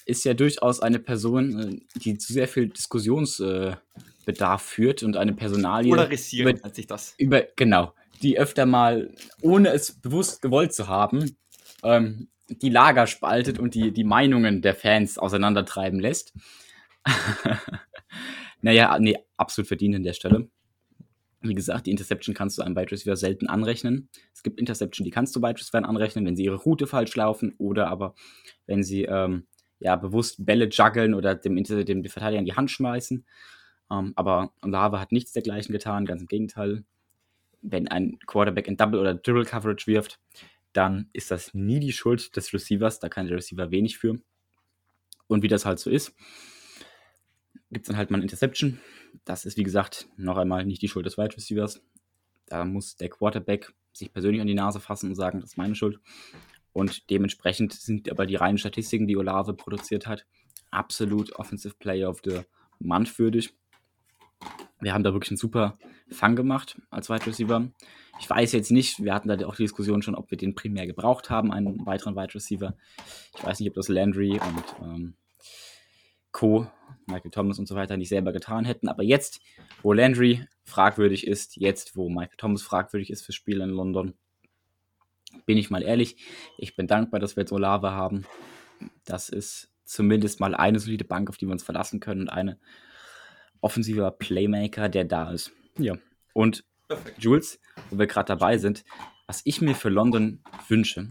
Ist 0.10 0.24
ja 0.26 0.34
durchaus 0.34 0.80
eine 0.82 0.98
Person, 0.98 1.60
äh, 1.60 2.00
die 2.00 2.18
zu 2.18 2.34
sehr 2.34 2.48
viel 2.48 2.70
Diskussions. 2.70 3.40
Äh, 3.40 3.76
führt 4.60 5.02
und 5.02 5.18
eine 5.18 5.34
Personalie. 5.34 5.90
Polarisieren 5.90 6.58
über, 6.58 6.70
sich 6.70 6.86
das. 6.86 7.16
Über, 7.18 7.44
genau. 7.56 7.94
Die 8.22 8.38
öfter 8.38 8.68
mal, 8.68 9.12
ohne 9.42 9.70
es 9.70 10.00
bewusst 10.00 10.44
gewollt 10.44 10.72
zu 10.72 10.88
haben, 10.88 11.36
ähm, 11.84 12.28
die 12.48 12.70
Lager 12.70 13.08
spaltet 13.08 13.60
und 13.60 13.76
die, 13.76 13.92
die 13.92 14.04
Meinungen 14.04 14.62
der 14.62 14.76
Fans 14.76 15.18
auseinandertreiben 15.18 16.00
lässt. 16.00 16.34
naja, 18.62 18.98
nee, 19.00 19.18
absolut 19.38 19.68
verdient 19.68 19.96
an 19.96 20.04
der 20.04 20.14
Stelle. 20.14 20.50
Wie 21.42 21.56
gesagt, 21.56 21.88
die 21.88 21.92
Interception 21.92 22.36
kannst 22.36 22.58
du 22.58 22.62
einem 22.62 22.76
Wide 22.76 22.92
Receiver 22.92 23.16
selten 23.16 23.48
anrechnen. 23.48 24.10
Es 24.34 24.44
gibt 24.44 24.60
Interception, 24.60 25.06
die 25.06 25.12
kannst 25.12 25.36
du 25.36 25.42
Wide 25.42 25.60
Receivern 25.60 25.86
anrechnen, 25.86 26.26
wenn 26.26 26.36
sie 26.36 26.44
ihre 26.44 26.58
Route 26.58 26.86
falsch 26.86 27.16
laufen 27.16 27.56
oder 27.58 27.88
aber 27.88 28.14
wenn 28.68 28.84
sie 28.84 29.06
ähm, 29.06 29.48
ja, 29.80 29.96
bewusst 29.96 30.46
Bälle 30.46 30.70
juggeln 30.70 31.14
oder 31.14 31.36
dem, 31.36 31.62
dem 31.64 32.04
Verteidiger 32.06 32.40
in 32.40 32.46
die 32.46 32.56
Hand 32.56 32.72
schmeißen. 32.72 33.26
Um, 33.92 34.08
ähm, 34.08 34.14
aber 34.16 34.54
Lava 34.62 35.00
hat 35.00 35.12
nichts 35.12 35.32
dergleichen 35.34 35.74
getan, 35.74 36.06
ganz 36.06 36.22
im 36.22 36.28
Gegenteil. 36.28 36.84
Wenn 37.62 37.88
ein 37.88 38.20
Quarterback 38.28 38.68
in 38.68 38.78
Double 38.78 39.00
oder 39.00 39.16
Dribble 39.16 39.46
Coverage 39.46 39.88
wirft, 39.88 40.20
dann 40.74 41.10
ist 41.12 41.32
das 41.32 41.54
nie 41.56 41.80
die 41.80 41.92
Schuld 41.92 42.36
des 42.36 42.54
Receivers, 42.54 43.00
da 43.00 43.10
kann 43.10 43.26
der 43.26 43.38
Receiver 43.38 43.72
wenig 43.72 43.98
für. 43.98 44.20
Und 45.28 45.42
wie 45.42 45.48
das 45.48 45.66
halt 45.66 45.80
so 45.80 45.90
ist, 45.90 46.16
gibt 47.72 47.86
es 47.86 47.88
dann 47.88 47.98
halt 47.98 48.12
mal 48.12 48.20
ein 48.20 48.24
Interception. 48.24 48.80
Das 49.26 49.46
ist, 49.46 49.58
wie 49.58 49.64
gesagt, 49.64 50.08
noch 50.18 50.38
einmal 50.38 50.66
nicht 50.66 50.82
die 50.82 50.88
Schuld 50.88 51.06
des 51.06 51.18
Wide 51.18 51.36
Receivers. 51.36 51.82
Da 52.46 52.66
muss 52.66 52.96
der 52.96 53.10
Quarterback 53.10 53.74
sich 53.92 54.14
persönlich 54.14 54.42
an 54.42 54.48
die 54.48 54.54
Nase 54.56 54.80
fassen 54.80 55.10
und 55.10 55.16
sagen, 55.16 55.42
das 55.42 55.52
ist 55.52 55.58
meine 55.58 55.76
Schuld. 55.76 56.00
Und 56.74 57.10
dementsprechend 57.10 57.74
sind 57.74 58.10
aber 58.10 58.26
die 58.26 58.36
reinen 58.36 58.58
Statistiken, 58.58 59.08
die 59.08 59.18
Olave 59.18 59.54
produziert 59.54 60.08
hat, 60.08 60.26
absolut 60.72 61.36
Offensive 61.36 61.76
Player 61.80 62.10
of 62.10 62.22
the 62.24 62.42
Month 62.80 63.18
würdig 63.20 63.54
wir 64.80 64.94
haben 64.94 65.04
da 65.04 65.14
wirklich 65.14 65.32
einen 65.32 65.38
super 65.38 65.78
Fang 66.10 66.36
gemacht 66.36 66.82
als 66.90 67.10
Wide 67.10 67.26
Receiver. 67.26 67.70
Ich 68.20 68.30
weiß 68.30 68.52
jetzt 68.54 68.72
nicht, 68.72 69.04
wir 69.04 69.14
hatten 69.14 69.28
da 69.28 69.46
auch 69.46 69.56
die 69.56 69.64
Diskussion 69.64 70.02
schon, 70.02 70.16
ob 70.16 70.32
wir 70.32 70.38
den 70.38 70.56
primär 70.56 70.88
gebraucht 70.88 71.30
haben, 71.30 71.52
einen 71.52 71.86
weiteren 71.86 72.16
Wide 72.16 72.34
Receiver. 72.34 72.76
Ich 73.38 73.44
weiß 73.44 73.60
nicht, 73.60 73.70
ob 73.70 73.76
das 73.76 73.90
Landry 73.90 74.32
und 74.32 74.64
ähm, 74.82 75.14
Co., 76.32 76.68
Michael 77.06 77.32
Thomas 77.32 77.58
und 77.60 77.68
so 77.68 77.76
weiter 77.76 77.98
nicht 77.98 78.10
selber 78.10 78.32
getan 78.32 78.66
hätten. 78.66 78.88
Aber 78.88 79.04
jetzt, 79.04 79.42
wo 79.82 79.94
Landry 79.94 80.46
fragwürdig 80.64 81.26
ist, 81.26 81.58
jetzt, 81.58 81.96
wo 81.96 82.08
Michael 82.10 82.38
Thomas 82.38 82.62
fragwürdig 82.62 83.10
ist 83.10 83.24
fürs 83.24 83.36
Spiel 83.36 83.62
in 83.62 83.70
London, 83.70 84.14
bin 85.46 85.58
ich 85.58 85.70
mal 85.70 85.84
ehrlich, 85.84 86.18
ich 86.58 86.76
bin 86.76 86.88
dankbar, 86.88 87.20
dass 87.20 87.36
wir 87.36 87.42
jetzt 87.42 87.52
Olave 87.52 87.92
haben. 87.92 88.26
Das 89.06 89.30
ist 89.30 89.72
zumindest 89.86 90.40
mal 90.40 90.56
eine 90.56 90.80
solide 90.80 91.06
Bank, 91.06 91.30
auf 91.30 91.38
die 91.38 91.48
wir 91.48 91.54
uns 91.54 91.64
verlassen 91.64 92.00
können 92.00 92.22
und 92.22 92.30
eine, 92.30 92.60
offensiver 93.62 94.12
Playmaker, 94.12 94.90
der 94.90 95.06
da 95.06 95.32
ist. 95.32 95.52
Ja. 95.78 95.98
Und 96.34 96.64
Perfekt. 96.88 97.22
Jules, 97.24 97.60
wo 97.90 98.00
wir 98.00 98.08
gerade 98.08 98.28
dabei 98.28 98.58
sind, 98.58 98.84
was 99.28 99.42
ich 99.44 99.62
mir 99.62 99.76
für 99.76 99.90
London 99.90 100.42
wünsche, 100.68 101.10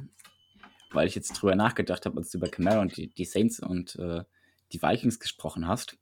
weil 0.91 1.07
ich 1.07 1.15
jetzt 1.15 1.33
drüber 1.35 1.55
nachgedacht 1.55 2.07
habe, 2.07 2.19
als 2.19 2.31
du 2.31 2.39
über 2.39 2.49
Camara 2.49 2.81
und 2.81 2.97
die, 2.97 3.09
die 3.09 3.25
Saints 3.25 3.61
und 3.61 3.97
äh, 3.97 4.25
die 4.73 4.83
Vikings 4.83 5.21
gesprochen 5.21 5.69
hast, 5.69 5.99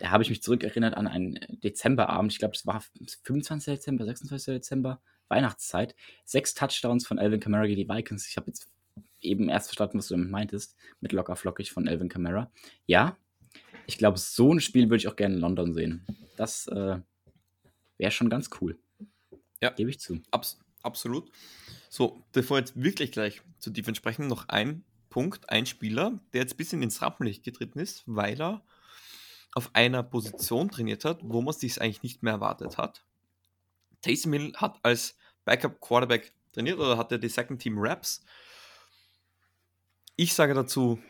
da 0.00 0.10
habe 0.10 0.22
ich 0.22 0.30
mich 0.30 0.42
zurückerinnert 0.42 0.96
an 0.96 1.06
einen 1.06 1.38
Dezemberabend, 1.62 2.32
ich 2.32 2.38
glaube, 2.38 2.54
es 2.54 2.66
war 2.66 2.82
25. 3.22 3.74
Dezember, 3.74 4.04
26. 4.04 4.54
Dezember, 4.54 5.00
Weihnachtszeit. 5.28 5.94
Sechs 6.24 6.54
Touchdowns 6.54 7.06
von 7.06 7.18
Alvin 7.18 7.40
Kamara 7.40 7.66
gegen 7.66 7.80
die 7.80 7.88
Vikings. 7.88 8.28
Ich 8.28 8.36
habe 8.36 8.48
jetzt 8.48 8.68
eben 9.20 9.48
erst 9.48 9.68
verstanden, 9.68 9.98
was 9.98 10.08
du 10.08 10.14
damit 10.14 10.30
meintest, 10.30 10.76
mit 11.00 11.12
locker 11.12 11.36
flockig 11.36 11.72
von 11.72 11.86
Elvin 11.86 12.08
Kamara. 12.08 12.50
Ja, 12.86 13.16
ich 13.86 13.98
glaube, 13.98 14.18
so 14.18 14.52
ein 14.52 14.60
Spiel 14.60 14.84
würde 14.84 14.96
ich 14.96 15.08
auch 15.08 15.16
gerne 15.16 15.34
in 15.34 15.40
London 15.40 15.74
sehen. 15.74 16.06
Das 16.36 16.66
äh, 16.68 16.98
wäre 17.98 18.10
schon 18.10 18.30
ganz 18.30 18.50
cool. 18.60 18.78
Ja. 19.60 19.70
Gebe 19.70 19.90
ich 19.90 20.00
zu. 20.00 20.20
Abs 20.30 20.58
absolut. 20.82 21.30
So, 21.88 22.22
bevor 22.32 22.58
jetzt 22.58 22.80
wirklich 22.80 23.12
gleich 23.12 23.40
zu 23.58 23.70
Defense 23.70 23.98
sprechen, 23.98 24.26
noch 24.26 24.48
ein 24.48 24.84
Punkt, 25.10 25.48
ein 25.48 25.64
Spieler, 25.64 26.20
der 26.32 26.42
jetzt 26.42 26.54
ein 26.54 26.56
bisschen 26.56 26.82
ins 26.82 27.00
Rampenlicht 27.00 27.44
getreten 27.44 27.78
ist, 27.78 28.02
weil 28.06 28.40
er 28.40 28.64
auf 29.54 29.70
einer 29.74 30.02
Position 30.02 30.70
trainiert 30.70 31.04
hat, 31.04 31.20
wo 31.22 31.40
man 31.40 31.54
sich 31.54 31.80
eigentlich 31.80 32.02
nicht 32.02 32.22
mehr 32.22 32.34
erwartet 32.34 32.76
hat. 32.76 33.04
Taysom 34.04 34.32
Hill 34.34 34.52
hat 34.56 34.78
als 34.82 35.16
Backup 35.44 35.80
Quarterback 35.80 36.32
trainiert 36.52 36.78
oder 36.78 36.98
hatte 36.98 37.18
die 37.18 37.28
Second 37.28 37.60
Team 37.60 37.76
Raps. 37.78 38.24
Ich 40.16 40.34
sage 40.34 40.54
dazu, 40.54 41.00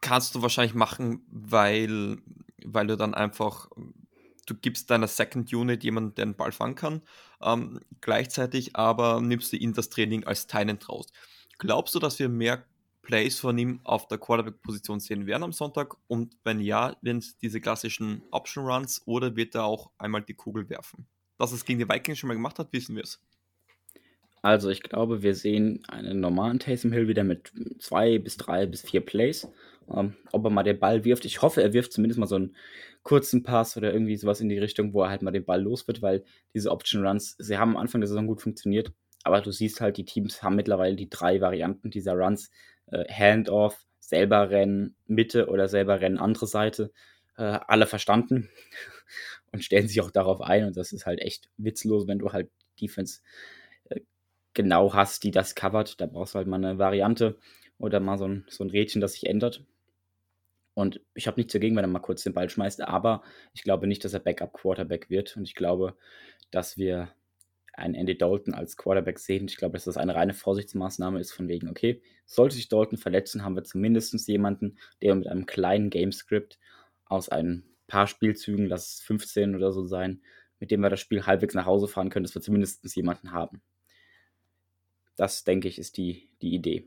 kannst 0.00 0.34
du 0.34 0.42
wahrscheinlich 0.42 0.74
machen, 0.74 1.26
weil, 1.30 2.18
weil 2.64 2.86
du 2.86 2.96
dann 2.96 3.14
einfach, 3.14 3.68
du 4.46 4.54
gibst 4.54 4.90
deiner 4.90 5.08
Second 5.08 5.52
Unit 5.52 5.84
jemanden, 5.84 6.14
der 6.14 6.26
den 6.26 6.36
Ball 6.36 6.52
fangen 6.52 6.76
kann. 6.76 7.02
Ähm, 7.42 7.80
gleichzeitig 8.00 8.76
aber 8.76 9.20
nimmst 9.20 9.52
du 9.52 9.56
ihn 9.56 9.72
das 9.72 9.90
Training 9.90 10.24
als 10.24 10.46
Teinend 10.46 10.88
raus. 10.88 11.12
Glaubst 11.58 11.94
du, 11.94 11.98
dass 11.98 12.18
wir 12.18 12.28
mehr 12.28 12.64
Plays 13.02 13.38
von 13.40 13.58
ihm 13.58 13.80
auf 13.84 14.08
der 14.08 14.18
Quarterback-Position 14.18 15.00
sehen 15.00 15.26
werden 15.26 15.42
am 15.42 15.52
Sonntag? 15.52 15.96
Und 16.06 16.36
wenn 16.44 16.60
ja, 16.60 16.96
werden 17.02 17.18
es 17.18 17.36
diese 17.36 17.60
klassischen 17.60 18.22
Option 18.30 18.66
Runs 18.66 19.02
oder 19.04 19.36
wird 19.36 19.54
er 19.54 19.64
auch 19.64 19.90
einmal 19.98 20.22
die 20.22 20.34
Kugel 20.34 20.70
werfen? 20.70 21.06
Dass 21.38 21.52
es 21.52 21.64
gegen 21.64 21.78
die 21.78 21.88
Vikings 21.88 22.18
schon 22.18 22.28
mal 22.28 22.34
gemacht 22.34 22.58
hat, 22.58 22.72
wissen 22.72 22.96
wir 22.96 23.02
es. 23.02 23.20
Also 24.42 24.68
ich 24.68 24.82
glaube, 24.82 25.22
wir 25.22 25.34
sehen 25.34 25.82
einen 25.88 26.20
normalen 26.20 26.58
Taysom 26.58 26.92
Hill 26.92 27.08
wieder 27.08 27.24
mit 27.24 27.50
zwei 27.78 28.18
bis 28.18 28.36
drei 28.36 28.66
bis 28.66 28.82
vier 28.82 29.00
Plays. 29.00 29.48
Ähm, 29.88 30.14
ob 30.32 30.44
er 30.44 30.50
mal 30.50 30.62
den 30.62 30.78
Ball 30.78 31.04
wirft. 31.04 31.24
Ich 31.24 31.42
hoffe, 31.42 31.62
er 31.62 31.72
wirft 31.72 31.92
zumindest 31.92 32.18
mal 32.18 32.26
so 32.26 32.36
einen 32.36 32.56
kurzen 33.02 33.42
Pass 33.42 33.76
oder 33.76 33.92
irgendwie 33.92 34.16
sowas 34.16 34.40
in 34.40 34.48
die 34.48 34.58
Richtung, 34.58 34.94
wo 34.94 35.02
er 35.02 35.10
halt 35.10 35.22
mal 35.22 35.30
den 35.30 35.44
Ball 35.44 35.62
los 35.62 35.86
wird, 35.86 36.02
weil 36.02 36.24
diese 36.54 36.70
Option 36.70 37.06
Runs, 37.06 37.36
sie 37.38 37.58
haben 37.58 37.70
am 37.70 37.76
Anfang 37.76 38.00
der 38.00 38.08
Saison 38.08 38.26
gut 38.26 38.40
funktioniert, 38.40 38.92
aber 39.24 39.40
du 39.40 39.50
siehst 39.50 39.80
halt, 39.80 39.98
die 39.98 40.04
Teams 40.04 40.42
haben 40.42 40.56
mittlerweile 40.56 40.96
die 40.96 41.10
drei 41.10 41.40
Varianten 41.40 41.90
dieser 41.90 42.14
Runs. 42.14 42.50
Äh, 42.86 43.04
Handoff, 43.10 43.86
selber 44.00 44.50
rennen, 44.50 44.96
Mitte 45.06 45.48
oder 45.48 45.68
selber 45.68 46.00
rennen, 46.00 46.18
andere 46.18 46.46
Seite. 46.46 46.92
Äh, 47.36 47.58
alle 47.66 47.86
verstanden 47.86 48.48
und 49.54 49.64
stellen 49.64 49.88
sich 49.88 50.00
auch 50.00 50.10
darauf 50.10 50.40
ein 50.40 50.64
und 50.64 50.76
das 50.76 50.92
ist 50.92 51.06
halt 51.06 51.20
echt 51.20 51.48
witzlos, 51.56 52.06
wenn 52.06 52.18
du 52.18 52.32
halt 52.32 52.50
Defense 52.80 53.20
äh, 53.88 54.00
genau 54.52 54.92
hast, 54.92 55.24
die 55.24 55.30
das 55.30 55.54
covert. 55.54 56.00
Da 56.00 56.06
brauchst 56.06 56.34
du 56.34 56.38
halt 56.38 56.48
mal 56.48 56.56
eine 56.56 56.78
Variante 56.78 57.38
oder 57.78 58.00
mal 58.00 58.18
so 58.18 58.26
ein, 58.26 58.44
so 58.48 58.64
ein 58.64 58.70
Rädchen, 58.70 59.00
das 59.00 59.14
sich 59.14 59.26
ändert. 59.26 59.64
Und 60.74 61.00
ich 61.14 61.28
habe 61.28 61.38
nichts 61.38 61.52
dagegen, 61.52 61.76
wenn 61.76 61.84
er 61.84 61.88
mal 61.88 62.00
kurz 62.00 62.24
den 62.24 62.34
Ball 62.34 62.50
schmeißt, 62.50 62.82
aber 62.82 63.22
ich 63.52 63.62
glaube 63.62 63.86
nicht, 63.86 64.04
dass 64.04 64.12
er 64.12 64.20
Backup-Quarterback 64.20 65.08
wird. 65.08 65.36
Und 65.36 65.44
ich 65.44 65.54
glaube, 65.54 65.96
dass 66.50 66.76
wir 66.76 67.14
einen 67.72 67.94
Andy 67.94 68.18
Dalton 68.18 68.54
als 68.54 68.76
Quarterback 68.76 69.20
sehen. 69.20 69.46
Ich 69.48 69.56
glaube, 69.56 69.74
dass 69.74 69.84
das 69.84 69.96
eine 69.96 70.14
reine 70.14 70.34
Vorsichtsmaßnahme 70.34 71.20
ist, 71.20 71.32
von 71.32 71.48
wegen, 71.48 71.68
okay, 71.68 72.02
sollte 72.26 72.56
sich 72.56 72.68
Dalton 72.68 72.98
verletzen, 72.98 73.44
haben 73.44 73.56
wir 73.56 73.64
zumindest 73.64 74.28
jemanden, 74.28 74.78
der 75.00 75.14
mit 75.14 75.28
einem 75.28 75.46
kleinen 75.46 75.90
Gamescript 75.90 76.58
aus 77.06 77.28
ein 77.28 77.64
paar 77.86 78.06
Spielzügen, 78.06 78.66
lass 78.66 78.94
es 78.94 79.00
15 79.00 79.54
oder 79.54 79.72
so 79.72 79.84
sein, 79.84 80.22
mit 80.60 80.70
dem 80.70 80.80
wir 80.80 80.90
das 80.90 81.00
Spiel 81.00 81.26
halbwegs 81.26 81.54
nach 81.54 81.66
Hause 81.66 81.88
fahren 81.88 82.10
können, 82.10 82.24
dass 82.24 82.34
wir 82.34 82.42
zumindest 82.42 82.84
jemanden 82.96 83.32
haben. 83.32 83.60
Das, 85.16 85.44
denke 85.44 85.68
ich, 85.68 85.78
ist 85.78 85.96
die, 85.96 86.28
die 86.42 86.54
Idee. 86.54 86.86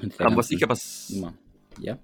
Um, 0.00 0.10
ähm, 0.18 0.36
was 0.36 0.50
ich 0.50 0.62
aber. 0.62 0.76
Ja. 1.78 1.98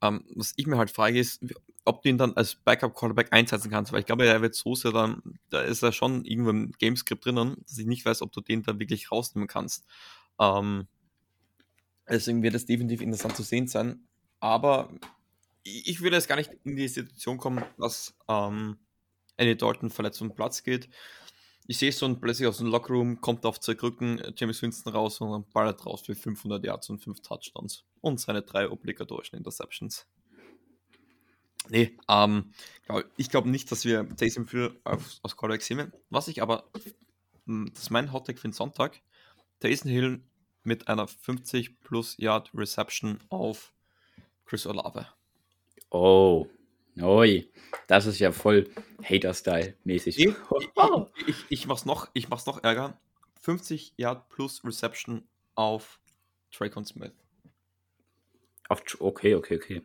Um, 0.00 0.16
ähm, 0.16 0.24
was 0.34 0.52
ich 0.56 0.66
mir 0.66 0.78
halt 0.78 0.90
frage, 0.90 1.18
ist, 1.18 1.44
ob 1.84 2.02
du 2.02 2.08
ihn 2.08 2.18
dann 2.18 2.34
als 2.34 2.54
Backup-Quarterback 2.54 3.32
einsetzen 3.32 3.70
kannst, 3.70 3.92
weil 3.92 4.00
ich 4.00 4.06
glaube, 4.06 4.26
er 4.26 4.42
wird 4.42 4.54
so 4.54 4.74
sehr 4.74 4.92
dann, 4.92 5.38
da 5.48 5.62
ist 5.62 5.82
er 5.82 5.92
schon 5.92 6.24
irgendwo 6.24 6.50
im 6.50 6.72
Gamescript 6.72 7.24
drinnen, 7.24 7.56
dass 7.66 7.78
ich 7.78 7.86
nicht 7.86 8.04
weiß, 8.04 8.22
ob 8.22 8.32
du 8.32 8.40
den 8.40 8.62
da 8.62 8.78
wirklich 8.78 9.10
rausnehmen 9.10 9.48
kannst. 9.48 9.86
Um, 10.36 10.46
ähm, 10.46 10.88
deswegen 12.08 12.42
wird 12.42 12.54
es 12.54 12.66
definitiv 12.66 13.00
interessant 13.02 13.36
zu 13.36 13.42
sehen 13.42 13.66
sein. 13.66 14.06
Aber 14.38 14.90
ich 15.62 16.00
würde 16.00 16.16
jetzt 16.16 16.28
gar 16.28 16.36
nicht 16.36 16.50
in 16.64 16.76
die 16.76 16.88
Situation 16.88 17.38
kommen, 17.38 17.64
dass 17.78 18.14
ähm, 18.28 18.78
Dalton 19.36 19.90
verletzt 19.90 20.18
vom 20.18 20.34
Platz 20.34 20.62
geht 20.62 20.88
ich 21.70 21.78
sehe 21.78 21.92
so 21.92 22.04
ein 22.04 22.20
plötzlich 22.20 22.48
aus 22.48 22.58
dem 22.58 22.66
Lockerroom, 22.66 23.20
kommt 23.20 23.46
auf 23.46 23.60
zwei 23.60 23.76
Krücken, 23.76 24.20
James 24.34 24.60
Winston 24.60 24.92
raus 24.92 25.20
und 25.20 25.30
dann 25.30 25.48
ballert 25.52 25.86
raus 25.86 26.02
für 26.04 26.16
500 26.16 26.64
Yards 26.64 26.90
und 26.90 26.98
5 26.98 27.20
Touchdowns. 27.20 27.84
Und 28.00 28.18
seine 28.18 28.42
drei 28.42 28.68
obligatorischen 28.68 29.38
Interceptions. 29.38 30.08
Nee, 31.68 31.96
ähm, 32.08 32.52
ich 33.16 33.30
glaube 33.30 33.50
nicht, 33.50 33.70
dass 33.70 33.84
wir 33.84 34.08
Taysom 34.16 34.48
für 34.48 34.80
aus 34.82 35.36
Quarterback 35.36 35.62
sehen. 35.62 35.92
Was 36.08 36.26
ich 36.26 36.42
aber, 36.42 36.68
hm, 37.46 37.70
das 37.72 37.84
ist 37.84 37.90
mein 37.90 38.12
Hottag 38.12 38.40
für 38.40 38.48
den 38.48 38.52
Sonntag, 38.52 39.00
Taysom 39.60 39.92
Hill 39.92 40.24
mit 40.64 40.88
einer 40.88 41.06
50 41.06 41.78
plus 41.78 42.16
Yard 42.18 42.50
Reception 42.52 43.20
auf 43.28 43.72
Chris 44.44 44.66
Olave. 44.66 45.06
Oh, 45.90 46.46
Oi, 47.00 47.48
das 47.86 48.06
ist 48.06 48.18
ja 48.18 48.32
voll 48.32 48.68
Hater-Style-mäßig. 49.02 50.18
Ich, 51.26 51.28
ich, 51.28 51.44
ich, 51.48 51.66
mach's 51.66 51.84
noch, 51.84 52.08
ich 52.12 52.28
mach's 52.28 52.46
noch 52.46 52.62
ärger. 52.62 52.98
50 53.40 53.94
Yard 53.96 54.28
plus 54.28 54.64
Reception 54.64 55.26
auf 55.54 55.98
Traycon 56.50 56.84
Smith. 56.84 57.12
Auf, 58.68 58.82
okay, 58.98 59.34
okay, 59.34 59.56
okay. 59.56 59.82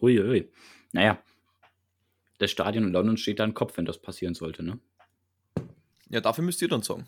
Hui, 0.00 0.16
hui. 0.18 0.50
Naja, 0.92 1.22
das 2.38 2.50
Stadion 2.50 2.84
in 2.84 2.92
London 2.92 3.16
steht 3.16 3.38
da 3.38 3.44
im 3.44 3.54
Kopf, 3.54 3.76
wenn 3.76 3.84
das 3.84 3.98
passieren 3.98 4.34
sollte, 4.34 4.62
ne? 4.62 4.78
Ja, 6.10 6.20
dafür 6.20 6.44
müsst 6.44 6.62
ihr 6.62 6.68
dann 6.68 6.82
sagen. 6.82 7.06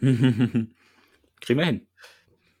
Kriegen 0.00 0.74
wir 1.58 1.66
hin. 1.66 1.86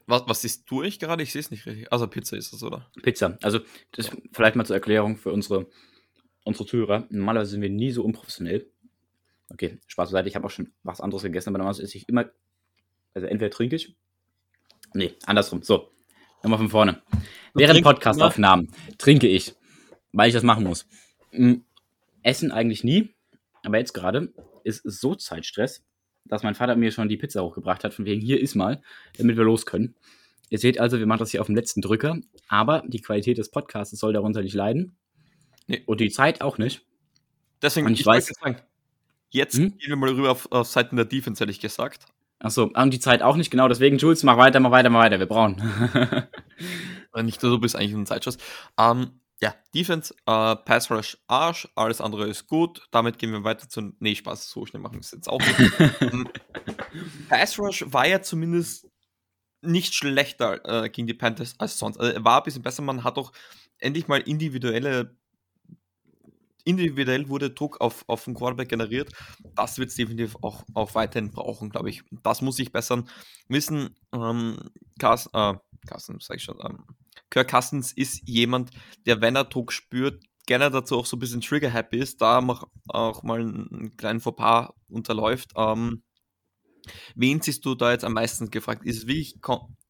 Was, 0.08 0.24
was 0.26 0.44
ist 0.44 0.68
du 0.68 0.82
ich 0.82 0.98
gerade? 0.98 1.22
Ich 1.22 1.32
sehe 1.32 1.40
es 1.40 1.50
nicht 1.50 1.66
richtig. 1.66 1.92
Also 1.92 2.08
Pizza 2.08 2.36
ist 2.36 2.52
es, 2.52 2.62
oder? 2.62 2.90
Pizza. 3.02 3.38
Also, 3.42 3.60
das 3.92 4.10
vielleicht 4.32 4.56
mal 4.56 4.64
zur 4.64 4.74
Erklärung 4.74 5.16
für 5.16 5.30
unsere 5.30 5.68
unsere 6.48 6.66
Zuhörer, 6.66 7.06
normalerweise 7.10 7.52
sind 7.52 7.62
wir 7.62 7.70
nie 7.70 7.92
so 7.92 8.02
unprofessionell. 8.02 8.66
Okay, 9.50 9.78
Spaß 9.86 10.10
beiseite, 10.10 10.28
ich 10.28 10.34
habe 10.34 10.46
auch 10.46 10.50
schon 10.50 10.72
was 10.82 11.00
anderes 11.00 11.22
gegessen, 11.22 11.50
aber 11.50 11.58
normalerweise 11.58 11.82
esse 11.82 11.98
ich 11.98 12.08
immer, 12.08 12.30
also 13.14 13.26
entweder 13.26 13.50
trinke 13.50 13.76
ich, 13.76 13.94
nee, 14.94 15.14
andersrum, 15.26 15.62
so, 15.62 15.90
nochmal 16.42 16.58
von 16.58 16.70
vorne. 16.70 17.02
Während 17.54 17.82
Podcastaufnahmen 17.82 18.72
trinke 18.96 19.28
ich, 19.28 19.54
weil 20.12 20.28
ich 20.28 20.34
das 20.34 20.42
machen 20.42 20.64
muss. 20.64 20.86
Hm, 21.32 21.64
essen 22.22 22.50
eigentlich 22.50 22.82
nie, 22.82 23.14
aber 23.62 23.78
jetzt 23.78 23.92
gerade 23.92 24.32
ist 24.64 24.82
so 24.84 25.14
Zeitstress, 25.14 25.84
dass 26.28 26.42
mein 26.42 26.54
Vater 26.54 26.76
mir 26.76 26.90
schon 26.90 27.08
die 27.08 27.16
Pizza 27.16 27.42
hochgebracht 27.42 27.84
hat, 27.84 27.94
von 27.94 28.04
wegen 28.04 28.20
hier 28.20 28.40
ist 28.40 28.54
mal, 28.54 28.82
damit 29.16 29.36
wir 29.36 29.44
los 29.44 29.66
können. 29.66 29.94
Ihr 30.50 30.58
seht 30.58 30.80
also, 30.80 30.98
wir 30.98 31.06
machen 31.06 31.20
das 31.20 31.30
hier 31.30 31.40
auf 31.40 31.46
dem 31.46 31.56
letzten 31.56 31.82
Drücker, 31.82 32.18
aber 32.48 32.82
die 32.86 33.00
Qualität 33.00 33.38
des 33.38 33.50
Podcasts 33.50 33.98
soll 33.98 34.12
darunter 34.12 34.42
nicht 34.42 34.54
leiden. 34.54 34.96
Nee. 35.66 35.82
Und 35.84 36.00
die 36.00 36.10
Zeit 36.10 36.40
auch 36.40 36.58
nicht. 36.58 36.86
Deswegen, 37.60 37.86
und 37.86 37.92
ich, 37.92 38.00
ich 38.00 38.06
weiß. 38.06 38.26
Sagen, 38.26 38.56
jetzt 39.30 39.56
hm? 39.56 39.76
gehen 39.78 39.88
wir 39.88 39.96
mal 39.96 40.08
rüber 40.10 40.30
auf, 40.30 40.50
auf 40.50 40.66
Seiten 40.66 40.96
der 40.96 41.04
Defense, 41.04 41.40
hätte 41.40 41.50
ich 41.50 41.60
gesagt. 41.60 42.06
Achso, 42.38 42.70
und 42.72 42.94
die 42.94 43.00
Zeit 43.00 43.20
auch 43.20 43.36
nicht, 43.36 43.50
genau. 43.50 43.68
Deswegen, 43.68 43.98
Jules, 43.98 44.22
mach 44.22 44.38
weiter, 44.38 44.60
mach 44.60 44.70
weiter, 44.70 44.90
mach 44.90 45.00
weiter. 45.00 45.18
Wir 45.18 45.26
brauchen. 45.26 45.60
nicht 47.22 47.42
du 47.42 47.58
bist 47.58 47.76
eigentlich 47.76 47.94
ein 47.94 48.06
Zeitschuss. 48.06 48.38
Ähm, 48.78 49.20
ja, 49.40 49.54
Defense, 49.74 50.14
äh, 50.26 50.56
Pass 50.56 50.90
Rush 50.90 51.16
Arsch, 51.28 51.68
alles 51.76 52.00
andere 52.00 52.26
ist 52.26 52.46
gut. 52.48 52.86
Damit 52.90 53.18
gehen 53.18 53.32
wir 53.32 53.44
weiter 53.44 53.68
zu. 53.68 53.92
Nee, 54.00 54.14
Spaß, 54.14 54.48
so 54.50 54.66
schnell 54.66 54.82
machen 54.82 54.94
wir 54.94 55.00
es 55.00 55.12
jetzt 55.12 55.28
auch 55.28 55.40
nicht. 55.40 55.58
Ähm, 56.00 56.28
Pass 57.28 57.58
Rush 57.58 57.84
war 57.86 58.06
ja 58.06 58.20
zumindest 58.20 58.88
nicht 59.62 59.94
schlechter 59.94 60.84
äh, 60.84 60.88
gegen 60.88 61.06
die 61.06 61.14
Panthers 61.14 61.54
als 61.58 61.78
sonst. 61.78 61.98
Also, 61.98 62.12
er 62.12 62.24
war 62.24 62.38
ein 62.38 62.44
bisschen 62.44 62.62
besser. 62.62 62.82
Man 62.82 63.04
hat 63.04 63.16
auch 63.18 63.32
endlich 63.78 64.08
mal 64.08 64.20
individuelle 64.20 65.16
individuell 66.64 67.30
wurde 67.30 67.50
Druck 67.50 67.80
auf, 67.80 68.04
auf 68.08 68.24
den 68.24 68.34
Quarterback 68.34 68.68
generiert. 68.68 69.10
Das 69.54 69.78
wird 69.78 69.88
es 69.88 69.94
definitiv 69.94 70.36
auch, 70.42 70.64
auch 70.74 70.94
weiterhin 70.94 71.30
brauchen, 71.30 71.70
glaube 71.70 71.88
ich. 71.88 72.02
Das 72.22 72.42
muss 72.42 72.56
sich 72.56 72.72
bessern. 72.72 73.08
Wissen, 73.48 73.96
ähm, 74.12 74.58
Carsten, 74.98 75.34
äh, 75.34 75.54
Carsten, 75.86 76.18
sag 76.20 76.36
ich 76.36 76.42
schon, 76.42 76.58
ähm, 76.62 76.84
Kirk 77.30 77.50
Cousins 77.50 77.92
ist 77.92 78.22
jemand, 78.26 78.70
der, 79.06 79.20
wenn 79.20 79.36
er 79.36 79.44
Druck 79.44 79.72
spürt, 79.72 80.24
gerne 80.46 80.70
dazu 80.70 80.96
auch 80.96 81.06
so 81.06 81.16
ein 81.16 81.20
bisschen 81.20 81.42
trigger-happy 81.42 81.98
ist, 81.98 82.22
da 82.22 82.40
auch 82.88 83.22
mal 83.22 83.40
einen 83.40 83.96
kleinen 83.96 84.20
Fauxpas 84.20 84.70
unterläuft. 84.88 85.52
Ähm, 85.56 86.02
wen 87.14 87.42
siehst 87.42 87.64
du 87.66 87.74
da 87.74 87.92
jetzt 87.92 88.04
am 88.04 88.14
meisten 88.14 88.50
gefragt? 88.50 88.84
Ist 88.86 88.96
es 88.98 89.06
wirklich 89.06 89.38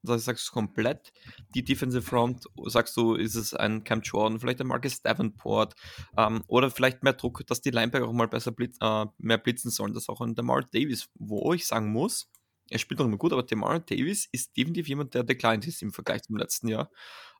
das 0.02 0.24
sagst 0.24 0.48
du 0.48 0.52
komplett 0.52 1.12
die 1.54 1.64
Defensive 1.64 2.02
Front, 2.02 2.46
sagst 2.66 2.96
du, 2.96 3.14
ist 3.14 3.34
es 3.34 3.54
ein 3.54 3.84
Cam 3.84 4.00
Jordan, 4.00 4.40
vielleicht 4.40 4.60
ein 4.60 4.66
Marcus 4.66 5.02
Davenport 5.02 5.74
ähm, 6.16 6.42
oder 6.46 6.70
vielleicht 6.70 7.02
mehr 7.02 7.12
Druck, 7.12 7.46
dass 7.46 7.60
die 7.60 7.70
Linebacker 7.70 8.06
auch 8.06 8.12
mal 8.12 8.28
besser 8.28 8.52
blitz, 8.52 8.76
äh, 8.80 9.06
mehr 9.18 9.38
blitzen 9.38 9.70
sollen, 9.70 9.94
das 9.94 10.08
auch 10.08 10.20
ein 10.20 10.34
Demar 10.34 10.62
Davis, 10.72 11.08
wo 11.14 11.52
ich 11.52 11.66
sagen 11.66 11.92
muss, 11.92 12.30
er 12.70 12.78
spielt 12.78 13.00
noch 13.00 13.06
immer 13.06 13.16
gut, 13.16 13.32
aber 13.32 13.42
Demario 13.42 13.80
Davis 13.80 14.28
ist 14.30 14.56
definitiv 14.56 14.88
jemand, 14.88 15.14
der 15.14 15.24
declined 15.24 15.66
ist 15.66 15.82
im 15.82 15.92
Vergleich 15.92 16.22
zum 16.22 16.36
letzten 16.36 16.68
Jahr. 16.68 16.90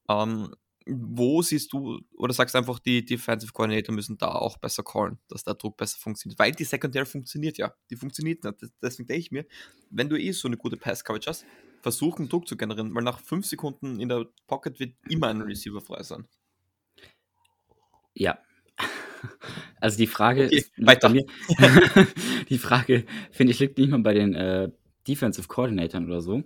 Ähm, 0.08 0.54
wo 0.90 1.42
siehst 1.42 1.72
du, 1.72 2.00
oder 2.16 2.32
sagst 2.32 2.54
du 2.54 2.58
einfach, 2.58 2.78
die 2.78 3.04
Defensive 3.04 3.52
Coordinator 3.52 3.94
müssen 3.94 4.16
da 4.16 4.28
auch 4.28 4.56
besser 4.56 4.82
callen, 4.82 5.18
dass 5.28 5.44
der 5.44 5.54
Druck 5.54 5.76
besser 5.76 5.98
funktioniert? 5.98 6.38
Weil 6.38 6.52
die 6.52 6.64
Secondary 6.64 7.04
funktioniert 7.04 7.58
ja. 7.58 7.74
Die 7.90 7.96
funktioniert 7.96 8.42
nicht. 8.44 8.56
Deswegen 8.82 9.06
denke 9.06 9.20
ich 9.20 9.30
mir, 9.30 9.44
wenn 9.90 10.08
du 10.08 10.16
eh 10.16 10.32
so 10.32 10.48
eine 10.48 10.56
gute 10.56 10.76
Pass-Coverage 10.76 11.28
hast, 11.28 11.46
versuchen 11.82 12.28
Druck 12.28 12.48
zu 12.48 12.56
generieren, 12.56 12.94
weil 12.94 13.04
nach 13.04 13.20
fünf 13.20 13.46
Sekunden 13.46 14.00
in 14.00 14.08
der 14.08 14.26
Pocket 14.46 14.80
wird 14.80 14.94
immer 15.08 15.28
ein 15.28 15.42
Receiver 15.42 15.80
frei 15.80 16.02
sein. 16.02 16.26
Ja. 18.14 18.38
Also 19.80 19.96
die 19.98 20.06
Frage 20.08 20.46
okay, 20.46 20.56
ist 20.56 20.72
bei 20.76 21.08
mir. 21.08 21.24
die 22.48 22.58
Frage, 22.58 23.04
finde 23.30 23.52
ich, 23.52 23.58
liegt 23.58 23.78
nicht 23.78 23.90
mal 23.90 24.00
bei 24.00 24.14
den 24.14 24.34
äh, 24.34 24.70
Defensive 25.06 25.48
Coordinatoren 25.48 26.06
oder 26.06 26.20
so, 26.20 26.42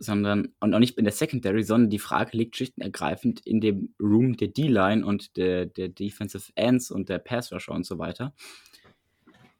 sondern 0.00 0.54
und 0.60 0.74
auch 0.74 0.78
nicht 0.78 0.98
in 0.98 1.04
der 1.04 1.12
Secondary, 1.12 1.62
sondern 1.62 1.90
die 1.90 1.98
Frage 1.98 2.36
liegt 2.36 2.56
schlicht 2.56 2.78
und 2.78 2.82
ergreifend 2.82 3.40
in 3.46 3.60
dem 3.60 3.94
Room 4.00 4.36
der 4.36 4.48
D-Line 4.48 5.06
und 5.06 5.36
der, 5.36 5.66
der 5.66 5.88
Defensive 5.88 6.50
Ends 6.56 6.90
und 6.90 7.08
der 7.08 7.18
Pass 7.18 7.52
Rusher 7.52 7.72
und 7.72 7.84
so 7.84 7.98
weiter. 7.98 8.32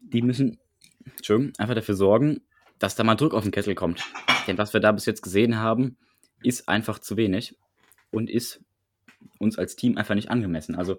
Die 0.01 0.23
müssen 0.23 0.59
Entschuldigung, 1.05 1.53
einfach 1.59 1.75
dafür 1.75 1.95
sorgen, 1.95 2.41
dass 2.79 2.97
da 2.97 3.05
mal 3.05 3.15
Druck 3.15 3.35
auf 3.35 3.43
den 3.43 3.53
Kessel 3.53 3.75
kommt. 3.75 4.03
Denn 4.47 4.59
was 4.59 4.73
wir 4.73 4.81
da 4.81 4.93
bis 4.93 5.07
jetzt 5.07 5.23
gesehen 5.23 5.59
haben, 5.59 5.97
ist 6.43 6.69
einfach 6.69 6.99
zu 6.99 7.17
wenig 7.17 7.57
und 8.11 8.31
ist 8.31 8.65
uns 9.39 9.59
als 9.59 9.77
Team 9.77 9.99
einfach 9.99 10.15
nicht 10.15 10.31
angemessen. 10.31 10.75
Also 10.75 10.99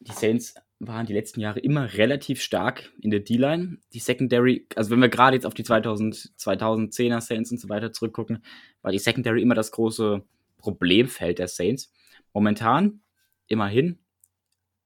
die 0.00 0.12
Saints 0.12 0.54
waren 0.78 1.06
die 1.06 1.14
letzten 1.14 1.40
Jahre 1.40 1.60
immer 1.60 1.94
relativ 1.94 2.42
stark 2.42 2.92
in 3.00 3.10
der 3.10 3.20
D-Line. 3.20 3.78
Die 3.92 3.98
Secondary, 3.98 4.66
also 4.76 4.90
wenn 4.90 5.00
wir 5.00 5.08
gerade 5.08 5.36
jetzt 5.36 5.46
auf 5.46 5.54
die 5.54 5.64
2000, 5.64 6.32
2010er 6.38 7.20
Saints 7.20 7.50
und 7.50 7.58
so 7.58 7.68
weiter 7.68 7.92
zurückgucken, 7.92 8.44
war 8.82 8.92
die 8.92 8.98
Secondary 8.98 9.40
immer 9.40 9.54
das 9.54 9.70
große 9.70 10.22
Problemfeld 10.58 11.38
der 11.38 11.48
Saints. 11.48 11.92
Momentan, 12.34 13.00
immerhin, 13.48 13.98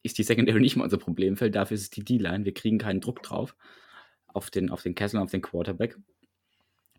ist 0.03 0.19
die 0.19 0.23
Secondary 0.23 0.61
nicht 0.61 0.77
mal 0.77 0.85
unser 0.85 0.99
Problemfeld, 0.99 1.55
dafür 1.55 1.75
ist 1.75 1.83
es 1.83 1.91
die 1.91 2.05
D-Line. 2.05 2.45
Wir 2.45 2.55
kriegen 2.55 2.79
keinen 2.79 3.01
Druck 3.01 3.23
drauf 3.23 3.57
auf 4.29 4.51
den, 4.51 4.71
auf 4.71 4.83
den 4.83 4.95
Kessel 4.95 5.17
und 5.17 5.25
auf 5.25 5.31
den 5.31 5.43
Quarterback. 5.43 5.97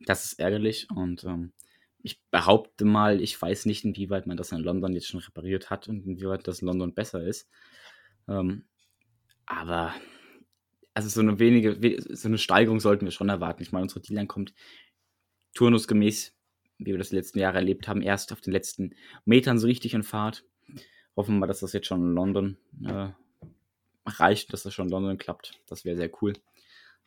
Das 0.05 0.25
ist 0.25 0.39
ärgerlich 0.39 0.87
und 0.93 1.23
ähm, 1.23 1.53
ich 2.03 2.21
behaupte 2.31 2.83
mal, 2.83 3.21
ich 3.21 3.39
weiß 3.39 3.65
nicht, 3.65 3.85
inwieweit 3.85 4.25
man 4.25 4.35
das 4.35 4.51
in 4.51 4.59
London 4.59 4.93
jetzt 4.93 5.07
schon 5.07 5.19
repariert 5.19 5.69
hat 5.69 5.87
und 5.87 6.05
inwieweit 6.05 6.47
das 6.47 6.61
in 6.61 6.67
London 6.67 6.93
besser 6.93 7.23
ist. 7.23 7.47
Ähm, 8.31 8.63
aber 9.45 9.93
also 10.93 11.09
so 11.09 11.21
eine 11.21 11.39
wenige, 11.39 11.77
so 12.15 12.27
eine 12.27 12.37
Steigerung 12.37 12.79
sollten 12.79 13.05
wir 13.05 13.11
schon 13.11 13.29
erwarten. 13.29 13.63
Ich 13.63 13.71
meine, 13.71 13.83
unsere 13.83 14.01
D-Line 14.01 14.27
kommt 14.27 14.53
turnusgemäß, 15.53 16.33
wie 16.77 16.91
wir 16.91 16.97
das 16.97 17.09
die 17.09 17.15
letzten 17.15 17.39
Jahre 17.39 17.57
erlebt 17.57 17.87
haben, 17.87 18.01
erst 18.01 18.31
auf 18.31 18.41
den 18.41 18.53
letzten 18.53 18.95
Metern 19.25 19.59
so 19.59 19.67
richtig 19.67 19.93
in 19.93 20.03
Fahrt. 20.03 20.45
Hoffen 21.15 21.39
wir, 21.39 21.47
dass 21.47 21.59
das 21.59 21.73
jetzt 21.73 21.87
schon 21.87 22.01
in 22.01 22.13
London 22.13 22.57
äh, 22.85 23.09
reicht, 24.05 24.53
dass 24.53 24.63
das 24.63 24.73
schon 24.73 24.87
in 24.87 24.91
London 24.91 25.17
klappt. 25.17 25.59
Das 25.67 25.83
wäre 25.83 25.97
sehr 25.97 26.11
cool. 26.21 26.33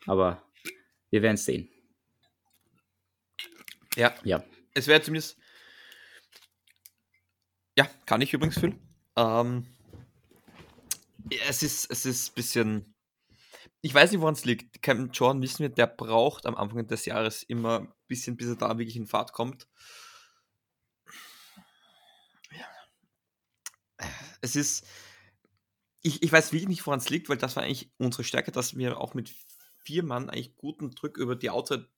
Aber 0.05 0.43
wir 1.09 1.21
werden 1.21 1.35
es 1.35 1.45
sehen. 1.45 1.69
Ja. 3.95 4.13
Ja. 4.23 4.43
Es 4.73 4.87
wäre 4.87 5.01
zumindest. 5.01 5.37
Ja, 7.77 7.89
kann 8.05 8.21
ich 8.21 8.33
übrigens 8.33 8.59
fühlen. 8.59 8.79
Ähm, 9.15 9.74
es 11.47 11.63
ist, 11.63 11.89
es 11.91 12.05
ist 12.05 12.29
ein 12.29 12.33
bisschen. 12.35 12.95
Ich 13.81 13.93
weiß 13.93 14.11
nicht, 14.11 14.21
woran 14.21 14.33
es 14.33 14.45
liegt. 14.45 14.81
Cam 14.81 15.11
Jordan 15.11 15.41
wissen 15.41 15.59
wir, 15.59 15.69
der 15.69 15.87
braucht 15.87 16.45
am 16.45 16.55
Anfang 16.55 16.87
des 16.87 17.05
Jahres 17.05 17.43
immer 17.43 17.81
ein 17.81 17.93
bisschen, 18.07 18.37
bis 18.37 18.47
er 18.47 18.55
da 18.55 18.77
wirklich 18.77 18.95
in 18.95 19.07
Fahrt 19.07 19.33
kommt. 19.33 19.67
Es 24.41 24.55
ist. 24.55 24.85
Ich, 26.01 26.21
ich 26.21 26.31
weiß 26.31 26.51
wirklich 26.51 26.67
nicht, 26.67 26.85
woran 26.85 26.99
es 26.99 27.09
liegt, 27.09 27.29
weil 27.29 27.37
das 27.37 27.55
war 27.55 27.63
eigentlich 27.63 27.91
unsere 27.97 28.23
Stärke, 28.23 28.51
dass 28.51 28.77
wir 28.77 28.99
auch 28.99 29.15
mit 29.15 29.33
vier 29.83 30.03
Mann 30.03 30.29
eigentlich 30.29 30.55
guten 30.55 30.91
Druck 30.91 31.17
über 31.17 31.35
die 31.35 31.49
Outside 31.49 31.89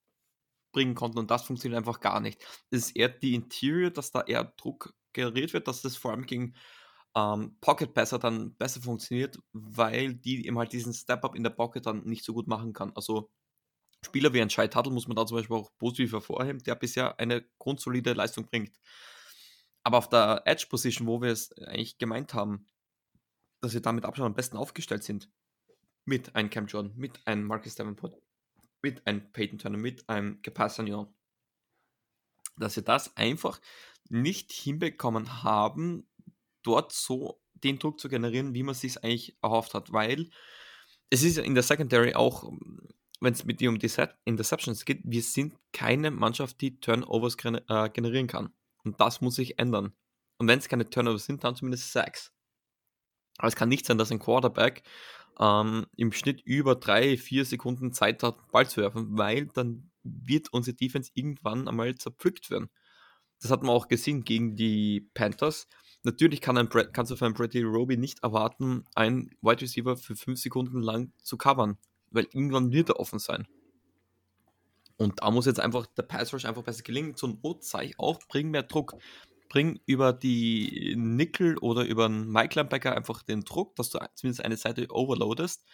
bringen 0.72 0.96
konnten 0.96 1.18
und 1.18 1.32
das 1.32 1.44
funktioniert 1.44 1.78
einfach 1.78 2.00
gar 2.00 2.20
nicht. 2.20 2.42
Es 2.70 2.88
ist 2.88 2.96
eher 2.96 3.10
die 3.10 3.34
Interior, 3.34 3.92
dass 3.92 4.12
da 4.12 4.22
eher 4.22 4.54
Druck 4.58 4.94
generiert 5.12 5.54
wird, 5.54 5.68
dass 5.68 5.82
das 5.82 5.98
vor 5.98 6.12
allem 6.12 6.26
gegen 6.26 6.56
ähm, 7.16 7.58
Pocket 7.62 7.94
Passer 7.94 8.20
dann 8.20 8.56
besser 8.56 8.82
funktioniert, 8.82 9.40
weil 9.54 10.16
die 10.16 10.46
eben 10.46 10.58
halt 10.58 10.74
diesen 10.74 10.94
Step-Up 10.94 11.36
in 11.36 11.44
der 11.44 11.50
Pocket 11.52 11.86
dann 11.86 12.04
nicht 12.04 12.24
so 12.24 12.34
gut 12.34 12.48
machen 12.48 12.74
kann. 12.74 12.92
Also 12.96 13.32
Spieler 14.06 14.34
wie 14.34 14.42
ein 14.42 14.50
Shai 14.50 14.68
Tuttle 14.68 14.94
muss 14.94 15.08
man 15.08 15.16
da 15.16 15.26
zum 15.26 15.38
Beispiel 15.38 15.58
auch 15.58 15.72
positiv 15.78 16.14
hervorheben, 16.14 16.62
der 16.64 16.76
bisher 16.76 17.20
eine 17.20 17.44
grundsolide 17.58 18.14
Leistung 18.14 18.46
bringt. 18.46 18.78
Aber 19.84 19.98
auf 19.98 20.10
der 20.10 20.44
Edge-Position, 20.46 21.08
wo 21.08 21.22
wir 21.22 21.32
es 21.32 21.52
eigentlich 21.58 21.98
gemeint 21.98 22.34
haben, 22.34 22.68
dass 23.62 23.74
wir 23.74 23.82
damit 23.82 24.06
Abstand 24.06 24.28
am 24.28 24.36
besten 24.36 24.58
aufgestellt 24.58 25.04
sind, 25.04 25.30
mit 26.06 26.36
einem 26.36 26.50
Cam 26.50 26.68
Jordan, 26.68 26.94
mit 26.96 27.26
einem 27.28 27.46
Marcus 27.46 27.76
Davenport, 27.76 28.16
mit 28.82 29.06
einem 29.08 29.32
Peyton 29.32 29.60
Turner, 29.60 29.78
mit 29.78 30.08
einem 30.08 30.42
Capassignon, 30.42 31.14
dass 32.58 32.76
wir 32.76 32.84
das 32.84 33.16
einfach 33.18 33.60
nicht 34.10 34.52
hinbekommen 34.52 35.44
haben, 35.44 36.08
dort 36.64 36.92
so 36.92 37.42
den 37.54 37.80
Druck 37.80 38.00
zu 38.00 38.10
generieren, 38.10 38.54
wie 38.54 38.64
man 38.64 38.74
es 38.74 38.82
sich 38.82 39.04
eigentlich 39.04 39.38
erhofft 39.42 39.74
hat, 39.74 39.92
weil 39.92 40.30
es 41.10 41.24
ist 41.24 41.38
in 41.38 41.54
der 41.54 41.64
Secondary 41.64 42.14
auch, 42.14 42.52
wenn 43.22 43.34
es 43.34 43.46
mit 43.46 43.60
dir 43.60 43.70
um 43.70 43.80
Interceptions 44.26 44.86
geht, 44.86 45.02
wir 45.04 45.22
sind 45.22 45.56
keine 45.72 46.12
Mannschaft, 46.12 46.62
die 46.62 46.80
Turnovers 46.80 47.36
äh, 47.44 47.90
generieren 47.90 48.28
kann. 48.28 48.54
Und 48.84 49.00
das 49.00 49.22
muss 49.22 49.36
sich 49.36 49.58
ändern. 49.58 49.94
Und 50.38 50.48
wenn 50.48 50.60
es 50.60 50.70
keine 50.70 50.90
Turnovers 50.90 51.26
sind, 51.26 51.44
dann 51.44 51.56
zumindest 51.56 51.92
Sacks. 51.92 52.32
Aber 53.38 53.48
es 53.48 53.56
kann 53.56 53.70
nicht 53.70 53.86
sein, 53.86 53.98
dass 53.98 54.12
ein 54.12 54.20
Quarterback 54.20 54.84
ähm, 55.40 55.88
im 55.96 56.12
Schnitt 56.12 56.42
über 56.42 56.76
drei, 56.76 57.18
vier 57.18 57.46
Sekunden 57.46 57.94
Zeit 57.94 58.24
hat, 58.24 58.52
Ball 58.52 58.68
zu 58.68 58.82
werfen, 58.82 59.18
weil 59.18 59.48
dann 59.48 59.92
wird 60.04 60.52
unsere 60.54 60.76
Defense 60.76 61.12
irgendwann 61.14 61.68
einmal 61.68 61.96
zerpflückt 61.96 62.50
werden. 62.50 62.70
Das 63.42 63.52
hat 63.52 63.62
man 63.62 63.72
auch 63.72 63.88
gesehen 63.88 64.24
gegen 64.24 64.56
die 64.56 65.10
Panthers. 65.14 65.68
Natürlich 66.08 66.40
kann 66.40 66.58
ein 66.58 66.70
kannst 66.70 67.12
du 67.12 67.18
von 67.18 67.34
Brady 67.34 67.64
Roby 67.64 67.98
nicht 67.98 68.24
erwarten, 68.24 68.86
einen 68.96 69.30
Wide 69.42 69.60
Receiver 69.60 69.98
für 69.98 70.16
fünf 70.16 70.40
Sekunden 70.40 70.82
lang 70.82 71.12
zu 71.22 71.38
covern, 71.38 71.78
weil 72.12 72.24
irgendwann 72.32 72.72
wird 72.72 72.88
er 72.88 73.00
offen 73.02 73.20
sein. 73.20 73.46
Und 74.96 75.22
da 75.22 75.30
muss 75.32 75.48
jetzt 75.48 75.60
einfach 75.60 75.86
der 75.86 76.04
Pass 76.04 76.34
Rush 76.34 76.46
einfach 76.46 76.64
besser 76.64 76.84
gelingen. 76.84 77.18
Zum 77.18 77.42
Not 77.44 77.66
zeige 77.66 77.90
ich 77.90 78.00
auch, 78.00 78.20
bring 78.30 78.52
mehr 78.52 78.64
Druck 78.64 78.96
bring 79.50 79.82
über 79.86 80.14
die 80.14 80.96
Nickel 80.98 81.58
oder 81.58 81.86
über 81.86 82.06
einen 82.06 82.32
Mike 82.32 82.56
Linebacker 82.56 82.96
einfach 82.96 83.22
den 83.24 83.42
Druck, 83.42 83.76
dass 83.76 83.90
du 83.90 84.00
zumindest 84.16 84.46
eine 84.46 84.58
Seite 84.58 84.88
overloadest. 84.90 85.66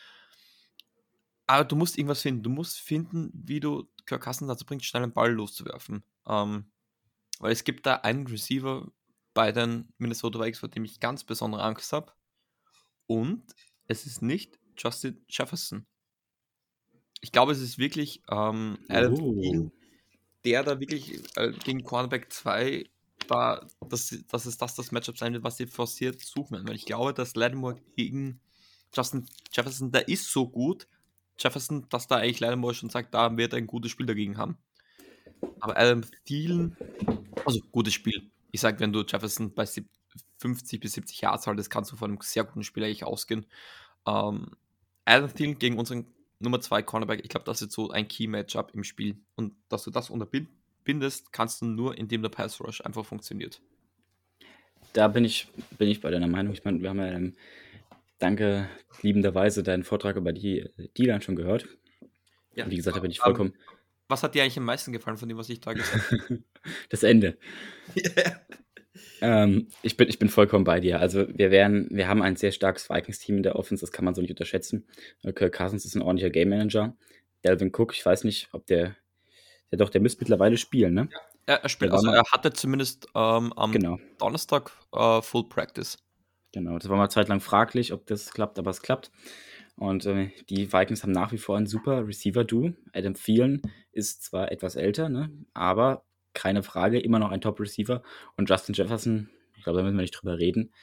Aber 1.46 1.64
du 1.64 1.76
musst 1.76 1.98
irgendwas 1.98 2.22
finden. 2.24 2.42
Du 2.42 2.50
musst 2.50 2.80
finden, 2.80 3.32
wie 3.34 3.60
du 3.60 3.88
Kirk 4.08 4.24
Cousins 4.24 4.48
dazu 4.48 4.66
bringst, 4.66 4.86
schnell 4.88 5.04
einen 5.04 5.14
Ball 5.14 5.32
loszuwerfen. 5.32 6.04
Ähm, 6.28 6.72
weil 7.40 7.52
es 7.52 7.64
gibt 7.64 7.86
da 7.86 7.96
einen 7.98 8.26
Receiver 8.28 8.92
bei 9.34 9.52
den 9.52 9.94
Minnesota 9.98 10.40
Vikings, 10.40 10.60
vor 10.60 10.70
dem 10.70 10.86
ich 10.86 11.00
ganz 11.00 11.24
besondere 11.24 11.64
Angst 11.64 11.92
habe. 11.94 12.12
Und 13.08 13.44
es 13.88 14.06
ist 14.06 14.22
nicht 14.22 14.60
Justin 14.78 15.24
Jefferson. 15.28 15.86
Ich 17.22 17.32
glaube, 17.32 17.52
es 17.52 17.62
ist 17.62 17.78
wirklich 17.78 18.22
ähm, 18.30 18.78
Adam 18.90 19.14
oh. 19.14 19.72
der 20.44 20.64
da 20.64 20.80
wirklich 20.80 21.22
äh, 21.38 21.52
gegen 21.64 21.84
Cornerback 21.84 22.32
2 22.32 22.86
da, 23.28 23.66
dass, 23.90 24.16
dass 24.30 24.46
es 24.46 24.58
das 24.58 24.76
das 24.76 24.92
Matchup 24.92 25.18
sein 25.18 25.34
wird, 25.34 25.44
was 25.44 25.58
sie 25.58 25.68
forciert 25.68 26.20
suchen. 26.20 26.68
Weil 26.68 26.76
ich 26.76 26.86
glaube, 26.86 27.14
dass 27.14 27.36
Lattimore 27.36 27.80
gegen 27.96 28.42
Justin 28.94 29.26
Jefferson, 29.52 29.92
der 29.92 30.08
ist 30.08 30.30
so 30.32 30.50
gut, 30.50 30.88
Jefferson, 31.40 31.88
dass 31.90 32.08
da 32.08 32.18
eigentlich 32.18 32.40
Lattimore 32.42 32.74
schon 32.74 32.90
sagt, 32.90 33.14
da 33.14 33.36
wird 33.38 33.54
er 33.54 33.58
ein 33.58 33.68
gutes 33.68 33.92
Spiel 33.92 34.06
dagegen 34.06 34.38
haben. 34.38 34.58
Aber 35.60 35.78
Adam 35.78 36.04
Thielen, 36.26 36.78
also 37.46 37.60
gutes 37.72 37.94
Spiel. 37.94 38.30
Ich 38.54 38.62
sage, 38.62 38.80
wenn 38.80 38.94
du 38.94 39.04
Jefferson 39.04 39.52
bei 39.54 39.66
50 40.38 40.80
bis 40.80 40.94
70 40.94 41.22
Yards 41.22 41.48
haltest, 41.48 41.72
kannst 41.72 41.92
du 41.92 41.96
von 41.96 42.12
einem 42.12 42.22
sehr 42.22 42.44
guten 42.44 42.64
Spiel 42.64 42.84
eigentlich 42.84 43.04
ausgehen. 43.04 43.48
Ähm, 44.08 44.52
Adam 45.06 45.34
Thielen 45.34 45.58
gegen 45.58 45.80
unseren 45.80 46.06
Nummer 46.38 46.62
2 46.62 46.84
Cornerback, 46.84 47.22
ich 47.24 47.30
glaube, 47.30 47.46
das 47.46 47.64
ist 47.64 47.72
so 47.72 47.90
ein 47.90 48.08
Key-Matchup 48.08 48.72
im 48.76 48.84
Spiel. 48.84 49.18
Und 49.36 49.56
dass 49.70 49.84
du 49.84 49.92
das 49.92 50.12
unterbinden 50.12 50.54
bindest, 50.84 51.34
kannst 51.34 51.62
du 51.62 51.66
nur, 51.66 51.98
indem 51.98 52.22
der 52.22 52.30
Pass 52.30 52.60
Rush 52.60 52.82
einfach 52.82 53.06
funktioniert. 53.06 53.60
Da 54.94 55.08
bin 55.08 55.26
ich, 55.26 55.48
bin 55.80 55.90
ich 55.90 56.00
bei 56.00 56.12
deiner 56.12 56.28
Meinung. 56.28 56.54
Ich 56.54 56.64
meine, 56.64 56.80
wir 56.80 56.90
haben 56.90 57.00
ja 57.00 57.08
ähm, 57.08 57.34
danke 58.20 58.70
liebenderweise 59.02 59.64
deinen 59.64 59.84
Vortrag 59.84 60.16
über 60.16 60.32
die 60.32 60.70
D-Line 60.98 61.24
schon 61.24 61.36
gehört. 61.36 61.66
Ja, 62.54 62.70
wie 62.70 62.76
gesagt, 62.76 62.98
da 62.98 63.02
bin 63.02 63.10
ich 63.10 63.20
vollkommen. 63.20 63.54
Was 64.14 64.22
hat 64.22 64.36
dir 64.36 64.44
eigentlich 64.44 64.60
am 64.60 64.66
meisten 64.66 64.94
gefallen 64.94 65.18
von 65.18 65.28
dem, 65.28 65.40
was 65.40 65.50
ich 65.50 65.60
da 65.60 65.74
gesagt 65.74 66.12
habe? 66.12 66.44
das 66.90 67.02
Ende. 67.02 67.38
Yeah. 67.98 68.42
Ähm, 69.22 69.70
ich, 69.82 69.96
bin, 69.96 70.10
ich 70.10 70.20
bin 70.20 70.28
vollkommen 70.28 70.66
bei 70.66 70.82
dir. 70.82 71.00
Also 71.00 71.26
wir 71.30 71.50
werden, 71.50 71.88
wir 71.92 72.10
haben 72.10 72.22
ein 72.22 72.36
sehr 72.36 72.52
starkes 72.52 72.90
Vikings-Team 72.90 73.38
in 73.38 73.44
der 73.44 73.56
Offense, 73.56 73.82
das 73.82 73.94
kann 73.94 74.04
man 74.04 74.14
so 74.14 74.22
nicht 74.22 74.32
unterschätzen. 74.32 74.86
Kirk 75.34 75.56
Cousins 75.56 75.86
ist 75.86 75.96
ein 75.96 76.02
ordentlicher 76.02 76.30
Game 76.30 76.50
Manager. 76.50 76.94
Delvin 77.44 77.72
Cook, 77.74 77.94
ich 77.94 78.06
weiß 78.06 78.26
nicht, 78.26 78.50
ob 78.52 78.66
der 78.68 78.98
Ja, 79.72 79.78
doch, 79.78 79.90
der 79.90 80.02
müsste 80.02 80.20
mittlerweile 80.20 80.58
spielen, 80.58 80.94
ne? 80.94 81.10
Ja, 81.48 81.56
er 81.56 81.70
spielt. 81.70 81.92
Also 81.94 82.12
er 82.12 82.24
hatte 82.34 82.52
zumindest 82.52 83.08
ähm, 83.16 83.54
am 83.54 83.72
genau. 83.72 83.98
Donnerstag 84.20 84.72
äh, 84.92 85.22
Full 85.22 85.48
Practice. 85.48 85.98
Genau, 86.52 86.78
das 86.78 86.90
war 86.90 86.98
mal 86.98 87.10
zeitlang 87.10 87.40
fraglich, 87.40 87.94
ob 87.94 88.06
das 88.06 88.32
klappt, 88.32 88.60
aber 88.60 88.72
es 88.72 88.82
klappt. 88.82 89.10
Und 89.76 90.06
äh, 90.06 90.30
die 90.50 90.72
Vikings 90.72 91.04
haben 91.04 91.12
nach 91.12 91.32
wie 91.32 91.38
vor 91.38 91.58
ein 91.58 91.66
super 91.66 92.08
Receiver-Duo. 92.08 92.74
Adam 92.94 93.16
Thielen 93.16 93.62
ist 93.92 94.24
zwar 94.24 94.52
etwas 94.52 94.76
älter, 94.76 95.10
ne, 95.10 95.32
aber 95.54 96.06
keine 96.34 96.64
Frage, 96.64 97.00
immer 97.00 97.20
noch 97.20 97.32
ein 97.32 97.42
Top-Receiver. 97.42 98.02
Und 98.38 98.50
Justin 98.50 98.74
Jefferson, 98.74 99.30
ich 99.58 99.64
glaube, 99.64 99.80
da 99.80 99.84
müssen 99.84 99.98
wir 99.98 100.02
nicht 100.02 100.20
drüber 100.20 100.38
reden, 100.38 100.74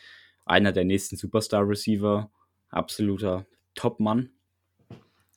einer 0.44 0.72
der 0.72 0.84
nächsten 0.84 1.16
Superstar-Receiver, 1.16 2.30
absoluter 2.70 3.46
Top-Mann. 3.74 4.30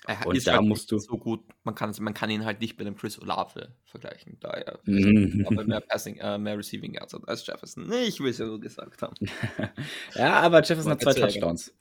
Er 0.05 0.27
und 0.27 0.45
da 0.45 0.57
halt 0.57 0.63
musst 0.63 0.91
du 0.91 0.97
so 0.97 1.17
gut, 1.17 1.41
man 1.63 1.75
kann, 1.75 1.93
man 2.01 2.13
kann 2.13 2.29
ihn 2.29 2.43
halt 2.43 2.59
nicht 2.59 2.77
mit 2.77 2.85
dem 2.85 2.97
Chris 2.97 3.21
Olave 3.21 3.73
vergleichen, 3.85 4.37
da 4.41 4.49
er 4.49 4.79
mhm. 4.85 5.45
mehr 5.65 5.79
Passing, 5.79 6.17
äh, 6.17 6.37
mehr 6.37 6.57
Receiving 6.57 6.95
Yards 6.95 7.13
hat 7.13 7.27
als 7.27 7.47
Jefferson. 7.47 7.87
Nee, 7.87 8.03
ich 8.03 8.19
will 8.19 8.29
es 8.29 8.37
ja 8.37 8.47
so 8.47 8.59
gesagt 8.59 9.01
haben. 9.01 9.15
ja, 10.15 10.41
aber 10.41 10.61
Jefferson 10.61 10.91
hat 10.91 11.01
zwei 11.01 11.13
Touchdowns. 11.13 11.73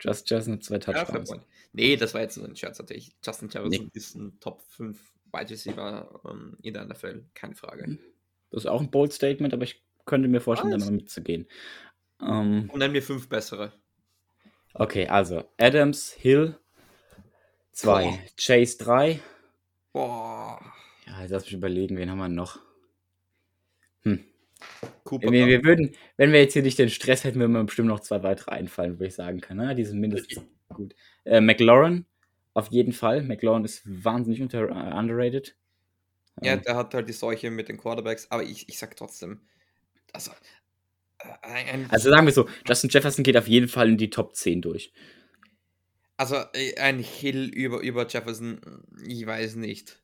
Just 0.00 0.30
Jefferson 0.30 0.54
hat 0.54 0.64
zwei 0.64 0.78
Touchdowns. 0.78 1.30
Ja, 1.30 1.36
nee, 1.72 1.96
das 1.96 2.14
war 2.14 2.20
jetzt 2.20 2.36
nur 2.36 2.46
ein 2.46 2.56
Scherz 2.56 2.78
natürlich. 2.78 3.16
Justin 3.24 3.48
Jefferson 3.48 3.84
nee. 3.84 3.90
ist 3.92 4.14
ein 4.14 4.38
Top 4.40 4.62
5 4.62 4.98
Wide 5.32 5.50
Receiver 5.50 6.20
ähm, 6.28 6.56
in 6.62 6.74
der 6.74 6.84
NFL, 6.84 7.24
keine 7.34 7.54
Frage. 7.54 7.84
Hm. 7.84 7.98
Das 8.50 8.64
ist 8.64 8.66
auch 8.66 8.80
ein 8.80 8.90
bold 8.90 9.12
Statement, 9.12 9.52
aber 9.52 9.64
ich 9.64 9.82
könnte 10.06 10.28
mir 10.28 10.40
vorstellen, 10.40 10.70
da 10.70 10.78
mal 10.78 10.90
mitzugehen. 10.90 11.46
Ähm, 12.20 12.70
Und 12.72 12.78
nenn 12.78 12.92
mir 12.92 13.02
fünf 13.02 13.28
bessere. 13.28 13.72
Okay, 14.74 15.06
also 15.08 15.44
Adams, 15.58 16.12
Hill, 16.12 16.58
2. 17.72 18.18
Chase 18.36 18.78
3. 18.78 19.20
Boah. 19.92 20.60
Ja, 21.06 21.20
jetzt 21.22 21.30
lass 21.30 21.44
mich 21.44 21.54
überlegen, 21.54 21.96
wen 21.96 22.10
haben 22.10 22.18
wir 22.18 22.28
noch? 22.28 22.58
Hm. 24.02 24.24
Cooper 25.04 25.30
wir, 25.32 25.46
wir 25.46 25.64
würden, 25.64 25.94
wenn 26.16 26.32
wir 26.32 26.40
jetzt 26.40 26.52
hier 26.52 26.62
nicht 26.62 26.78
den 26.78 26.90
Stress 26.90 27.24
hätten, 27.24 27.40
würden 27.40 27.52
mir 27.52 27.64
bestimmt 27.64 27.88
noch 27.88 28.00
zwei 28.00 28.22
weitere 28.22 28.50
einfallen, 28.50 28.94
würde 28.94 29.06
ich 29.06 29.14
sagen 29.14 29.40
können. 29.40 29.66
Ne? 29.66 29.74
Die 29.74 29.84
sind 29.84 30.00
mindestens 30.00 30.42
gut. 30.68 30.94
Äh, 31.24 31.40
McLaurin, 31.40 32.06
auf 32.54 32.68
jeden 32.68 32.92
Fall. 32.92 33.22
McLaurin 33.22 33.64
ist 33.64 33.82
wahnsinnig 33.84 34.42
unter, 34.42 34.70
uh, 34.70 34.98
underrated. 34.98 35.56
Ja, 36.42 36.54
ähm. 36.54 36.62
der 36.62 36.76
hat 36.76 36.94
halt 36.94 37.08
die 37.08 37.12
Seuche 37.12 37.50
mit 37.50 37.68
den 37.68 37.78
Quarterbacks, 37.78 38.30
aber 38.30 38.42
ich, 38.42 38.68
ich 38.68 38.78
sag 38.78 38.96
trotzdem, 38.96 39.40
also, 40.12 40.30
äh, 41.20 41.84
also 41.88 42.10
sagen 42.10 42.26
wir 42.26 42.32
so, 42.32 42.48
Justin 42.66 42.90
Jefferson 42.90 43.24
geht 43.24 43.36
auf 43.36 43.48
jeden 43.48 43.68
Fall 43.68 43.88
in 43.88 43.98
die 43.98 44.10
Top 44.10 44.34
10 44.34 44.62
durch. 44.62 44.92
Also 46.16 46.36
äh, 46.52 46.76
ein 46.78 46.98
Hill 46.98 47.46
über, 47.46 47.80
über 47.80 48.06
Jefferson, 48.06 48.60
ich 49.06 49.24
weiß 49.24 49.54
nicht. 49.56 50.00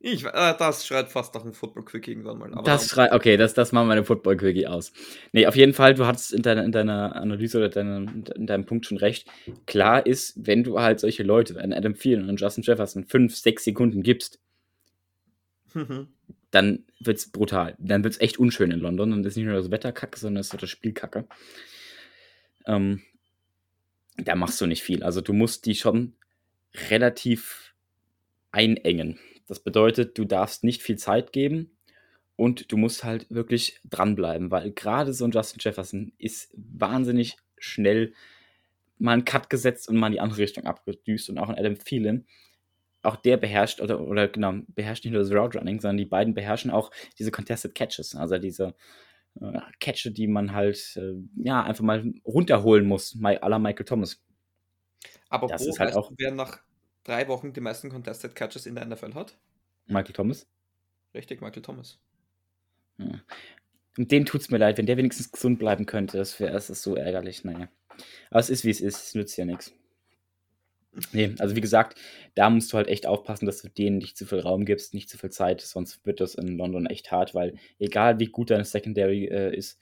Ich, 0.00 0.24
äh, 0.24 0.54
das 0.56 0.86
schreit 0.86 1.08
fast 1.08 1.34
nach 1.34 1.42
einem 1.42 1.54
Football-Quickie 1.54 2.12
irgendwann 2.12 2.38
mal. 2.38 2.62
das 2.62 2.88
schreit, 2.88 3.12
okay, 3.12 3.36
das, 3.36 3.54
das 3.54 3.72
machen 3.72 3.88
wir 3.88 3.94
eine 3.94 4.04
Football-Quickie 4.04 4.68
aus. 4.68 4.92
Nee, 5.32 5.46
auf 5.46 5.56
jeden 5.56 5.72
Fall, 5.72 5.94
du 5.94 6.06
hattest 6.06 6.32
in 6.32 6.42
deiner, 6.42 6.64
in 6.64 6.70
deiner 6.70 7.16
Analyse 7.16 7.58
oder 7.58 7.68
deiner, 7.68 8.06
in 8.36 8.46
deinem 8.46 8.64
Punkt 8.64 8.86
schon 8.86 8.98
recht. 8.98 9.28
Klar 9.66 10.06
ist, 10.06 10.34
wenn 10.46 10.62
du 10.62 10.80
halt 10.80 11.00
solche 11.00 11.24
Leute, 11.24 11.58
einen 11.58 11.72
Adam 11.72 11.94
Thielen 11.94 12.22
und 12.22 12.28
einen 12.28 12.38
Justin 12.38 12.62
Jefferson, 12.62 13.04
fünf, 13.06 13.34
sechs 13.34 13.64
Sekunden 13.64 14.02
gibst, 14.04 14.38
mhm. 15.74 16.08
dann 16.52 16.84
wird's 17.00 17.30
brutal. 17.30 17.74
Dann 17.78 18.04
wird's 18.04 18.20
echt 18.20 18.38
unschön 18.38 18.70
in 18.70 18.78
London. 18.78 19.12
Und 19.12 19.24
das 19.24 19.32
ist 19.32 19.36
nicht 19.38 19.46
nur 19.46 19.56
das 19.56 19.72
Wetterkacke, 19.72 20.18
sondern 20.18 20.40
es 20.40 20.52
ist 20.52 20.62
das 20.62 20.70
Spielkacke. 20.70 21.26
Ähm, 22.66 23.02
da 24.16 24.36
machst 24.36 24.60
du 24.60 24.66
nicht 24.66 24.82
viel. 24.82 25.02
Also 25.02 25.20
du 25.20 25.32
musst 25.32 25.66
die 25.66 25.74
schon 25.74 26.14
relativ 26.88 27.74
einengen. 28.52 29.18
Das 29.48 29.60
bedeutet, 29.60 30.18
du 30.18 30.24
darfst 30.24 30.62
nicht 30.62 30.82
viel 30.82 30.96
Zeit 30.96 31.32
geben 31.32 31.70
und 32.36 32.70
du 32.70 32.76
musst 32.76 33.02
halt 33.02 33.26
wirklich 33.30 33.80
dranbleiben, 33.88 34.50
weil 34.50 34.70
gerade 34.70 35.12
so 35.12 35.24
ein 35.24 35.32
Justin 35.32 35.58
Jefferson 35.60 36.12
ist 36.18 36.52
wahnsinnig 36.54 37.36
schnell 37.58 38.12
mal 38.98 39.12
einen 39.12 39.24
Cut 39.24 39.50
gesetzt 39.50 39.88
und 39.88 39.96
mal 39.96 40.08
in 40.08 40.12
die 40.12 40.20
andere 40.20 40.38
Richtung 40.38 40.64
abgedüst 40.64 41.30
und 41.30 41.38
auch 41.38 41.48
ein 41.48 41.58
Adam 41.58 41.78
Thielen, 41.78 42.26
auch 43.02 43.16
der 43.16 43.36
beherrscht 43.36 43.80
oder, 43.80 44.00
oder 44.00 44.28
genau, 44.28 44.54
beherrscht 44.68 45.04
nicht 45.04 45.14
nur 45.14 45.22
das 45.22 45.32
Route 45.32 45.58
Running, 45.58 45.80
sondern 45.80 45.96
die 45.96 46.04
beiden 46.04 46.34
beherrschen 46.34 46.70
auch 46.70 46.90
diese 47.18 47.30
Contested 47.30 47.74
Catches, 47.74 48.14
also 48.14 48.38
diese 48.38 48.74
äh, 49.40 49.60
Catche, 49.80 50.10
die 50.10 50.26
man 50.26 50.52
halt 50.52 50.96
äh, 50.96 51.14
ja 51.42 51.62
einfach 51.62 51.84
mal 51.84 52.12
runterholen 52.24 52.86
muss, 52.86 53.16
à 53.16 53.48
la 53.48 53.58
Michael 53.58 53.86
Thomas. 53.86 54.22
Aber 55.28 55.46
das 55.46 55.64
wo 55.64 55.70
ist 55.70 55.80
halt 55.80 55.94
auch, 55.94 56.10
du, 56.10 56.14
wer 56.18 56.32
nach 56.32 56.60
drei 57.08 57.28
Wochen 57.28 57.52
die 57.52 57.60
meisten 57.60 57.90
Contested 57.90 58.34
Catches 58.34 58.66
in 58.66 58.74
der 58.74 58.84
NFL 58.84 59.14
hat? 59.14 59.36
Michael 59.86 60.12
Thomas. 60.12 60.46
Richtig, 61.14 61.40
Michael 61.40 61.62
Thomas. 61.62 61.98
Ja. 62.98 63.20
Und 63.96 64.12
dem 64.12 64.26
tut 64.26 64.42
es 64.42 64.50
mir 64.50 64.58
leid, 64.58 64.78
wenn 64.78 64.86
der 64.86 64.96
wenigstens 64.96 65.32
gesund 65.32 65.58
bleiben 65.58 65.86
könnte. 65.86 66.18
Das 66.18 66.38
wäre 66.38 66.56
es 66.56 66.66
so 66.68 66.94
ärgerlich. 66.94 67.44
Naja. 67.44 67.68
Aber 68.30 68.40
es 68.40 68.50
ist, 68.50 68.64
wie 68.64 68.70
es 68.70 68.80
ist. 68.80 69.06
Es 69.08 69.14
nützt 69.14 69.36
ja 69.36 69.44
nichts. 69.44 69.72
Nee, 71.12 71.34
also 71.38 71.54
wie 71.54 71.60
gesagt, 71.60 71.98
da 72.34 72.50
musst 72.50 72.72
du 72.72 72.76
halt 72.76 72.88
echt 72.88 73.06
aufpassen, 73.06 73.46
dass 73.46 73.62
du 73.62 73.68
denen 73.68 73.98
nicht 73.98 74.16
zu 74.16 74.26
viel 74.26 74.40
Raum 74.40 74.64
gibst, 74.64 74.94
nicht 74.94 75.08
zu 75.08 75.18
viel 75.18 75.30
Zeit, 75.30 75.60
sonst 75.60 76.04
wird 76.04 76.20
das 76.20 76.34
in 76.34 76.56
London 76.56 76.86
echt 76.86 77.12
hart, 77.12 77.34
weil 77.34 77.56
egal 77.78 78.18
wie 78.18 78.26
gut 78.26 78.50
deine 78.50 78.64
Secondary 78.64 79.26
äh, 79.26 79.54
ist, 79.54 79.78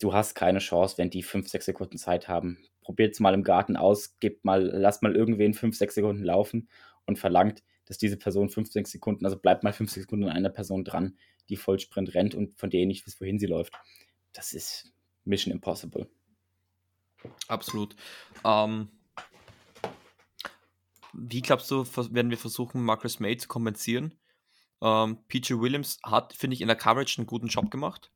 du 0.00 0.12
hast 0.12 0.34
keine 0.34 0.58
Chance, 0.58 0.98
wenn 0.98 1.10
die 1.10 1.22
5, 1.22 1.48
6 1.48 1.66
Sekunden 1.66 1.98
Zeit 1.98 2.26
haben. 2.26 2.58
Probiert 2.84 3.14
es 3.14 3.20
mal 3.20 3.34
im 3.34 3.42
Garten 3.42 3.76
aus, 3.76 4.18
gebt 4.20 4.44
mal, 4.44 4.62
lasst 4.62 5.02
mal 5.02 5.16
irgendwen 5.16 5.54
5, 5.54 5.76
6 5.76 5.96
Sekunden 5.96 6.22
laufen 6.22 6.68
und 7.06 7.18
verlangt, 7.18 7.62
dass 7.86 7.98
diese 7.98 8.16
Person 8.16 8.50
5, 8.50 8.70
6 8.70 8.92
Sekunden, 8.92 9.24
also 9.24 9.38
bleibt 9.38 9.64
mal 9.64 9.72
5, 9.72 9.90
6 9.90 10.04
Sekunden 10.04 10.24
an 10.28 10.36
einer 10.36 10.50
Person 10.50 10.84
dran, 10.84 11.18
die 11.48 11.56
Vollsprint 11.56 12.14
rennt 12.14 12.34
und 12.34 12.58
von 12.58 12.70
der 12.70 12.80
ihr 12.80 12.86
nicht 12.86 13.06
wisst, 13.06 13.20
wohin 13.20 13.38
sie 13.38 13.46
läuft. 13.46 13.72
Das 14.32 14.52
ist 14.52 14.92
Mission 15.24 15.52
Impossible. 15.52 16.08
Absolut. 17.48 17.96
Ähm, 18.44 18.88
wie 21.14 21.42
glaubst 21.42 21.70
du, 21.70 21.84
werden 22.12 22.30
wir 22.30 22.38
versuchen, 22.38 22.82
Marcus 22.82 23.20
May 23.20 23.36
zu 23.36 23.48
kompensieren? 23.48 24.14
Ähm, 24.82 25.18
PJ 25.28 25.54
Williams 25.54 25.98
hat, 26.04 26.34
finde 26.34 26.54
ich, 26.54 26.60
in 26.60 26.68
der 26.68 26.76
Coverage 26.76 27.18
einen 27.18 27.26
guten 27.26 27.46
Job 27.46 27.70
gemacht. 27.70 28.10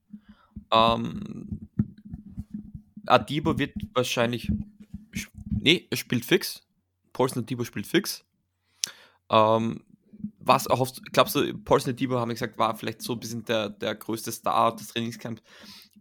Ähm, 0.71 1.68
Adibo 3.11 3.59
wird 3.59 3.75
wahrscheinlich. 3.95 4.51
Nee, 5.61 5.87
er 5.91 5.97
spielt 5.97 6.25
fix. 6.25 6.63
Paulson 7.13 7.43
Adibo 7.43 7.65
spielt 7.65 7.87
fix. 7.87 8.25
Ähm, 9.31 9.85
was 10.41 10.67
erhoffst 10.67 11.03
glaubst 11.13 11.35
du, 11.35 11.57
Paulson 11.59 11.93
Adibo, 11.93 12.19
haben 12.19 12.29
wir 12.29 12.35
gesagt, 12.35 12.59
war 12.59 12.77
vielleicht 12.77 13.03
so 13.03 13.15
ein 13.15 13.21
bisschen 13.21 13.45
der, 13.45 13.69
der 13.69 13.95
größte 13.95 14.33
Star 14.33 14.75
des 14.75 14.89
Trainingscamps. 14.89 15.43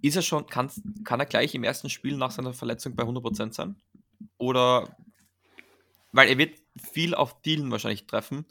Ist 0.02 0.16
er 0.16 0.22
schon, 0.22 0.46
kann, 0.46 0.72
kann 1.04 1.20
er 1.20 1.26
gleich 1.26 1.56
im 1.56 1.64
ersten 1.64 1.90
Spiel 1.90 2.18
nach 2.18 2.32
seiner 2.32 2.54
Verletzung 2.54 2.96
bei 2.96 3.04
100% 3.04 3.54
sein? 3.54 3.76
Oder 4.38 4.96
weil 6.12 6.30
er 6.30 6.38
wird 6.38 6.60
viel 6.92 7.14
auf 7.14 7.42
Dealen 7.42 7.72
wahrscheinlich 7.72 8.08
treffen. 8.08 8.46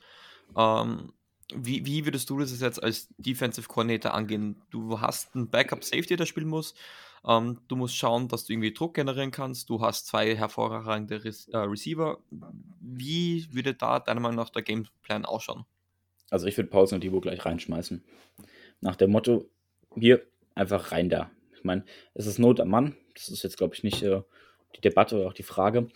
Ähm, 0.56 1.12
wie, 1.54 1.86
wie 1.86 2.04
würdest 2.04 2.28
du 2.30 2.38
das 2.38 2.58
jetzt 2.60 2.82
als 2.82 3.08
Defensive 3.18 3.68
Coordinator 3.68 4.14
angehen? 4.14 4.62
Du 4.70 5.00
hast 5.00 5.34
einen 5.34 5.48
Backup 5.48 5.84
Safety, 5.84 6.16
der 6.16 6.26
spielen 6.26 6.48
muss. 6.48 6.74
Ähm, 7.26 7.60
du 7.68 7.76
musst 7.76 7.96
schauen, 7.96 8.28
dass 8.28 8.44
du 8.44 8.52
irgendwie 8.52 8.72
Druck 8.72 8.94
generieren 8.94 9.30
kannst. 9.30 9.70
Du 9.70 9.80
hast 9.80 10.06
zwei 10.06 10.34
hervorragende 10.34 11.24
Re 11.24 11.32
äh, 11.52 11.58
Receiver. 11.58 12.18
Wie 12.80 13.46
würde 13.52 13.74
da 13.74 14.00
deiner 14.00 14.20
Meinung 14.20 14.36
nach 14.36 14.50
der 14.50 14.62
Gameplan 14.62 15.24
ausschauen? 15.24 15.64
Also 16.30 16.46
ich 16.46 16.56
würde 16.56 16.70
Pause 16.70 16.96
und 16.96 17.04
Divo 17.04 17.20
gleich 17.20 17.44
reinschmeißen. 17.44 18.04
Nach 18.80 18.96
dem 18.96 19.10
Motto, 19.10 19.48
hier 19.94 20.26
einfach 20.54 20.92
rein 20.92 21.08
da. 21.08 21.30
Ich 21.54 21.64
meine, 21.64 21.84
es 22.14 22.26
ist 22.26 22.38
Not 22.38 22.60
am 22.60 22.68
Mann. 22.68 22.96
Das 23.14 23.28
ist 23.28 23.42
jetzt, 23.42 23.56
glaube 23.56 23.74
ich, 23.74 23.82
nicht 23.82 24.02
äh, 24.02 24.22
die 24.74 24.80
Debatte 24.80 25.16
oder 25.16 25.28
auch 25.28 25.32
die 25.32 25.42
Frage. 25.42 25.88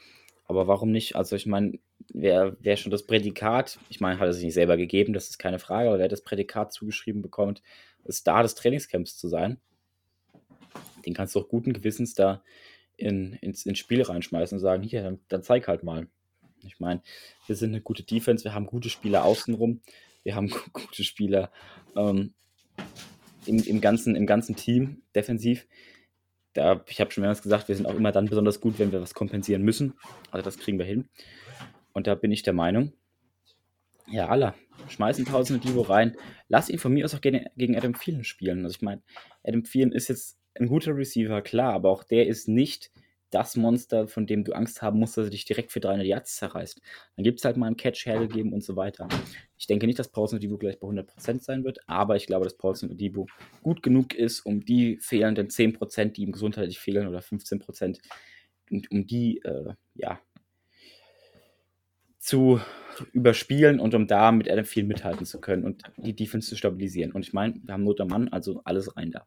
Aber 0.47 0.67
warum 0.67 0.91
nicht? 0.91 1.17
Also 1.17 1.37
ich 1.37 1.47
meine, 1.47 1.79
wer, 2.13 2.57
wer 2.61 2.77
schon 2.77 2.91
das 2.91 3.07
Prädikat, 3.07 3.79
ich 3.89 4.01
meine, 4.01 4.19
hat 4.19 4.27
er 4.27 4.33
sich 4.33 4.45
nicht 4.45 4.55
selber 4.55 4.77
gegeben, 4.77 5.13
das 5.13 5.29
ist 5.29 5.39
keine 5.39 5.59
Frage, 5.59 5.89
aber 5.89 5.99
wer 5.99 6.09
das 6.09 6.23
Prädikat 6.23 6.73
zugeschrieben 6.73 7.23
bekommt, 7.23 7.63
Star 8.11 8.43
des 8.43 8.55
Trainingscamps 8.55 9.17
zu 9.17 9.29
sein, 9.29 9.59
den 11.07 11.15
kannst 11.15 11.35
du 11.35 11.41
auch 11.41 11.49
guten 11.49 11.73
Gewissens 11.73 12.15
da 12.15 12.43
in, 12.97 13.35
ins, 13.35 13.67
ins 13.67 13.79
Spiel 13.79 14.03
reinschmeißen 14.03 14.57
und 14.57 14.63
sagen, 14.63 14.83
hier, 14.83 15.03
dann, 15.03 15.21
dann 15.29 15.43
zeig 15.43 15.69
halt 15.69 15.83
mal. 15.83 16.09
Ich 16.63 16.79
meine, 16.79 17.03
wir 17.47 17.57
sind 17.57 17.71
eine 17.71 17.81
gute 17.81 18.03
Defense, 18.03 18.45
wir 18.45 18.55
haben 18.55 18.67
gute 18.67 18.91
Spieler 18.91 19.25
außenrum, 19.25 19.81
wir 20.23 20.35
haben 20.35 20.51
gute 20.73 21.05
Spieler 21.05 21.51
ähm, 21.97 22.35
im, 23.47 23.63
im, 23.63 23.81
ganzen, 23.81 24.17
im 24.17 24.27
ganzen 24.27 24.57
Team 24.57 25.03
defensiv 25.15 25.67
da, 26.53 26.85
ich 26.89 27.01
habe 27.01 27.11
schon 27.11 27.23
mehrmals 27.23 27.43
gesagt, 27.43 27.69
wir 27.69 27.77
sind 27.77 27.87
auch 27.87 27.95
immer 27.95 28.13
dann 28.13 28.27
besonders 28.27 28.61
gut, 28.61 28.79
wenn 28.79 28.93
wir 28.93 29.01
was 29.01 29.15
kompensieren 29.15 29.63
müssen. 29.63 29.95
Also 30.31 30.45
das 30.45 30.59
kriegen 30.59 30.79
wir 30.79 30.87
hin. 30.87 31.09
Und 32.01 32.07
da 32.07 32.15
bin 32.15 32.33
ich 32.33 32.43
der 32.43 32.55
Meinung, 32.55 32.95
ja, 34.11 34.29
Allah, 34.31 34.55
schmeißen 34.89 35.27
tausende 35.27 35.61
Divo 35.61 35.83
rein. 35.83 36.17
Lass 36.49 36.71
ihn 36.71 36.79
von 36.79 36.95
mir 36.95 37.05
aus 37.05 37.15
auch 37.15 37.21
gegen, 37.21 37.77
Adam 37.77 37.93
Thielen 37.93 38.25
spielen. 38.25 38.65
Also 38.65 38.77
ich 38.77 38.81
meine, 38.81 39.03
Adam 39.45 39.65
Thielen 39.65 39.93
ist 39.93 40.09
jetzt 40.09 40.39
ein 40.55 40.67
guter 40.67 40.97
Receiver, 40.97 41.43
klar, 41.43 41.75
aber 41.75 41.91
auch 41.91 42.03
der 42.03 42.27
ist 42.27 42.49
nicht 42.49 42.91
das 43.29 43.55
Monster, 43.55 44.09
von 44.09 44.27
dem 44.27 44.45
du 44.45 44.55
Angst 44.55 44.81
haben 44.81 44.99
musst, 44.99 45.19
dass 45.19 45.27
er 45.27 45.31
dich 45.31 45.45
direkt 45.45 45.73
für 45.73 45.81
300 45.81 46.07
Yards 46.07 46.37
zerreißt. 46.37 46.81
Dann 47.17 47.23
gibt 47.23 47.41
es 47.41 47.45
halt 47.45 47.59
mal 47.59 47.67
einen 47.67 47.77
Catch 47.77 48.07
hergegeben 48.07 48.55
und 48.55 48.65
so 48.65 48.77
weiter. 48.77 49.07
Ich 49.59 49.67
denke 49.67 49.87
nicht, 49.87 49.99
dass 49.99 50.09
Paulson 50.09 50.39
Odibo 50.39 50.57
gleich 50.57 50.81
bei 50.81 50.89
100% 50.89 51.43
sein 51.43 51.65
wird, 51.65 51.81
aber 51.87 52.17
ich 52.17 52.25
glaube, 52.27 52.45
dass 52.45 52.57
Paulson 52.57 52.91
Odibo 52.91 53.27
gut 53.63 53.83
genug 53.83 54.15
ist, 54.15 54.41
um 54.47 54.65
die 54.65 54.97
fehlenden 55.03 55.49
10%, 55.49 56.13
die 56.13 56.23
ihm 56.23 56.33
gesundheitlich 56.33 56.79
fehlen, 56.79 57.09
oder 57.09 57.19
15%, 57.19 57.99
um 58.71 59.07
die, 59.07 59.43
äh, 59.45 59.75
ja, 59.97 60.19
zu 62.21 62.61
überspielen 63.13 63.81
und 63.81 63.95
um 63.95 64.07
da 64.07 64.31
mit 64.31 64.49
Adam 64.49 64.65
viel 64.65 64.85
mithalten 64.85 65.25
zu 65.27 65.41
können 65.41 65.65
und 65.65 65.83
die 65.97 66.15
Defense 66.15 66.51
zu 66.51 66.57
stabilisieren. 66.57 67.13
Und 67.13 67.23
ich 67.23 67.33
meine, 67.33 67.59
wir 67.65 67.75
haben 67.75 67.83
Not 67.83 67.99
Mann, 68.07 68.29
also 68.29 68.61
alles 68.65 68.95
rein 68.97 69.11
da. 69.11 69.27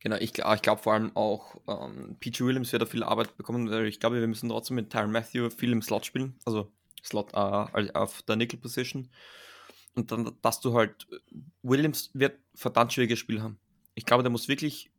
Genau, 0.00 0.16
ich, 0.16 0.38
ich 0.38 0.62
glaube 0.62 0.82
vor 0.82 0.92
allem 0.92 1.16
auch, 1.16 1.56
ähm, 1.66 2.16
PG 2.20 2.44
Williams 2.44 2.72
wird 2.72 2.82
da 2.82 2.86
viel 2.86 3.02
Arbeit 3.02 3.38
bekommen, 3.38 3.72
ich 3.86 4.00
glaube, 4.00 4.20
wir 4.20 4.26
müssen 4.26 4.50
trotzdem 4.50 4.74
mit 4.74 4.90
Tyron 4.90 5.10
Matthew 5.10 5.48
viel 5.48 5.72
im 5.72 5.80
Slot 5.80 6.04
spielen, 6.04 6.34
also 6.44 6.70
Slot 7.02 7.32
äh, 7.32 7.90
auf 7.94 8.20
der 8.22 8.36
Nickel 8.36 8.58
Position. 8.58 9.08
Und 9.94 10.12
dann, 10.12 10.36
dass 10.42 10.60
du 10.60 10.74
halt, 10.74 11.06
Williams 11.62 12.10
wird 12.12 12.38
verdammt 12.54 12.92
schwieriges 12.92 13.18
Spiel 13.18 13.40
haben. 13.40 13.58
Ich 13.94 14.04
glaube, 14.04 14.22
der 14.22 14.30
muss 14.30 14.48
wirklich 14.48 14.90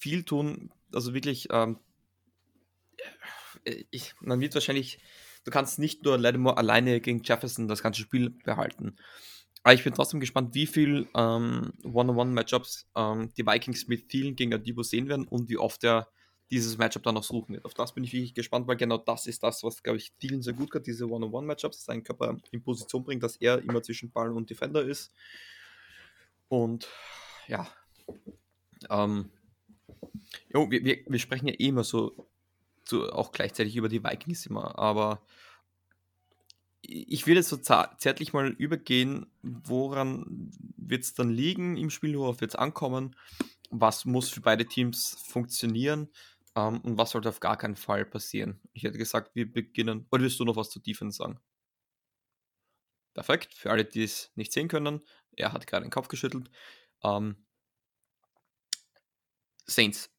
viel 0.00 0.24
tun, 0.24 0.72
also 0.92 1.14
wirklich, 1.14 1.46
ähm, 1.52 1.78
ich, 3.90 4.14
man 4.20 4.40
wird 4.40 4.54
wahrscheinlich, 4.54 4.98
du 5.50 5.52
kannst 5.52 5.80
nicht 5.80 6.04
nur 6.04 6.16
Lattimore 6.16 6.56
alleine 6.56 7.00
gegen 7.00 7.22
Jefferson 7.24 7.66
das 7.66 7.82
ganze 7.82 8.00
Spiel 8.00 8.30
behalten. 8.30 8.96
Aber 9.64 9.74
ich 9.74 9.82
bin 9.82 9.92
trotzdem 9.92 10.20
gespannt, 10.20 10.54
wie 10.54 10.66
viel 10.66 11.08
ähm, 11.14 11.72
One-on-One-Matchups 11.82 12.88
ähm, 12.96 13.30
die 13.36 13.44
Vikings 13.44 13.88
mit 13.88 14.08
Thielen 14.08 14.36
gegen 14.36 14.54
Adibo 14.54 14.82
sehen 14.82 15.08
werden 15.08 15.26
und 15.26 15.50
wie 15.50 15.58
oft 15.58 15.82
er 15.84 16.08
dieses 16.50 16.78
Matchup 16.78 17.02
dann 17.02 17.16
noch 17.16 17.24
suchen 17.24 17.54
wird. 17.54 17.64
Auf 17.64 17.74
das 17.74 17.92
bin 17.92 18.04
ich 18.04 18.12
wirklich 18.12 18.34
gespannt, 18.34 18.66
weil 18.68 18.76
genau 18.76 18.96
das 18.96 19.26
ist 19.26 19.42
das, 19.42 19.62
was, 19.62 19.82
glaube 19.82 19.98
ich, 19.98 20.12
Thielen 20.18 20.40
sehr 20.40 20.54
gut 20.54 20.70
kann, 20.70 20.82
diese 20.82 21.08
One-on-One-Matchups, 21.08 21.84
seinen 21.84 22.04
Körper 22.04 22.36
in 22.52 22.62
Position 22.62 23.04
bringt, 23.04 23.22
dass 23.22 23.36
er 23.36 23.58
immer 23.58 23.82
zwischen 23.82 24.10
Ball 24.10 24.32
und 24.32 24.48
Defender 24.48 24.82
ist. 24.82 25.12
Und 26.48 26.88
ja, 27.48 27.68
ähm, 28.88 29.30
jo, 30.48 30.70
wir, 30.70 30.84
wir, 30.84 30.98
wir 31.06 31.18
sprechen 31.18 31.48
ja 31.48 31.54
eh 31.54 31.68
immer 31.68 31.84
so, 31.84 32.29
so 32.84 33.10
auch 33.10 33.32
gleichzeitig 33.32 33.76
über 33.76 33.88
die 33.88 34.02
Vikings 34.02 34.46
immer, 34.46 34.78
aber 34.78 35.22
ich 36.82 37.26
will 37.26 37.36
jetzt 37.36 37.50
so 37.50 37.56
zärtlich 37.56 38.32
mal 38.32 38.48
übergehen, 38.48 39.26
woran 39.42 40.50
wird 40.76 41.04
es 41.04 41.14
dann 41.14 41.30
liegen 41.30 41.76
im 41.76 41.90
Spiel, 41.90 42.18
worauf 42.18 42.40
wird 42.40 42.52
es 42.52 42.56
ankommen, 42.56 43.14
was 43.70 44.04
muss 44.04 44.30
für 44.30 44.40
beide 44.40 44.66
Teams 44.66 45.16
funktionieren 45.26 46.08
ähm, 46.56 46.80
und 46.80 46.98
was 46.98 47.10
sollte 47.10 47.28
auf 47.28 47.40
gar 47.40 47.56
keinen 47.56 47.76
Fall 47.76 48.04
passieren. 48.04 48.60
Ich 48.72 48.82
hätte 48.82 48.98
gesagt, 48.98 49.34
wir 49.34 49.50
beginnen, 49.50 50.06
oder 50.10 50.22
willst 50.22 50.40
du 50.40 50.44
noch 50.44 50.56
was 50.56 50.70
zu 50.70 50.80
Defense 50.80 51.18
sagen? 51.18 51.38
Perfekt, 53.14 53.54
für 53.54 53.70
alle, 53.70 53.84
die 53.84 54.04
es 54.04 54.32
nicht 54.34 54.52
sehen 54.52 54.68
können, 54.68 55.00
er 55.36 55.52
hat 55.52 55.66
gerade 55.66 55.84
den 55.84 55.90
Kopf 55.90 56.08
geschüttelt. 56.08 56.50
Ähm, 57.02 57.36
Saints. 59.66 60.10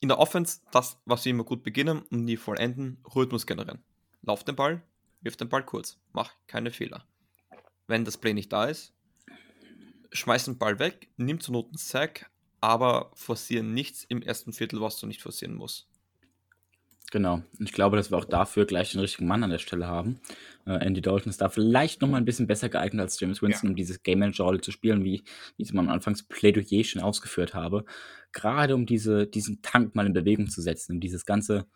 In 0.00 0.08
der 0.08 0.18
Offense, 0.18 0.60
das, 0.72 0.98
was 1.04 1.26
wir 1.26 1.30
immer 1.30 1.44
gut 1.44 1.62
beginnen 1.62 2.00
und 2.10 2.24
nie 2.24 2.38
vollenden, 2.38 3.04
Rhythmus 3.14 3.46
generieren. 3.46 3.84
Lauf 4.22 4.44
den 4.44 4.56
Ball, 4.56 4.82
wirf 5.20 5.36
den 5.36 5.50
Ball 5.50 5.62
kurz, 5.62 5.98
mach 6.14 6.32
keine 6.46 6.70
Fehler. 6.70 7.04
Wenn 7.86 8.06
das 8.06 8.16
Play 8.16 8.32
nicht 8.32 8.50
da 8.50 8.64
ist, 8.64 8.94
schmeiß 10.12 10.46
den 10.46 10.56
Ball 10.56 10.78
weg, 10.78 11.10
nimm 11.18 11.38
zur 11.38 11.52
Not 11.52 11.66
einen 11.66 11.76
Sack, 11.76 12.30
aber 12.62 13.10
forcieren 13.14 13.74
nichts 13.74 14.04
im 14.04 14.22
ersten 14.22 14.54
Viertel, 14.54 14.80
was 14.80 14.98
du 14.98 15.06
nicht 15.06 15.20
forcieren 15.20 15.54
musst. 15.54 15.89
Genau. 17.10 17.42
Und 17.58 17.68
ich 17.68 17.72
glaube, 17.72 17.96
dass 17.96 18.12
wir 18.12 18.18
auch 18.18 18.24
dafür 18.24 18.66
gleich 18.66 18.92
den 18.92 19.00
richtigen 19.00 19.26
Mann 19.26 19.42
an 19.42 19.50
der 19.50 19.58
Stelle 19.58 19.88
haben. 19.88 20.20
Äh, 20.64 20.84
Andy 20.84 21.00
Dalton 21.00 21.30
ist 21.30 21.40
da 21.40 21.48
vielleicht 21.48 22.00
nochmal 22.00 22.20
ein 22.20 22.24
bisschen 22.24 22.46
besser 22.46 22.68
geeignet 22.68 23.02
als 23.02 23.18
James 23.18 23.42
Winston, 23.42 23.68
ja. 23.68 23.70
um 23.72 23.76
dieses 23.76 24.04
Game 24.04 24.20
Manager-Rolle 24.20 24.60
zu 24.60 24.70
spielen, 24.70 25.04
wie, 25.04 25.24
wie 25.56 25.62
ich 25.62 25.70
es 25.70 25.76
am 25.76 25.88
Anfangs 25.88 26.22
Plädoyer 26.22 26.84
schon 26.84 27.02
ausgeführt 27.02 27.52
habe. 27.52 27.84
Gerade 28.32 28.76
um 28.76 28.86
diese, 28.86 29.26
diesen 29.26 29.60
Tank 29.60 29.96
mal 29.96 30.06
in 30.06 30.12
Bewegung 30.12 30.48
zu 30.48 30.62
setzen, 30.62 30.92
um 30.94 31.00
dieses 31.00 31.26
ganze 31.26 31.66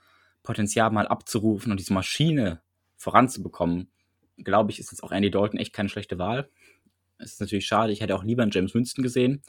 Potenzial 0.45 0.91
mal 0.93 1.09
abzurufen 1.09 1.73
und 1.73 1.81
diese 1.81 1.95
Maschine 1.95 2.63
voranzubekommen, 2.97 3.91
glaube 4.39 4.71
ich, 4.71 4.79
ist 4.79 4.93
jetzt 4.93 5.03
auch 5.03 5.11
Andy 5.11 5.33
Dalton 5.33 5.59
echt 5.59 5.73
keine 5.73 5.89
schlechte 5.89 6.19
Wahl. 6.19 6.49
Es 7.19 7.33
ist 7.33 7.41
natürlich 7.41 7.67
schade, 7.67 7.93
ich 7.93 8.01
hätte 8.01 8.15
auch 8.15 8.25
lieber 8.25 8.43
einen 8.43 8.53
James 8.53 8.75
Winston 8.75 9.03
gesehen 9.03 9.43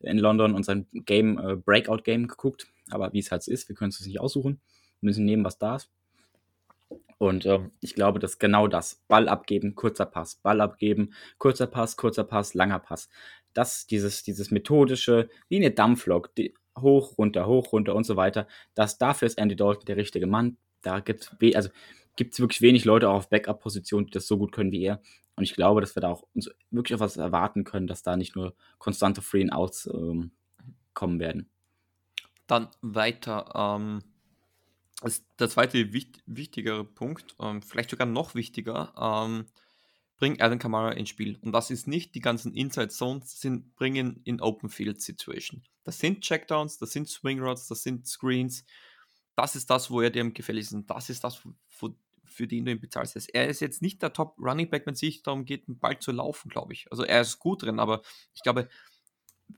in 0.00 0.18
London 0.18 0.54
und 0.54 0.64
sein 0.64 0.86
Game, 0.92 1.38
äh, 1.38 1.56
Breakout-Game 1.56 2.26
geguckt, 2.26 2.66
aber 2.90 3.12
wie 3.12 3.18
es 3.18 3.30
halt 3.30 3.46
ist, 3.46 3.68
wir 3.68 3.76
können 3.76 3.90
es 3.90 4.04
nicht 4.04 4.20
aussuchen, 4.20 4.60
müssen 5.00 5.24
nehmen, 5.24 5.44
was 5.44 5.58
da 5.58 5.76
ist. 5.76 5.90
Und 7.18 7.44
äh, 7.44 7.60
ich 7.80 7.94
glaube, 7.94 8.18
dass 8.18 8.38
genau 8.38 8.66
das, 8.66 9.02
Ball 9.06 9.28
abgeben, 9.28 9.74
kurzer 9.74 10.06
Pass, 10.06 10.36
Ball 10.36 10.60
abgeben, 10.60 11.12
kurzer 11.38 11.66
Pass, 11.66 11.96
kurzer 11.96 12.24
Pass, 12.24 12.54
langer 12.54 12.78
Pass, 12.78 13.10
das, 13.52 13.86
dieses, 13.86 14.22
dieses 14.22 14.50
methodische, 14.50 15.28
wie 15.48 15.56
eine 15.56 15.70
Dampflok, 15.70 16.34
die, 16.34 16.54
hoch, 16.78 17.18
runter, 17.18 17.46
hoch, 17.46 17.72
runter 17.72 17.94
und 17.94 18.04
so 18.04 18.16
weiter, 18.16 18.46
das 18.74 18.98
dafür 18.98 19.26
ist 19.26 19.38
Andy 19.38 19.56
Dalton 19.56 19.84
der 19.84 19.96
richtige 19.96 20.26
Mann. 20.26 20.56
Da 20.82 21.00
gibt 21.00 21.30
es, 21.40 21.54
also 21.54 21.68
wirklich 22.18 22.62
wenig 22.62 22.84
Leute 22.84 23.08
auch 23.08 23.16
auf 23.16 23.28
Backup-Positionen, 23.28 24.06
die 24.06 24.12
das 24.12 24.26
so 24.26 24.38
gut 24.38 24.52
können 24.52 24.72
wie 24.72 24.82
er. 24.82 25.00
Und 25.36 25.44
ich 25.44 25.54
glaube, 25.54 25.80
dass 25.80 25.96
wir 25.96 26.00
da 26.00 26.08
auch 26.08 26.24
uns 26.34 26.50
wirklich 26.70 26.94
auf 26.94 27.00
was 27.00 27.16
erwarten 27.16 27.64
können, 27.64 27.86
dass 27.86 28.02
da 28.02 28.16
nicht 28.16 28.36
nur 28.36 28.54
konstante 28.78 29.22
Free 29.22 29.42
and 29.42 29.52
Outs 29.52 29.86
ähm, 29.92 30.32
kommen 30.94 31.18
werden. 31.18 31.48
Dann 32.46 32.68
weiter. 32.82 33.52
Ähm, 33.54 34.00
der 35.38 35.48
zweite 35.48 35.92
wicht, 35.92 36.22
wichtigere 36.26 36.84
Punkt, 36.84 37.34
ähm, 37.40 37.62
vielleicht 37.62 37.90
sogar 37.90 38.06
noch 38.06 38.34
wichtiger, 38.34 38.92
ähm, 38.98 39.46
bring 40.16 40.40
Alan 40.40 40.58
Kamara 40.58 40.92
ins 40.92 41.08
Spiel. 41.08 41.38
Und 41.40 41.52
das 41.52 41.70
ist 41.70 41.86
nicht 41.86 42.14
die 42.14 42.20
ganzen 42.20 42.52
Inside 42.52 42.88
Zones, 42.88 43.40
sind 43.40 43.74
bringen 43.74 44.20
in 44.24 44.40
Open 44.40 44.68
Field 44.68 45.00
Situation. 45.00 45.62
Das 45.84 45.98
sind 45.98 46.20
Checkdowns, 46.20 46.78
das 46.78 46.92
sind 46.92 47.08
Swing 47.08 47.40
Rods, 47.40 47.66
das 47.68 47.82
sind 47.82 48.06
Screens. 48.06 48.64
Das 49.34 49.56
ist 49.56 49.70
das, 49.70 49.90
wo 49.90 50.02
er 50.02 50.10
dir 50.10 50.20
am 50.20 50.34
gefälligsten 50.34 50.80
ist. 50.80 50.90
Das 50.90 51.08
ist 51.08 51.24
das, 51.24 51.40
wo, 51.78 51.94
für 52.24 52.46
den 52.46 52.66
du 52.66 52.72
ihn 52.72 52.80
bezahlst. 52.80 53.16
Er 53.32 53.48
ist 53.48 53.60
jetzt 53.60 53.80
nicht 53.80 54.02
der 54.02 54.12
Top 54.12 54.36
Running 54.38 54.68
Back, 54.68 54.86
wenn 54.86 54.94
es 54.94 55.00
sich 55.00 55.22
darum 55.22 55.46
geht, 55.46 55.66
einen 55.66 55.78
Ball 55.78 55.98
zu 55.98 56.12
laufen, 56.12 56.50
glaube 56.50 56.74
ich. 56.74 56.90
Also 56.90 57.04
er 57.04 57.22
ist 57.22 57.38
gut 57.38 57.62
drin, 57.62 57.80
aber 57.80 58.02
ich 58.34 58.42
glaube, 58.42 58.68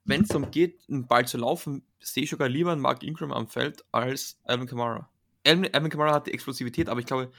wenn 0.05 0.22
es 0.22 0.28
darum 0.28 0.51
geht, 0.51 0.82
einen 0.88 1.07
Ball 1.07 1.26
zu 1.26 1.38
laufen, 1.38 1.84
sehe 2.01 2.22
ich 2.22 2.30
sogar 2.30 2.49
lieber 2.49 2.72
einen 2.72 2.80
Mark 2.80 3.03
Ingram 3.03 3.32
am 3.32 3.49
Feld 3.49 3.84
als 3.93 4.40
Alvin 4.45 4.66
Kamara. 4.66 5.11
Alvin, 5.47 5.72
Alvin 5.72 5.90
Kamara 5.90 6.14
hat 6.14 6.26
die 6.26 6.32
Explosivität, 6.32 6.88
aber 6.88 7.01
ich 7.01 7.07
glaube, 7.07 7.32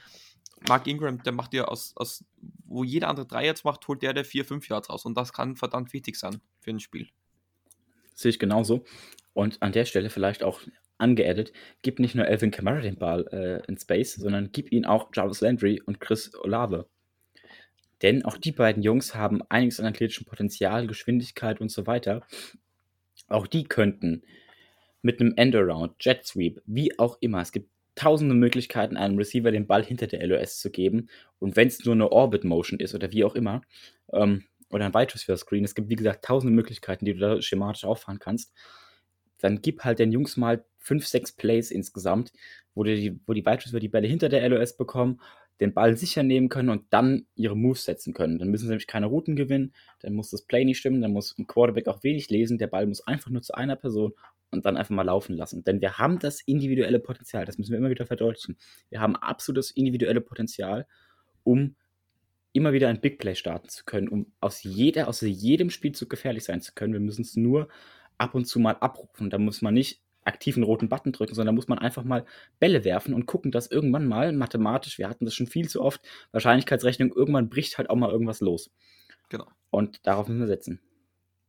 Mark 0.68 0.86
Ingram, 0.86 1.22
der 1.22 1.32
macht 1.32 1.52
ja 1.54 1.64
aus, 1.64 1.92
aus 1.96 2.24
wo 2.64 2.84
jeder 2.84 3.08
andere 3.08 3.26
drei 3.26 3.46
Yards 3.46 3.64
macht, 3.64 3.86
holt 3.88 4.02
der 4.02 4.14
der 4.14 4.24
vier, 4.24 4.44
fünf 4.44 4.68
Yards 4.68 4.88
raus. 4.90 5.04
Und 5.04 5.16
das 5.16 5.32
kann 5.32 5.56
verdammt 5.56 5.92
wichtig 5.92 6.16
sein 6.16 6.40
für 6.60 6.70
ein 6.70 6.80
Spiel. 6.80 7.08
Sehe 8.14 8.30
ich 8.30 8.38
genauso. 8.38 8.84
Und 9.32 9.60
an 9.62 9.72
der 9.72 9.84
Stelle 9.84 10.10
vielleicht 10.10 10.42
auch 10.42 10.60
angeaddet, 10.98 11.52
gib 11.82 11.98
nicht 11.98 12.14
nur 12.14 12.26
Elvin 12.26 12.50
Kamara 12.50 12.80
den 12.80 12.96
Ball 12.96 13.26
äh, 13.32 13.66
in 13.68 13.76
Space, 13.76 14.14
sondern 14.14 14.50
gib 14.52 14.72
ihn 14.72 14.86
auch 14.86 15.10
Jarvis 15.12 15.40
Landry 15.40 15.82
und 15.84 16.00
Chris 16.00 16.34
Olave. 16.36 16.86
Denn 18.02 18.24
auch 18.24 18.36
die 18.36 18.52
beiden 18.52 18.82
Jungs 18.82 19.14
haben 19.14 19.42
einiges 19.48 19.80
an 19.80 19.86
athletischem 19.86 20.26
Potenzial, 20.26 20.86
Geschwindigkeit 20.86 21.60
und 21.60 21.70
so 21.70 21.86
weiter. 21.86 22.26
Auch 23.28 23.46
die 23.46 23.64
könnten 23.64 24.22
mit 25.02 25.20
einem 25.20 25.34
Endaround, 25.36 25.94
Jet 26.00 26.24
Sweep, 26.24 26.62
wie 26.66 26.98
auch 26.98 27.18
immer, 27.20 27.40
es 27.40 27.52
gibt 27.52 27.70
tausende 27.94 28.34
Möglichkeiten, 28.34 28.96
einem 28.96 29.16
Receiver 29.18 29.50
den 29.50 29.66
Ball 29.66 29.84
hinter 29.84 30.06
der 30.06 30.26
LOS 30.26 30.58
zu 30.58 30.70
geben. 30.70 31.08
Und 31.38 31.56
wenn 31.56 31.68
es 31.68 31.84
nur 31.84 31.94
eine 31.94 32.10
Orbit 32.10 32.44
Motion 32.44 32.80
ist 32.80 32.94
oder 32.94 33.12
wie 33.12 33.24
auch 33.24 33.34
immer, 33.34 33.62
ähm, 34.12 34.44
oder 34.70 34.86
ein 34.86 34.94
Wide 34.94 35.36
Screen, 35.36 35.64
es 35.64 35.74
gibt 35.74 35.88
wie 35.88 35.96
gesagt 35.96 36.24
tausende 36.24 36.54
Möglichkeiten, 36.54 37.04
die 37.04 37.14
du 37.14 37.20
da 37.20 37.40
schematisch 37.40 37.84
auffahren 37.84 38.18
kannst 38.18 38.52
dann 39.44 39.60
gib 39.60 39.84
halt 39.84 39.98
den 39.98 40.10
Jungs 40.10 40.38
mal 40.38 40.64
fünf, 40.78 41.06
sechs 41.06 41.30
Plays 41.30 41.70
insgesamt, 41.70 42.32
wo 42.74 42.82
die, 42.82 43.20
wo 43.26 43.34
die 43.34 43.44
Wide 43.44 43.78
die 43.78 43.88
Bälle 43.88 44.08
hinter 44.08 44.30
der 44.30 44.48
LOS 44.48 44.78
bekommen, 44.78 45.20
den 45.60 45.74
Ball 45.74 45.98
sicher 45.98 46.22
nehmen 46.22 46.48
können 46.48 46.70
und 46.70 46.86
dann 46.90 47.26
ihre 47.36 47.54
Moves 47.54 47.84
setzen 47.84 48.14
können. 48.14 48.38
Dann 48.38 48.48
müssen 48.48 48.64
sie 48.64 48.70
nämlich 48.70 48.86
keine 48.86 49.06
Routen 49.06 49.36
gewinnen, 49.36 49.74
dann 50.00 50.14
muss 50.14 50.30
das 50.30 50.46
Play 50.46 50.64
nicht 50.64 50.78
stimmen, 50.78 51.02
dann 51.02 51.12
muss 51.12 51.36
ein 51.38 51.46
Quarterback 51.46 51.88
auch 51.88 52.02
wenig 52.02 52.30
lesen, 52.30 52.56
der 52.56 52.68
Ball 52.68 52.86
muss 52.86 53.06
einfach 53.06 53.30
nur 53.30 53.42
zu 53.42 53.54
einer 53.54 53.76
Person 53.76 54.14
und 54.54 54.64
dann 54.64 54.76
einfach 54.76 54.94
mal 54.94 55.02
laufen 55.02 55.36
lassen. 55.36 55.64
Denn 55.64 55.80
wir 55.80 55.98
haben 55.98 56.18
das 56.18 56.40
individuelle 56.40 57.00
Potenzial, 57.00 57.44
das 57.44 57.58
müssen 57.58 57.72
wir 57.72 57.78
immer 57.78 57.90
wieder 57.90 58.06
verdeutlichen. 58.06 58.56
Wir 58.88 59.00
haben 59.00 59.16
absolutes 59.16 59.70
individuelle 59.70 60.20
Potenzial, 60.20 60.86
um 61.42 61.76
immer 62.52 62.72
wieder 62.72 62.88
ein 62.88 63.00
Big 63.00 63.18
Play 63.18 63.34
starten 63.34 63.68
zu 63.68 63.84
können, 63.84 64.08
um 64.08 64.32
aus, 64.40 64.62
jeder, 64.62 65.08
aus 65.08 65.20
jedem 65.20 65.70
Spielzug 65.70 66.08
gefährlich 66.08 66.44
sein 66.44 66.60
zu 66.60 66.72
können. 66.72 66.92
Wir 66.92 67.00
müssen 67.00 67.22
es 67.22 67.36
nur 67.36 67.68
ab 68.16 68.34
und 68.34 68.46
zu 68.46 68.60
mal 68.60 68.76
abrufen. 68.76 69.28
Da 69.28 69.38
muss 69.38 69.60
man 69.60 69.74
nicht 69.74 70.00
aktiv 70.22 70.56
einen 70.56 70.64
roten 70.64 70.88
Button 70.88 71.12
drücken, 71.12 71.34
sondern 71.34 71.54
muss 71.54 71.68
man 71.68 71.78
einfach 71.78 72.04
mal 72.04 72.24
Bälle 72.58 72.84
werfen 72.84 73.12
und 73.12 73.26
gucken, 73.26 73.50
dass 73.50 73.70
irgendwann 73.70 74.06
mal 74.06 74.32
mathematisch, 74.32 74.98
wir 74.98 75.08
hatten 75.08 75.24
das 75.24 75.34
schon 75.34 75.46
viel 75.46 75.68
zu 75.68 75.82
oft, 75.82 76.00
Wahrscheinlichkeitsrechnung, 76.32 77.12
irgendwann 77.12 77.50
bricht 77.50 77.76
halt 77.76 77.90
auch 77.90 77.96
mal 77.96 78.10
irgendwas 78.10 78.40
los. 78.40 78.70
Genau. 79.28 79.48
Und 79.70 80.06
darauf 80.06 80.28
müssen 80.28 80.40
wir 80.40 80.46
setzen. 80.46 80.80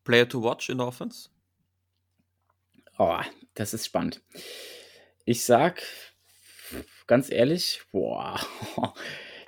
Player 0.04 0.28
to 0.28 0.42
watch 0.42 0.70
in 0.70 0.80
der 0.80 0.88
Offense? 0.88 1.30
Oh, 2.98 3.20
das 3.54 3.74
ist 3.74 3.86
spannend. 3.86 4.22
Ich 5.26 5.44
sag 5.44 5.82
ganz 7.08 7.32
ehrlich, 7.32 7.82
boah. 7.92 8.40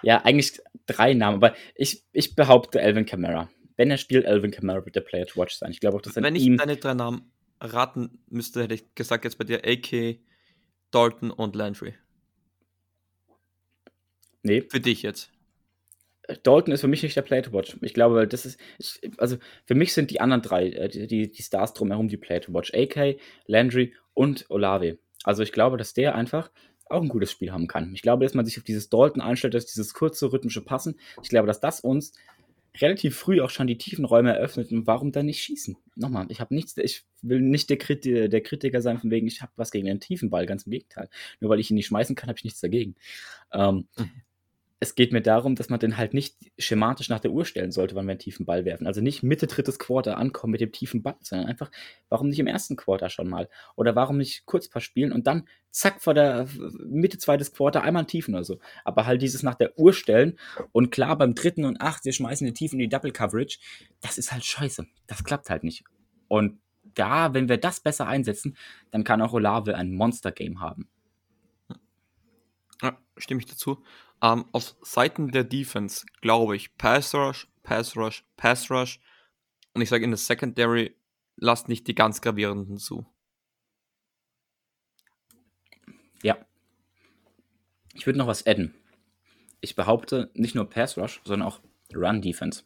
Ja, 0.03 0.23
eigentlich 0.23 0.61
drei 0.85 1.15
Namen, 1.15 1.37
aber 1.37 1.55
ich, 1.73 2.03
ich 2.11 2.35
behaupte 2.35 2.79
Alvin 2.79 3.07
Kamara. 3.07 3.49
Wenn 3.77 3.89
er 3.89 3.97
spielt, 3.97 4.27
Alvin 4.27 4.51
Kamara 4.51 4.85
wird 4.85 4.95
der 4.95 5.01
Player 5.01 5.25
to 5.25 5.41
watch 5.41 5.55
sein. 5.55 5.71
Ich 5.71 5.79
glaube 5.79 5.97
auch, 5.97 6.01
dass 6.03 6.15
er 6.15 6.21
Wenn 6.21 6.35
ich 6.35 6.43
ihm 6.43 6.57
deine 6.57 6.77
drei 6.77 6.93
Namen 6.93 7.31
raten 7.59 8.23
müsste, 8.29 8.61
hätte 8.61 8.75
ich 8.75 8.93
gesagt, 8.93 9.25
jetzt 9.25 9.39
bei 9.39 9.43
dir 9.43 9.65
AK, 9.65 10.19
Dalton 10.91 11.31
und 11.31 11.55
Landry. 11.55 11.95
Nee, 14.43 14.61
Für 14.61 14.79
dich 14.79 15.01
jetzt. 15.01 15.31
Dalton 16.43 16.73
ist 16.73 16.81
für 16.81 16.87
mich 16.87 17.03
nicht 17.03 17.15
der 17.15 17.21
Play 17.21 17.41
to 17.41 17.53
Watch. 17.53 17.77
Ich 17.81 17.93
glaube, 17.93 18.15
weil 18.15 18.27
das 18.27 18.45
ist, 18.45 18.59
ich, 18.77 18.99
also 19.17 19.37
für 19.65 19.75
mich 19.75 19.93
sind 19.93 20.11
die 20.11 20.19
anderen 20.19 20.41
drei, 20.41 20.69
äh, 20.69 20.89
die, 20.89 21.31
die, 21.31 21.41
Stars 21.41 21.73
drumherum, 21.73 22.07
die 22.07 22.17
Play 22.17 22.39
to 22.39 22.53
Watch. 22.53 22.73
AK, 22.73 23.17
Landry 23.45 23.93
und 24.13 24.45
Olave. 24.49 24.97
Also 25.23 25.43
ich 25.43 25.51
glaube, 25.51 25.77
dass 25.77 25.93
der 25.93 26.15
einfach 26.15 26.51
auch 26.89 27.01
ein 27.01 27.09
gutes 27.09 27.31
Spiel 27.31 27.51
haben 27.51 27.67
kann. 27.67 27.93
Ich 27.93 28.01
glaube, 28.01 28.25
dass 28.25 28.33
man 28.33 28.45
sich 28.45 28.57
auf 28.57 28.63
dieses 28.63 28.89
Dalton 28.89 29.21
einstellt, 29.21 29.53
dass 29.53 29.65
dieses 29.65 29.93
kurze 29.93 30.31
rhythmische 30.31 30.61
Passen. 30.61 30.99
Ich 31.21 31.29
glaube, 31.29 31.47
dass 31.47 31.59
das 31.59 31.81
uns 31.81 32.13
relativ 32.79 33.17
früh 33.17 33.41
auch 33.41 33.49
schon 33.49 33.67
die 33.67 33.77
tiefen 33.77 34.05
Räume 34.05 34.35
eröffnet 34.35 34.71
und 34.71 34.87
warum 34.87 35.11
dann 35.11 35.25
nicht 35.25 35.41
schießen? 35.41 35.75
Nochmal, 35.95 36.27
ich 36.29 36.39
habe 36.39 36.53
nichts, 36.53 36.77
ich 36.77 37.05
will 37.21 37.41
nicht 37.41 37.69
der, 37.69 37.77
Kriti 37.77 38.29
der 38.29 38.41
Kritiker 38.41 38.81
sein, 38.81 38.99
von 38.99 39.09
wegen, 39.09 39.27
ich 39.27 39.41
habe 39.41 39.51
was 39.55 39.71
gegen 39.71 39.87
den 39.87 39.99
tiefen 39.99 40.29
Ball, 40.29 40.45
ganz 40.45 40.63
im 40.63 40.71
Gegenteil. 40.71 41.09
Nur 41.39 41.49
weil 41.49 41.59
ich 41.59 41.71
ihn 41.71 41.75
nicht 41.75 41.87
schmeißen 41.87 42.15
kann, 42.15 42.29
habe 42.29 42.37
ich 42.37 42.43
nichts 42.43 42.61
dagegen. 42.61 42.95
Ähm, 43.51 43.87
Mhm. 43.97 44.11
Es 44.79 44.93
geht 44.93 45.11
mir 45.11 45.21
darum, 45.21 45.55
dass 45.55 45.69
man 45.69 45.79
den 45.79 45.97
halt 45.97 46.13
nicht 46.13 46.35
schematisch 46.59 47.09
nach 47.09 47.19
der 47.19 47.31
Uhr 47.31 47.45
stellen 47.45 47.71
sollte, 47.71 47.95
wann 47.95 48.05
wir 48.05 48.11
einen 48.11 48.19
tiefen 48.19 48.45
Ball 48.45 48.63
werfen. 48.63 48.85
Also 48.85 49.01
nicht 49.01 49.23
Mitte 49.23 49.47
drittes 49.47 49.79
Quarter 49.79 50.17
ankommen 50.17 50.51
mit 50.51 50.61
dem 50.61 50.71
tiefen 50.71 51.01
Ball, 51.01 51.15
sondern 51.21 51.47
einfach, 51.47 51.71
warum 52.09 52.29
nicht 52.29 52.37
im 52.37 52.45
ersten 52.45 52.75
Quarter 52.75 53.09
schon 53.09 53.27
mal? 53.27 53.49
Oder 53.75 53.95
warum 53.95 54.17
nicht 54.17 54.45
Kurzpass 54.45 54.83
spielen 54.83 55.11
und 55.11 55.25
dann 55.25 55.47
zack 55.71 56.01
vor 56.01 56.13
der 56.13 56.47
Mitte 56.85 57.17
zweites 57.17 57.53
Quarter 57.53 57.81
einmal 57.83 58.01
einen 58.01 58.07
Tiefen 58.07 58.35
oder 58.35 58.43
so. 58.43 58.59
Aber 58.83 59.07
halt 59.07 59.21
dieses 59.23 59.41
nach 59.41 59.55
der 59.55 59.77
Uhr 59.79 59.93
stellen 59.93 60.37
und 60.71 60.91
klar 60.91 61.17
beim 61.17 61.33
dritten 61.33 61.65
und 61.65 61.81
acht, 61.81 62.05
wir 62.05 62.13
schmeißen 62.13 62.45
den 62.45 62.53
Tiefen 62.53 62.79
in 62.79 62.87
die 62.87 62.95
Double 62.95 63.11
Coverage, 63.11 63.57
das 64.01 64.19
ist 64.19 64.31
halt 64.31 64.45
scheiße. 64.45 64.85
Das 65.07 65.23
klappt 65.23 65.49
halt 65.49 65.63
nicht. 65.63 65.83
Und 66.27 66.59
da, 66.93 67.33
wenn 67.33 67.49
wir 67.49 67.57
das 67.57 67.79
besser 67.79 68.07
einsetzen, 68.07 68.57
dann 68.91 69.03
kann 69.03 69.21
auch 69.21 69.33
Olave 69.33 69.75
ein 69.75 69.91
Monster-Game 69.93 70.61
haben. 70.61 70.87
Ja, 72.81 72.97
stimme 73.17 73.39
ich 73.39 73.47
dazu. 73.47 73.83
Ähm, 74.21 74.45
auf 74.51 74.75
Seiten 74.81 75.31
der 75.31 75.43
Defense 75.43 76.05
glaube 76.21 76.55
ich 76.55 76.75
Pass 76.77 77.13
Rush, 77.13 77.47
Pass 77.63 77.95
Rush, 77.95 78.25
Pass 78.35 78.71
Rush. 78.71 78.99
Und 79.73 79.81
ich 79.81 79.89
sage 79.89 80.03
in 80.03 80.11
der 80.11 80.17
Secondary, 80.17 80.95
lasst 81.35 81.69
nicht 81.69 81.87
die 81.87 81.95
ganz 81.95 82.21
gravierenden 82.21 82.77
zu. 82.77 83.05
Ja. 86.23 86.37
Ich 87.93 88.05
würde 88.05 88.19
noch 88.19 88.27
was 88.27 88.45
adden. 88.47 88.73
Ich 89.61 89.75
behaupte 89.75 90.31
nicht 90.33 90.55
nur 90.55 90.69
Pass 90.69 90.97
Rush, 90.97 91.21
sondern 91.23 91.47
auch 91.47 91.61
Run 91.93 92.21
Defense. 92.21 92.63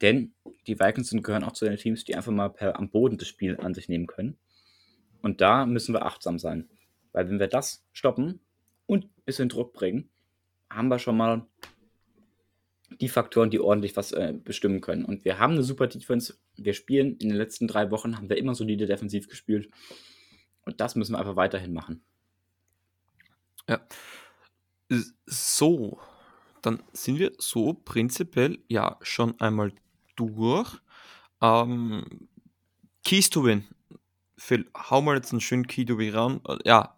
Denn 0.00 0.34
die 0.66 0.78
Vikings 0.80 1.10
gehören 1.10 1.44
auch 1.44 1.52
zu 1.52 1.64
den 1.64 1.76
Teams, 1.76 2.04
die 2.04 2.16
einfach 2.16 2.32
mal 2.32 2.48
per, 2.48 2.76
am 2.76 2.90
Boden 2.90 3.18
das 3.18 3.28
Spiel 3.28 3.58
an 3.60 3.74
sich 3.74 3.88
nehmen 3.88 4.06
können. 4.06 4.38
Und 5.20 5.40
da 5.40 5.66
müssen 5.66 5.94
wir 5.94 6.04
achtsam 6.04 6.38
sein. 6.38 6.68
Weil 7.12 7.28
wenn 7.28 7.38
wir 7.38 7.46
das 7.46 7.84
stoppen 7.92 8.40
und 8.86 9.04
ein 9.04 9.22
bisschen 9.24 9.48
Druck 9.48 9.72
bringen, 9.72 10.10
haben 10.74 10.88
wir 10.88 10.98
schon 10.98 11.16
mal 11.16 11.46
die 13.00 13.08
Faktoren, 13.08 13.50
die 13.50 13.60
ordentlich 13.60 13.96
was 13.96 14.12
äh, 14.12 14.32
bestimmen 14.32 14.80
können. 14.80 15.04
Und 15.04 15.24
wir 15.24 15.38
haben 15.38 15.54
eine 15.54 15.62
super 15.62 15.86
Defense. 15.86 16.34
Wir 16.56 16.74
spielen 16.74 17.16
in 17.16 17.28
den 17.28 17.36
letzten 17.36 17.66
drei 17.66 17.90
Wochen, 17.90 18.16
haben 18.16 18.28
wir 18.28 18.36
immer 18.36 18.54
solide 18.54 18.86
defensiv 18.86 19.28
gespielt. 19.28 19.70
Und 20.64 20.80
das 20.80 20.94
müssen 20.94 21.12
wir 21.12 21.18
einfach 21.18 21.36
weiterhin 21.36 21.72
machen. 21.72 22.02
Ja. 23.68 23.80
So, 25.26 25.98
dann 26.60 26.82
sind 26.92 27.18
wir 27.18 27.32
so 27.38 27.72
prinzipiell 27.72 28.58
ja 28.68 28.98
schon 29.02 29.40
einmal 29.40 29.72
durch. 30.16 30.78
Ähm, 31.40 32.28
Keys 33.04 33.30
to 33.30 33.44
win. 33.44 33.64
Phil, 34.36 34.70
hau 34.76 35.00
mal 35.02 35.16
jetzt 35.16 35.32
einen 35.32 35.40
schönen 35.40 35.66
Key 35.66 35.84
to 35.84 35.98
win 35.98 36.14
ran. 36.14 36.40
Äh, 36.46 36.58
Ja, 36.64 36.94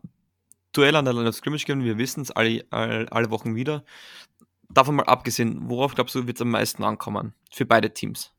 Duell 0.75 0.97
an 0.97 1.05
der 1.05 1.15
Line 1.15 1.29
of 1.29 1.35
Scrimmage 1.35 1.65
geben, 1.65 1.85
wir 1.85 1.99
wissen 1.99 2.21
es 2.21 2.31
alle, 2.31 2.65
alle, 2.71 3.11
alle 3.11 3.31
Wochen 3.31 3.55
wieder. 3.55 3.85
Davon 4.69 4.97
mal 4.97 5.05
abgesehen, 5.05 5.71
worauf 5.71 5.95
glaubst 5.95 6.15
du, 6.15 6.27
wird 6.27 6.37
es 6.37 6.43
am 6.43 6.51
meisten 6.51 6.83
ankommen? 6.83 7.33
Für 7.51 7.65
beide 7.65 7.95
Teams. 7.95 8.33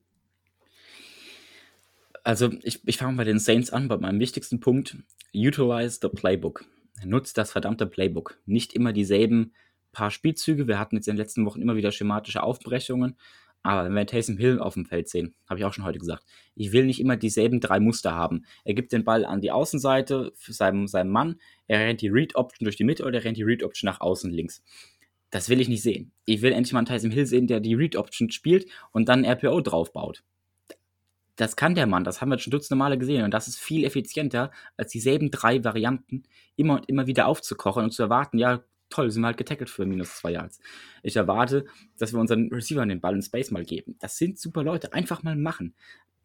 Also, 2.23 2.51
ich, 2.63 2.85
ich 2.87 2.97
fange 2.97 3.17
bei 3.17 3.23
den 3.23 3.39
Saints 3.39 3.71
an, 3.71 3.87
bei 3.87 3.97
meinem 3.97 4.19
wichtigsten 4.19 4.59
Punkt. 4.59 4.97
Utilize 5.33 5.99
the 6.01 6.09
Playbook. 6.09 6.65
Nutzt 7.03 7.37
das 7.37 7.51
verdammte 7.51 7.87
Playbook. 7.87 8.37
Nicht 8.45 8.73
immer 8.73 8.93
dieselben 8.93 9.53
paar 9.91 10.11
Spielzüge. 10.11 10.67
Wir 10.67 10.77
hatten 10.77 10.95
jetzt 10.95 11.07
in 11.07 11.15
den 11.15 11.21
letzten 11.21 11.45
Wochen 11.45 11.61
immer 11.61 11.75
wieder 11.75 11.91
schematische 11.91 12.43
Aufbrechungen. 12.43 13.15
Aber 13.65 13.83
wenn 13.83 13.95
wir 13.95 14.05
Taysom 14.05 14.37
Hill 14.37 14.59
auf 14.59 14.75
dem 14.75 14.85
Feld 14.85 15.09
sehen, 15.09 15.33
habe 15.49 15.59
ich 15.59 15.65
auch 15.65 15.73
schon 15.73 15.85
heute 15.85 15.97
gesagt, 15.97 16.23
ich 16.53 16.71
will 16.71 16.85
nicht 16.85 16.99
immer 16.99 17.17
dieselben 17.17 17.59
drei 17.59 17.79
Muster 17.79 18.13
haben. 18.13 18.45
Er 18.63 18.75
gibt 18.75 18.91
den 18.91 19.03
Ball 19.03 19.25
an 19.25 19.41
die 19.41 19.49
Außenseite 19.49 20.33
für 20.35 20.53
seinem, 20.53 20.87
seinem 20.87 21.09
Mann, 21.09 21.39
er 21.65 21.79
rennt 21.79 22.01
die 22.01 22.09
Read-Option 22.09 22.65
durch 22.65 22.75
die 22.75 22.83
Mitte 22.83 23.03
oder 23.03 23.17
er 23.17 23.23
rennt 23.23 23.37
die 23.37 23.43
Read-Option 23.43 23.87
nach 23.87 24.01
außen 24.01 24.29
links. 24.29 24.61
Das 25.31 25.49
will 25.49 25.59
ich 25.59 25.67
nicht 25.67 25.81
sehen. 25.81 26.11
Ich 26.25 26.43
will 26.43 26.51
endlich 26.51 26.73
mal 26.73 26.79
einen 26.79 26.85
Tyson 26.85 27.09
Hill 27.09 27.25
sehen, 27.25 27.47
der 27.47 27.59
die 27.59 27.73
Read-Option 27.73 28.29
spielt 28.29 28.69
und 28.91 29.09
dann 29.09 29.25
RPO 29.25 29.61
draufbaut. 29.61 30.23
Das 31.35 31.55
kann 31.55 31.73
der 31.73 31.87
Mann, 31.87 32.03
das 32.03 32.21
haben 32.21 32.29
wir 32.29 32.37
schon 32.37 32.51
dutzende 32.51 32.77
Male 32.77 32.99
gesehen 32.99 33.23
und 33.23 33.33
das 33.33 33.47
ist 33.47 33.57
viel 33.57 33.83
effizienter, 33.83 34.51
als 34.77 34.91
dieselben 34.91 35.31
drei 35.31 35.63
Varianten 35.63 36.21
immer 36.55 36.75
und 36.75 36.87
immer 36.87 37.07
wieder 37.07 37.25
aufzukochen 37.25 37.83
und 37.83 37.91
zu 37.91 38.03
erwarten, 38.03 38.37
ja, 38.37 38.63
toll, 38.95 39.11
sind 39.11 39.21
wir 39.21 39.27
halt 39.27 39.37
getackelt 39.37 39.69
für 39.69 39.85
minus 39.85 40.17
zwei 40.17 40.31
Yards. 40.31 40.59
Ich 41.03 41.15
erwarte, 41.15 41.65
dass 41.97 42.13
wir 42.13 42.19
unseren 42.19 42.49
Receivern 42.51 42.89
den 42.89 43.01
Ball 43.01 43.15
in 43.15 43.21
Space 43.21 43.51
mal 43.51 43.65
geben. 43.65 43.95
Das 43.99 44.17
sind 44.17 44.39
super 44.39 44.63
Leute, 44.63 44.93
einfach 44.93 45.23
mal 45.23 45.35
machen. 45.35 45.75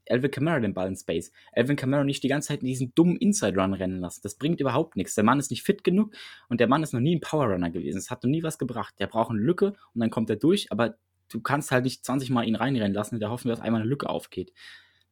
Alvin 0.08 0.30
Kamara 0.30 0.60
den 0.60 0.74
Ball 0.74 0.88
in 0.88 0.96
Space. 0.96 1.30
Alvin 1.52 1.76
Kamara 1.76 2.04
nicht 2.04 2.22
die 2.22 2.28
ganze 2.28 2.48
Zeit 2.48 2.60
in 2.60 2.66
diesen 2.66 2.94
dummen 2.94 3.16
Inside-Run 3.16 3.74
rennen 3.74 4.00
lassen. 4.00 4.20
Das 4.22 4.36
bringt 4.36 4.60
überhaupt 4.60 4.96
nichts. 4.96 5.14
Der 5.14 5.24
Mann 5.24 5.38
ist 5.38 5.50
nicht 5.50 5.62
fit 5.62 5.84
genug 5.84 6.12
und 6.48 6.60
der 6.60 6.68
Mann 6.68 6.82
ist 6.82 6.92
noch 6.92 7.00
nie 7.00 7.16
ein 7.16 7.20
Power-Runner 7.20 7.70
gewesen. 7.70 7.98
Es 7.98 8.10
hat 8.10 8.22
noch 8.24 8.30
nie 8.30 8.42
was 8.42 8.58
gebracht. 8.58 8.94
Der 8.98 9.06
braucht 9.06 9.30
eine 9.30 9.40
Lücke 9.40 9.74
und 9.94 10.00
dann 10.00 10.10
kommt 10.10 10.30
er 10.30 10.36
durch, 10.36 10.72
aber 10.72 10.96
du 11.28 11.40
kannst 11.40 11.70
halt 11.70 11.84
nicht 11.84 12.04
20 12.04 12.30
Mal 12.30 12.46
ihn 12.46 12.56
reinrennen 12.56 12.94
lassen 12.94 13.16
und 13.16 13.20
da 13.20 13.30
hoffen 13.30 13.48
wir, 13.48 13.54
dass 13.54 13.64
einmal 13.64 13.82
eine 13.82 13.90
Lücke 13.90 14.08
aufgeht. 14.08 14.52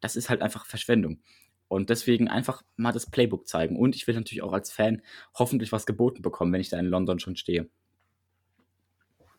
Das 0.00 0.16
ist 0.16 0.30
halt 0.30 0.42
einfach 0.42 0.66
Verschwendung. 0.66 1.20
Und 1.68 1.90
deswegen 1.90 2.28
einfach 2.28 2.62
mal 2.76 2.92
das 2.92 3.10
Playbook 3.10 3.46
zeigen. 3.46 3.76
Und 3.76 3.94
ich 3.94 4.06
will 4.06 4.14
natürlich 4.14 4.42
auch 4.42 4.52
als 4.52 4.72
Fan 4.72 5.02
hoffentlich 5.34 5.70
was 5.70 5.86
geboten 5.86 6.22
bekommen, 6.22 6.52
wenn 6.52 6.60
ich 6.60 6.70
da 6.70 6.78
in 6.78 6.86
London 6.86 7.18
schon 7.18 7.36
stehe. 7.36 7.68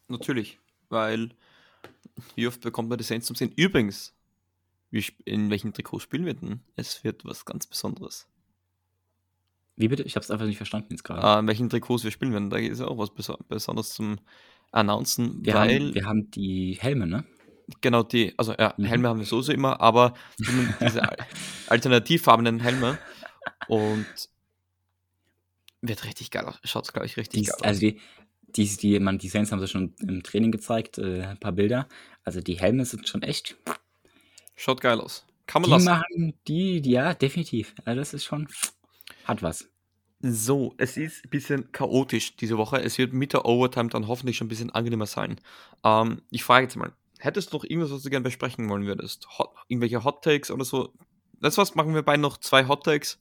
Natürlich, 0.08 0.60
weil 0.90 1.32
wie 2.36 2.48
oft 2.48 2.62
bekommt 2.62 2.90
man 2.90 2.98
die 2.98 3.04
Saints 3.04 3.28
zum 3.28 3.36
Sehen? 3.36 3.52
Übrigens, 3.56 4.14
in 5.26 5.50
welchen 5.50 5.74
Trikots 5.74 6.04
spielen 6.04 6.26
wir 6.26 6.34
denn? 6.34 6.62
Es 6.76 7.04
wird 7.04 7.26
was 7.26 7.46
ganz 7.46 7.68
Besonderes. 7.68 8.28
Wie 9.76 9.88
bitte? 9.88 10.04
Ich 10.04 10.16
habe 10.16 10.24
es 10.24 10.32
einfach 10.32 10.46
nicht 10.46 10.58
verstanden 10.58 10.90
jetzt 10.92 11.04
gerade. 11.04 11.26
Äh, 11.26 11.40
in 11.40 11.48
welchen 11.48 11.70
Trikots 11.70 12.04
wir 12.04 12.12
spielen 12.12 12.34
werden, 12.34 12.50
da 12.50 12.58
ist 12.58 12.80
ja 12.80 12.88
auch 12.88 12.98
was 12.98 13.14
Beso 13.14 13.38
Besonderes 13.48 13.94
zum 13.94 14.20
Announcen, 14.72 15.44
wir, 15.44 15.54
weil 15.54 15.80
haben, 15.80 15.96
wir 15.96 16.06
haben 16.06 16.32
die 16.32 16.78
Helme, 16.80 17.08
ne? 17.08 17.24
Genau 17.82 18.04
die, 18.04 18.34
also 18.38 18.54
ja, 18.54 18.74
Mhm. 18.78 18.86
Helme 18.86 19.08
haben 19.10 19.20
wir 19.20 19.26
sowieso 19.26 19.52
immer, 19.52 19.80
aber 19.82 20.14
diese 20.82 21.02
al- 21.08 21.18
alternativfarbenen 21.68 22.60
Helme 22.60 22.98
und 23.68 24.06
wird 25.82 26.04
richtig 26.04 26.32
geil 26.32 26.46
aus. 26.46 26.60
Schaut, 26.64 26.92
glaube 26.94 27.06
ich, 27.06 27.18
richtig 27.18 27.42
Die, 27.42 27.46
geil 27.48 27.56
aus. 27.56 27.64
also 27.64 27.80
die, 27.80 28.00
die, 28.56 28.78
die, 28.78 29.00
man, 29.00 29.18
die 29.18 29.30
Saints 29.30 29.52
haben 29.52 29.60
sie 29.60 29.68
schon 29.68 29.94
im 30.00 30.24
Training 30.24 30.52
gezeigt, 30.52 30.98
äh, 30.98 31.24
ein 31.24 31.40
paar 31.40 31.52
Bilder. 31.54 31.88
Also 32.24 32.42
die 32.42 32.60
Helme 32.60 32.86
sind 32.86 33.08
schon 33.08 33.22
echt. 33.22 33.56
Schaut 34.56 34.82
geil 34.82 35.00
aus. 35.00 35.26
Kann 35.48 35.62
man 35.62 35.70
Die 35.70 35.74
lassen. 35.76 35.86
machen 35.86 36.34
die, 36.48 36.82
die, 36.82 36.92
ja, 36.92 37.14
definitiv. 37.14 37.74
Also 37.86 38.00
das 38.00 38.14
ist 38.14 38.26
schon, 38.26 38.48
hat 39.24 39.42
was. 39.42 39.70
So, 40.22 40.74
es 40.78 40.98
ist 40.98 41.24
ein 41.24 41.30
bisschen 41.30 41.72
chaotisch 41.72 42.36
diese 42.36 42.58
Woche. 42.58 42.82
Es 42.82 42.98
wird 42.98 43.14
mit 43.14 43.32
der 43.32 43.46
Overtime 43.46 43.88
dann 43.90 44.08
hoffentlich 44.08 44.36
schon 44.36 44.48
ein 44.48 44.50
bisschen 44.50 44.70
angenehmer 44.70 45.06
sein. 45.06 45.40
Ähm, 45.86 46.22
ich 46.30 46.44
frage 46.44 46.66
jetzt 46.66 46.76
mal, 46.76 46.92
hättest 47.20 47.52
du 47.52 47.58
noch 47.58 47.64
irgendwas, 47.64 47.92
was 47.92 48.04
du 48.04 48.10
gerne 48.10 48.24
besprechen 48.24 48.70
wollen 48.70 48.86
würdest? 48.86 49.28
Hot, 49.38 49.54
irgendwelche 49.68 50.04
Hot 50.04 50.24
Takes 50.24 50.52
oder 50.52 50.66
so? 50.66 50.94
Das 51.40 51.58
was 51.58 51.76
machen 51.76 51.94
wir 51.94 52.04
beide 52.04 52.22
noch 52.22 52.38
zwei 52.38 52.68
Hot 52.68 52.84
Takes. 52.84 53.20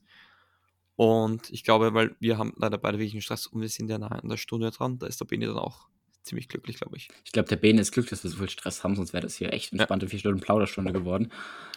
Und 0.95 1.49
ich 1.49 1.63
glaube, 1.63 1.93
weil 1.93 2.15
wir 2.19 2.37
haben 2.37 2.53
leider 2.57 2.77
beide 2.77 2.97
wirklich 2.97 3.13
einen 3.13 3.21
Stress 3.21 3.47
und 3.47 3.61
wir 3.61 3.69
sind 3.69 3.89
ja 3.89 3.97
nahe 3.97 4.21
an 4.21 4.27
der 4.27 4.37
Stunde 4.37 4.71
dran, 4.71 4.99
da 4.99 5.07
ist 5.07 5.21
der 5.21 5.25
Beni 5.25 5.45
dann 5.45 5.57
auch 5.57 5.87
ziemlich 6.23 6.49
glücklich, 6.49 6.77
glaube 6.77 6.97
ich. 6.97 7.09
Ich 7.23 7.31
glaube, 7.31 7.47
der 7.47 7.55
Bene 7.55 7.79
ist 7.79 7.91
glücklich, 7.91 8.09
dass 8.09 8.23
wir 8.23 8.31
so 8.31 8.37
viel 8.37 8.49
Stress 8.49 8.83
haben, 8.83 8.95
sonst 8.95 9.13
wäre 9.13 9.23
das 9.23 9.35
hier 9.35 9.53
echt 9.53 9.71
entspannte 9.71 10.09
vier 10.09 10.19
Stunden 10.19 10.41
Plauderstunde 10.41 10.91
geworden. 10.91 11.31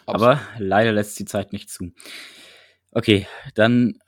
Absolut. 0.07 0.39
Aber 0.39 0.41
leider 0.59 0.93
lässt 0.93 1.19
die 1.21 1.25
Zeit 1.25 1.53
nicht 1.53 1.71
zu. 1.71 1.93
Okay, 2.91 3.29
dann 3.55 3.99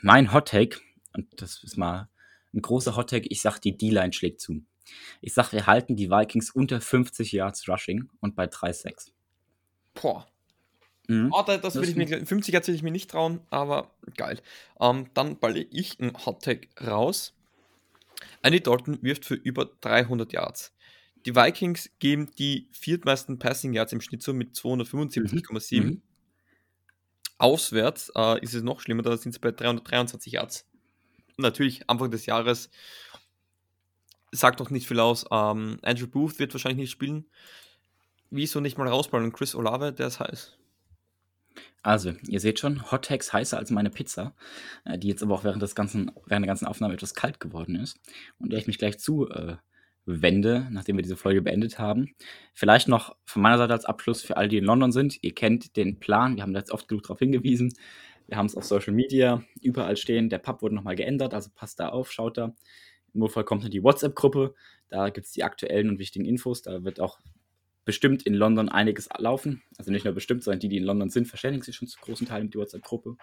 mein 0.00 0.32
Hot 0.32 0.48
Take, 0.48 0.78
und 1.12 1.26
das 1.36 1.62
ist 1.62 1.76
mal 1.76 2.08
ein 2.54 2.62
großer 2.62 2.96
Hot 2.96 3.10
Take, 3.10 3.28
ich 3.28 3.42
sag, 3.42 3.58
die 3.60 3.76
D-Line 3.76 4.12
schlägt 4.12 4.40
zu. 4.40 4.62
Ich 5.20 5.34
sag, 5.34 5.52
wir 5.52 5.66
halten 5.66 5.96
die 5.96 6.10
Vikings 6.10 6.50
unter 6.50 6.80
50 6.80 7.32
Yards 7.32 7.68
Rushing 7.68 8.08
und 8.20 8.34
bei 8.34 8.44
3-6. 8.44 9.12
Boah. 9.94 10.26
Mhm. 11.08 11.30
Oh, 11.32 11.42
da, 11.46 11.56
das 11.56 11.74
Das 11.74 11.82
will 11.82 11.88
ich 11.88 11.96
mir, 11.96 12.26
50 12.26 12.54
Hertz 12.54 12.68
will 12.68 12.74
ich 12.74 12.82
mir 12.82 12.90
nicht 12.90 13.10
trauen, 13.10 13.40
aber 13.50 13.94
geil. 14.16 14.40
Ähm, 14.80 15.06
dann 15.14 15.38
balle 15.38 15.60
ich 15.70 16.00
einen 16.00 16.12
Hot 16.24 16.42
Take 16.42 16.68
raus. 16.84 17.34
Andy 18.42 18.60
Dalton 18.60 19.02
wirft 19.02 19.24
für 19.24 19.34
über 19.34 19.70
300 19.80 20.32
Yards. 20.32 20.72
Die 21.26 21.36
Vikings 21.36 21.90
geben 21.98 22.30
die 22.38 22.68
viertmeisten 22.72 23.38
Passing 23.38 23.72
Yards 23.72 23.92
im 23.92 24.00
Schnitt 24.00 24.22
zu 24.22 24.34
mit 24.34 24.54
275,7. 24.54 25.82
Mhm. 25.82 26.02
Auswärts 27.38 28.12
äh, 28.16 28.40
ist 28.40 28.54
es 28.54 28.62
noch 28.62 28.80
schlimmer, 28.80 29.02
da 29.02 29.16
sind 29.16 29.32
es 29.32 29.38
bei 29.38 29.50
323 29.50 30.32
Yards. 30.32 30.66
Natürlich, 31.36 31.88
Anfang 31.88 32.10
des 32.10 32.26
Jahres 32.26 32.70
sagt 34.32 34.58
noch 34.58 34.70
nicht 34.70 34.88
viel 34.88 35.00
aus. 35.00 35.24
Ähm, 35.30 35.78
Andrew 35.82 36.06
Booth 36.06 36.38
wird 36.38 36.52
wahrscheinlich 36.54 36.80
nicht 36.84 36.90
spielen. 36.90 37.26
Wieso 38.30 38.60
nicht 38.60 38.78
mal 38.78 38.88
rausballen? 38.88 39.32
Chris 39.32 39.54
Olave, 39.54 39.92
der 39.92 40.08
ist 40.08 40.20
heiß. 40.20 40.58
Also, 41.82 42.12
ihr 42.26 42.40
seht 42.40 42.60
schon, 42.60 42.90
Hot 42.90 43.04
Takes 43.04 43.32
heißer 43.32 43.58
als 43.58 43.70
meine 43.70 43.90
Pizza, 43.90 44.34
äh, 44.84 44.98
die 44.98 45.08
jetzt 45.08 45.22
aber 45.22 45.34
auch 45.34 45.44
während, 45.44 45.62
des 45.62 45.74
ganzen, 45.74 46.12
während 46.26 46.44
der 46.44 46.48
ganzen 46.48 46.66
Aufnahme 46.66 46.94
etwas 46.94 47.14
kalt 47.14 47.40
geworden 47.40 47.76
ist 47.76 47.98
und 48.38 48.52
der 48.52 48.58
ich 48.58 48.66
mich 48.66 48.78
gleich 48.78 48.98
zu 48.98 49.28
äh, 49.28 49.56
wende, 50.04 50.68
nachdem 50.70 50.96
wir 50.96 51.02
diese 51.02 51.16
Folge 51.16 51.42
beendet 51.42 51.78
haben. 51.78 52.14
Vielleicht 52.54 52.88
noch 52.88 53.16
von 53.24 53.42
meiner 53.42 53.58
Seite 53.58 53.72
als 53.72 53.84
Abschluss 53.84 54.22
für 54.22 54.36
all 54.36 54.48
die 54.48 54.58
in 54.58 54.64
London 54.64 54.92
sind. 54.92 55.22
Ihr 55.22 55.34
kennt 55.34 55.76
den 55.76 55.98
Plan, 56.00 56.36
wir 56.36 56.42
haben 56.42 56.52
da 56.52 56.60
jetzt 56.60 56.72
oft 56.72 56.88
genug 56.88 57.02
darauf 57.02 57.18
hingewiesen. 57.18 57.72
Wir 58.28 58.36
haben 58.36 58.46
es 58.46 58.56
auf 58.56 58.64
Social 58.64 58.94
Media 58.94 59.42
überall 59.60 59.96
stehen. 59.96 60.30
Der 60.30 60.38
Pub 60.38 60.62
wurde 60.62 60.74
nochmal 60.74 60.96
geändert, 60.96 61.34
also 61.34 61.50
passt 61.54 61.80
da 61.80 61.88
auf, 61.88 62.12
schaut 62.12 62.38
da. 62.38 62.54
Im 63.14 63.20
Notfall 63.20 63.44
kommt 63.44 63.64
dann 63.64 63.70
die 63.70 63.82
WhatsApp-Gruppe. 63.82 64.54
Da 64.88 65.10
gibt 65.10 65.26
es 65.26 65.32
die 65.32 65.44
aktuellen 65.44 65.88
und 65.88 65.98
wichtigen 65.98 66.24
Infos. 66.24 66.62
Da 66.62 66.84
wird 66.84 67.00
auch 67.00 67.18
bestimmt 67.84 68.22
in 68.24 68.34
London 68.34 68.68
einiges 68.68 69.08
laufen. 69.18 69.62
Also 69.78 69.90
nicht 69.90 70.04
nur 70.04 70.14
bestimmt, 70.14 70.44
sondern 70.44 70.60
die, 70.60 70.68
die 70.68 70.78
in 70.78 70.84
London 70.84 71.10
sind, 71.10 71.26
verständigen 71.26 71.64
sich 71.64 71.76
schon 71.76 71.88
zu 71.88 71.98
großen 72.00 72.26
Teilen 72.26 72.44
mit 72.44 72.54
der 72.54 72.60
WhatsApp-Gruppe. 72.60 73.16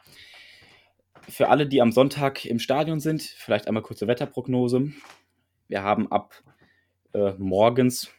Für 1.28 1.50
alle, 1.50 1.68
die 1.68 1.82
am 1.82 1.92
Sonntag 1.92 2.46
im 2.46 2.60
Stadion 2.60 3.00
sind, 3.00 3.22
vielleicht 3.22 3.68
einmal 3.68 3.84
kurze 3.84 4.08
Wetterprognose. 4.08 4.92
Wir 5.68 5.84
haben 5.84 6.12
ab 6.12 6.44
äh, 7.14 7.34
morgens 7.38 8.10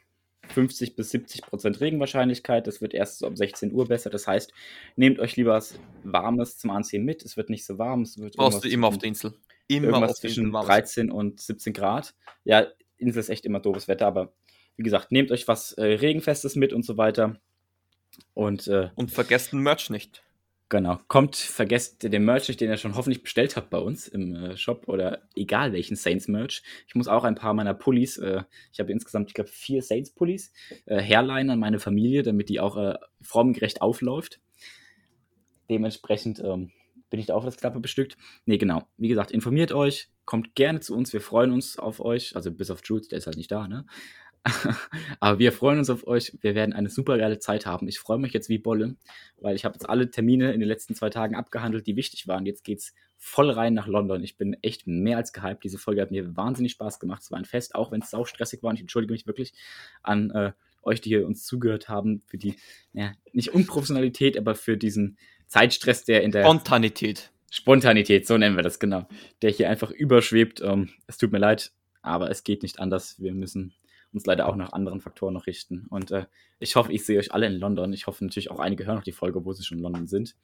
50 0.51 0.97
bis 0.97 1.11
70 1.11 1.43
Prozent 1.43 1.81
Regenwahrscheinlichkeit. 1.81 2.67
Das 2.67 2.81
wird 2.81 2.95
erst 2.95 3.19
so 3.19 3.27
um 3.27 3.37
16 3.37 3.73
Uhr 3.73 3.87
besser. 3.87 4.11
Das 4.11 4.27
heißt, 4.27 4.53
nehmt 4.97 5.19
euch 5.19 5.37
lieber 5.37 5.53
was 5.53 5.79
Warmes 6.03 6.59
zum 6.59 6.71
Anziehen 6.71 7.05
mit. 7.05 7.25
Es 7.25 7.37
wird 7.37 7.51
nicht 7.51 7.65
so 7.65 7.79
warm. 7.79 8.03
Es 8.03 8.19
wird 8.19 8.37
Brauchst 8.37 8.65
du 8.65 8.69
immer 8.69 8.89
auf 8.89 8.99
der 8.99 9.09
Insel. 9.09 9.35
Immer 9.71 9.89
irgendwas 9.89 10.17
zwischen 10.17 10.51
13 10.51 11.11
und 11.11 11.41
17 11.41 11.73
Grad. 11.73 12.15
Ja, 12.45 12.67
Insel 12.97 13.21
ist 13.21 13.29
echt 13.29 13.47
immer 13.47 13.61
doofes 13.61 13.89
Wetter, 13.89 14.07
aber 14.07 14.33
wie 14.77 14.83
gesagt, 14.83 15.13
nehmt 15.13 15.31
euch 15.31 15.47
was 15.47 15.73
äh, 15.73 15.85
Regenfestes 15.85 16.57
mit 16.57 16.73
und 16.73 16.85
so 16.85 16.97
weiter. 16.97 17.41
Und, 18.35 18.67
äh, 18.67 18.91
und 18.97 19.11
vergesst 19.11 19.53
den 19.53 19.61
Merch 19.61 19.91
nicht. 19.91 20.23
Genau. 20.71 20.99
Kommt, 21.09 21.37
vergesst 21.37 22.03
den 22.03 22.25
Merch 22.25 22.49
nicht, 22.49 22.61
den 22.61 22.71
ihr 22.71 22.77
schon 22.77 22.95
hoffentlich 22.95 23.23
bestellt 23.23 23.57
habt 23.57 23.71
bei 23.71 23.79
uns 23.79 24.07
im 24.07 24.35
äh, 24.35 24.57
Shop 24.57 24.89
oder 24.89 25.23
egal 25.35 25.73
welchen 25.73 25.97
Saints-Merch. 25.97 26.63
Ich 26.87 26.95
muss 26.95 27.09
auch 27.09 27.25
ein 27.25 27.35
paar 27.35 27.55
meiner 27.55 27.75
Pullis, 27.75 28.19
äh, 28.19 28.45
ich 28.73 28.79
habe 28.79 28.93
insgesamt, 28.93 29.29
ich 29.29 29.35
glaube, 29.35 29.51
vier 29.51 29.83
Saints-Pullis, 29.83 30.53
äh, 30.87 31.01
herleihen 31.01 31.51
an 31.51 31.59
meine 31.59 31.81
Familie, 31.81 32.23
damit 32.23 32.49
die 32.49 32.61
auch 32.61 32.77
äh, 32.77 32.95
formgerecht 33.21 33.83
aufläuft. 33.83 34.41
Dementsprechend 35.69 36.41
ähm, 36.41 36.71
bin 37.11 37.21
ich 37.21 37.27
da 37.27 37.35
auch 37.35 37.45
das 37.45 37.57
Klappe 37.57 37.81
bestückt. 37.81 38.17
Nee, 38.47 38.59
genau. 38.59 38.89
Wie 38.97 39.09
gesagt, 39.09 39.31
informiert 39.31 39.73
euch, 39.73 40.09
kommt 40.25 40.55
gerne 40.55 40.81
zu 40.81 40.97
uns, 40.97 41.13
wir 41.13 41.21
freuen 41.21 41.53
uns 41.53 41.79
auf 41.79 42.01
euch. 42.01 42.37
Also 42.37 42.51
bis 42.51 42.71
auf 42.71 42.81
Jules, 42.85 43.09
der 43.09 43.19
ist 43.19 43.27
halt 43.27 43.37
nicht 43.37 43.51
da, 43.51 43.69
ne? 43.69 43.85
Aber 45.21 45.39
wir 45.39 45.53
freuen 45.53 45.79
uns 45.79 45.91
auf 45.91 46.07
euch. 46.07 46.39
Wir 46.41 46.55
werden 46.55 46.73
eine 46.73 46.89
super 46.89 47.19
geile 47.19 47.39
Zeit 47.39 47.67
haben. 47.67 47.89
Ich 47.89 47.99
freue 47.99 48.19
mich 48.19 48.33
jetzt 48.33 48.49
wie 48.49 48.59
Bolle, 48.59 48.97
weil 49.39 49.55
ich 49.55 49.65
habe 49.65 49.75
jetzt 49.75 49.89
alle 49.89 50.11
Termine 50.11 50.53
in 50.53 50.61
den 50.61 50.69
letzten 50.69 50.95
zwei 50.95 51.11
Tagen 51.11 51.35
abgehandelt, 51.35 51.87
die 51.87 51.97
wichtig 51.97 52.27
waren. 52.27 52.47
Jetzt 52.47 52.65
geht's 52.65 52.95
voll 53.19 53.51
rein 53.51 53.75
nach 53.75 53.87
London. 53.87 54.25
Ich 54.25 54.39
bin 54.39 54.57
echt 54.63 54.87
mehr 54.87 55.19
als 55.19 55.35
gehypt. 55.35 55.63
Diese 55.65 55.79
Folge 55.79 56.01
hat 56.01 56.11
mir 56.11 56.37
wahnsinnig 56.37 56.73
Spaß 56.73 57.01
gemacht. 57.01 57.23
Es 57.23 57.31
war 57.31 57.39
ein 57.39 57.45
Fest, 57.45 57.75
auch 57.75 57.93
wenn 57.93 58.01
es 58.01 58.11
sau 58.11 58.25
stressig 58.25 58.63
war. 58.63 58.71
Und 58.71 58.77
ich 58.77 58.83
entschuldige 58.83 59.13
mich 59.13 59.27
wirklich 59.27 59.53
an 60.03 60.31
äh, 60.31 60.53
euch, 60.83 61.03
die 61.03 61.11
hier 61.11 61.27
uns 61.27 61.45
zugehört 61.45 61.91
haben, 61.91 62.23
für 62.27 62.39
die, 62.39 62.57
ja, 62.95 63.13
nicht 63.33 63.53
Unprofessionalität, 63.53 64.39
aber 64.39 64.55
für 64.55 64.79
diesen 64.79 65.19
Zeitstress, 65.51 66.05
der 66.05 66.23
in 66.23 66.31
der 66.31 66.45
Spontanität. 66.45 67.31
Spontanität, 67.51 68.25
so 68.27 68.39
nennen 68.39 68.55
wir 68.55 68.63
das 68.63 68.79
genau. 68.79 69.09
Der 69.43 69.51
hier 69.51 69.69
einfach 69.69 69.91
überschwebt. 69.91 70.61
Ähm, 70.61 70.91
es 71.09 71.19
tut 71.19 71.33
mir 71.33 71.39
leid, 71.39 71.73
aber 72.03 72.31
es 72.31 72.45
geht 72.45 72.63
nicht 72.63 72.79
anders. 72.79 73.21
Wir 73.21 73.35
müssen 73.35 73.75
uns 74.13 74.27
leider 74.27 74.49
auch 74.49 74.55
nach 74.55 74.73
anderen 74.73 75.01
Faktoren 75.01 75.35
noch 75.35 75.49
richten. 75.49 75.87
Und 75.91 76.13
äh, 76.13 76.27
ich 76.61 76.77
hoffe, 76.77 76.93
ich 76.93 77.05
sehe 77.05 77.19
euch 77.19 77.33
alle 77.35 77.47
in 77.47 77.55
London. 77.55 77.93
Ich 77.93 78.07
hoffe 78.07 78.25
natürlich 78.25 78.53
auch 78.53 78.61
einige 78.61 78.87
hören 78.87 78.97
noch 78.97 79.03
die 79.03 79.13
Folge, 79.13 79.45
wo 79.45 79.53
sie 79.53 79.65
schon 79.65 79.79
in 79.79 79.83
London 79.83 80.07
sind. 80.07 80.37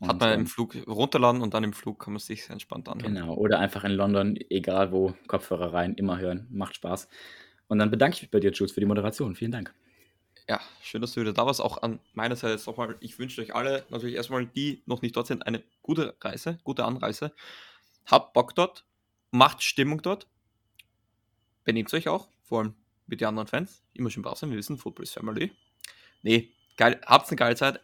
Und, 0.00 0.08
Hat 0.08 0.20
man 0.20 0.32
im 0.32 0.40
ähm, 0.40 0.46
Flug 0.46 0.76
runterladen 0.86 1.42
und 1.42 1.52
dann 1.52 1.64
im 1.64 1.74
Flug 1.74 2.02
kann 2.02 2.14
man 2.14 2.20
sich 2.20 2.48
entspannt 2.48 2.88
anhören. 2.88 3.14
Genau, 3.14 3.34
oder 3.34 3.58
einfach 3.58 3.84
in 3.84 3.92
London, 3.92 4.38
egal 4.48 4.92
wo, 4.92 5.14
Kopfhörer 5.26 5.74
rein, 5.74 5.94
immer 5.94 6.18
hören. 6.18 6.46
Macht 6.50 6.74
Spaß. 6.76 7.06
Und 7.68 7.78
dann 7.78 7.90
bedanke 7.90 8.16
ich 8.16 8.22
mich 8.22 8.30
bei 8.30 8.40
dir, 8.40 8.50
Jules, 8.50 8.72
für 8.72 8.80
die 8.80 8.86
Moderation. 8.86 9.34
Vielen 9.34 9.52
Dank. 9.52 9.74
Ja, 10.48 10.60
schön, 10.82 11.00
dass 11.00 11.12
du 11.12 11.20
wieder 11.20 11.32
da 11.32 11.46
warst. 11.46 11.60
Auch 11.60 11.82
an 11.82 12.00
meiner 12.14 12.36
Seite 12.36 12.54
jetzt 12.54 12.66
nochmal, 12.66 12.96
ich 13.00 13.18
wünsche 13.18 13.40
euch 13.40 13.54
alle, 13.54 13.86
natürlich 13.90 14.16
erstmal 14.16 14.46
die 14.46 14.82
noch 14.86 15.02
nicht 15.02 15.16
dort 15.16 15.26
sind, 15.26 15.46
eine 15.46 15.62
gute 15.82 16.16
Reise, 16.20 16.58
gute 16.64 16.84
Anreise. 16.84 17.32
Habt 18.06 18.32
Bock 18.32 18.54
dort, 18.54 18.84
macht 19.30 19.62
Stimmung 19.62 20.02
dort, 20.02 20.26
benehmt 21.64 21.92
euch 21.94 22.08
auch, 22.08 22.28
vor 22.42 22.60
allem 22.60 22.74
mit 23.06 23.20
den 23.20 23.28
anderen 23.28 23.46
Fans. 23.46 23.82
Immer 23.94 24.10
schön 24.10 24.22
brav 24.22 24.38
sein, 24.38 24.50
wir 24.50 24.58
wissen, 24.58 24.78
Football 24.78 25.04
ist 25.04 25.14
Family. 25.14 25.52
Nee, 26.22 26.50
geil, 26.76 27.00
habt 27.06 27.28
eine 27.28 27.36
geile 27.36 27.56
Zeit. 27.56 27.80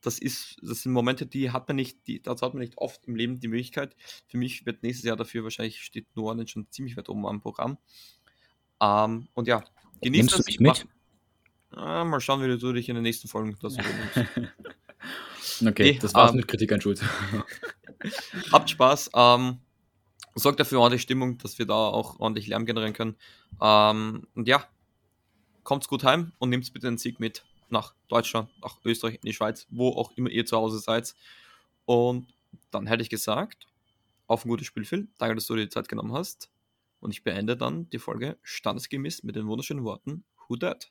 Das, 0.00 0.18
ist, 0.18 0.56
das 0.62 0.82
sind 0.82 0.92
Momente, 0.92 1.26
die 1.26 1.50
hat 1.50 1.68
man 1.68 1.76
nicht, 1.76 2.06
die, 2.06 2.22
dazu 2.22 2.46
hat 2.46 2.54
man 2.54 2.62
nicht 2.62 2.78
oft 2.78 3.06
im 3.06 3.14
Leben 3.14 3.38
die 3.38 3.48
Möglichkeit. 3.48 3.94
Für 4.26 4.38
mich 4.38 4.64
wird 4.64 4.82
nächstes 4.82 5.04
Jahr 5.04 5.16
dafür 5.16 5.44
wahrscheinlich 5.44 5.82
steht 5.82 6.06
New 6.16 6.26
Orleans 6.26 6.50
schon 6.50 6.70
ziemlich 6.70 6.96
weit 6.96 7.08
oben 7.08 7.26
am 7.26 7.40
Programm. 7.40 7.76
Ähm, 8.80 9.28
und 9.34 9.46
ja, 9.46 9.62
genießt 10.00 10.32
das. 10.32 10.46
Mich 10.46 10.58
mit? 10.58 10.86
Ah, 11.72 12.04
mal 12.04 12.20
schauen, 12.20 12.42
wie 12.42 12.58
du 12.58 12.72
dich 12.72 12.88
in 12.88 12.96
den 12.96 13.02
nächsten 13.02 13.28
Folgen 13.28 13.56
das 13.60 13.76
Okay, 15.66 15.92
nee, 15.92 15.98
das 16.00 16.14
war's 16.14 16.30
ähm, 16.30 16.38
mit 16.38 16.48
Kritik 16.48 16.72
an 16.72 16.80
Schulz. 16.80 17.02
habt 18.52 18.70
Spaß. 18.70 19.10
Ähm, 19.14 19.58
sorgt 20.34 20.60
dafür 20.60 20.80
ordentlich 20.80 21.02
Stimmung, 21.02 21.38
dass 21.38 21.58
wir 21.58 21.66
da 21.66 21.74
auch 21.74 22.18
ordentlich 22.18 22.46
Lärm 22.46 22.64
generieren 22.64 22.94
können. 22.94 23.16
Ähm, 23.60 24.26
und 24.34 24.48
ja, 24.48 24.64
kommt's 25.62 25.88
gut 25.88 26.04
heim 26.04 26.32
und 26.38 26.48
nehmt 26.50 26.72
bitte 26.72 26.86
den 26.86 26.98
Sieg 26.98 27.20
mit 27.20 27.44
nach 27.68 27.94
Deutschland, 28.08 28.48
nach 28.62 28.78
Österreich, 28.84 29.14
in 29.14 29.26
die 29.26 29.32
Schweiz, 29.32 29.66
wo 29.70 29.90
auch 29.90 30.12
immer 30.16 30.30
ihr 30.30 30.46
zu 30.46 30.56
Hause 30.56 30.78
seid. 30.78 31.14
Und 31.84 32.34
dann 32.70 32.86
hätte 32.86 33.02
ich 33.02 33.10
gesagt, 33.10 33.66
auf 34.26 34.44
ein 34.44 34.48
gutes 34.48 34.66
Spiel, 34.66 34.84
Phil. 34.84 35.08
Danke, 35.18 35.34
dass 35.34 35.46
du 35.46 35.56
dir 35.56 35.62
die 35.62 35.68
Zeit 35.68 35.88
genommen 35.88 36.12
hast. 36.12 36.50
Und 37.00 37.12
ich 37.12 37.24
beende 37.24 37.56
dann 37.56 37.88
die 37.90 37.98
Folge 37.98 38.38
standesgemäß 38.42 39.22
mit 39.22 39.36
den 39.36 39.46
wunderschönen 39.46 39.84
Worten 39.84 40.24
Who 40.48 40.56
Dat? 40.56 40.90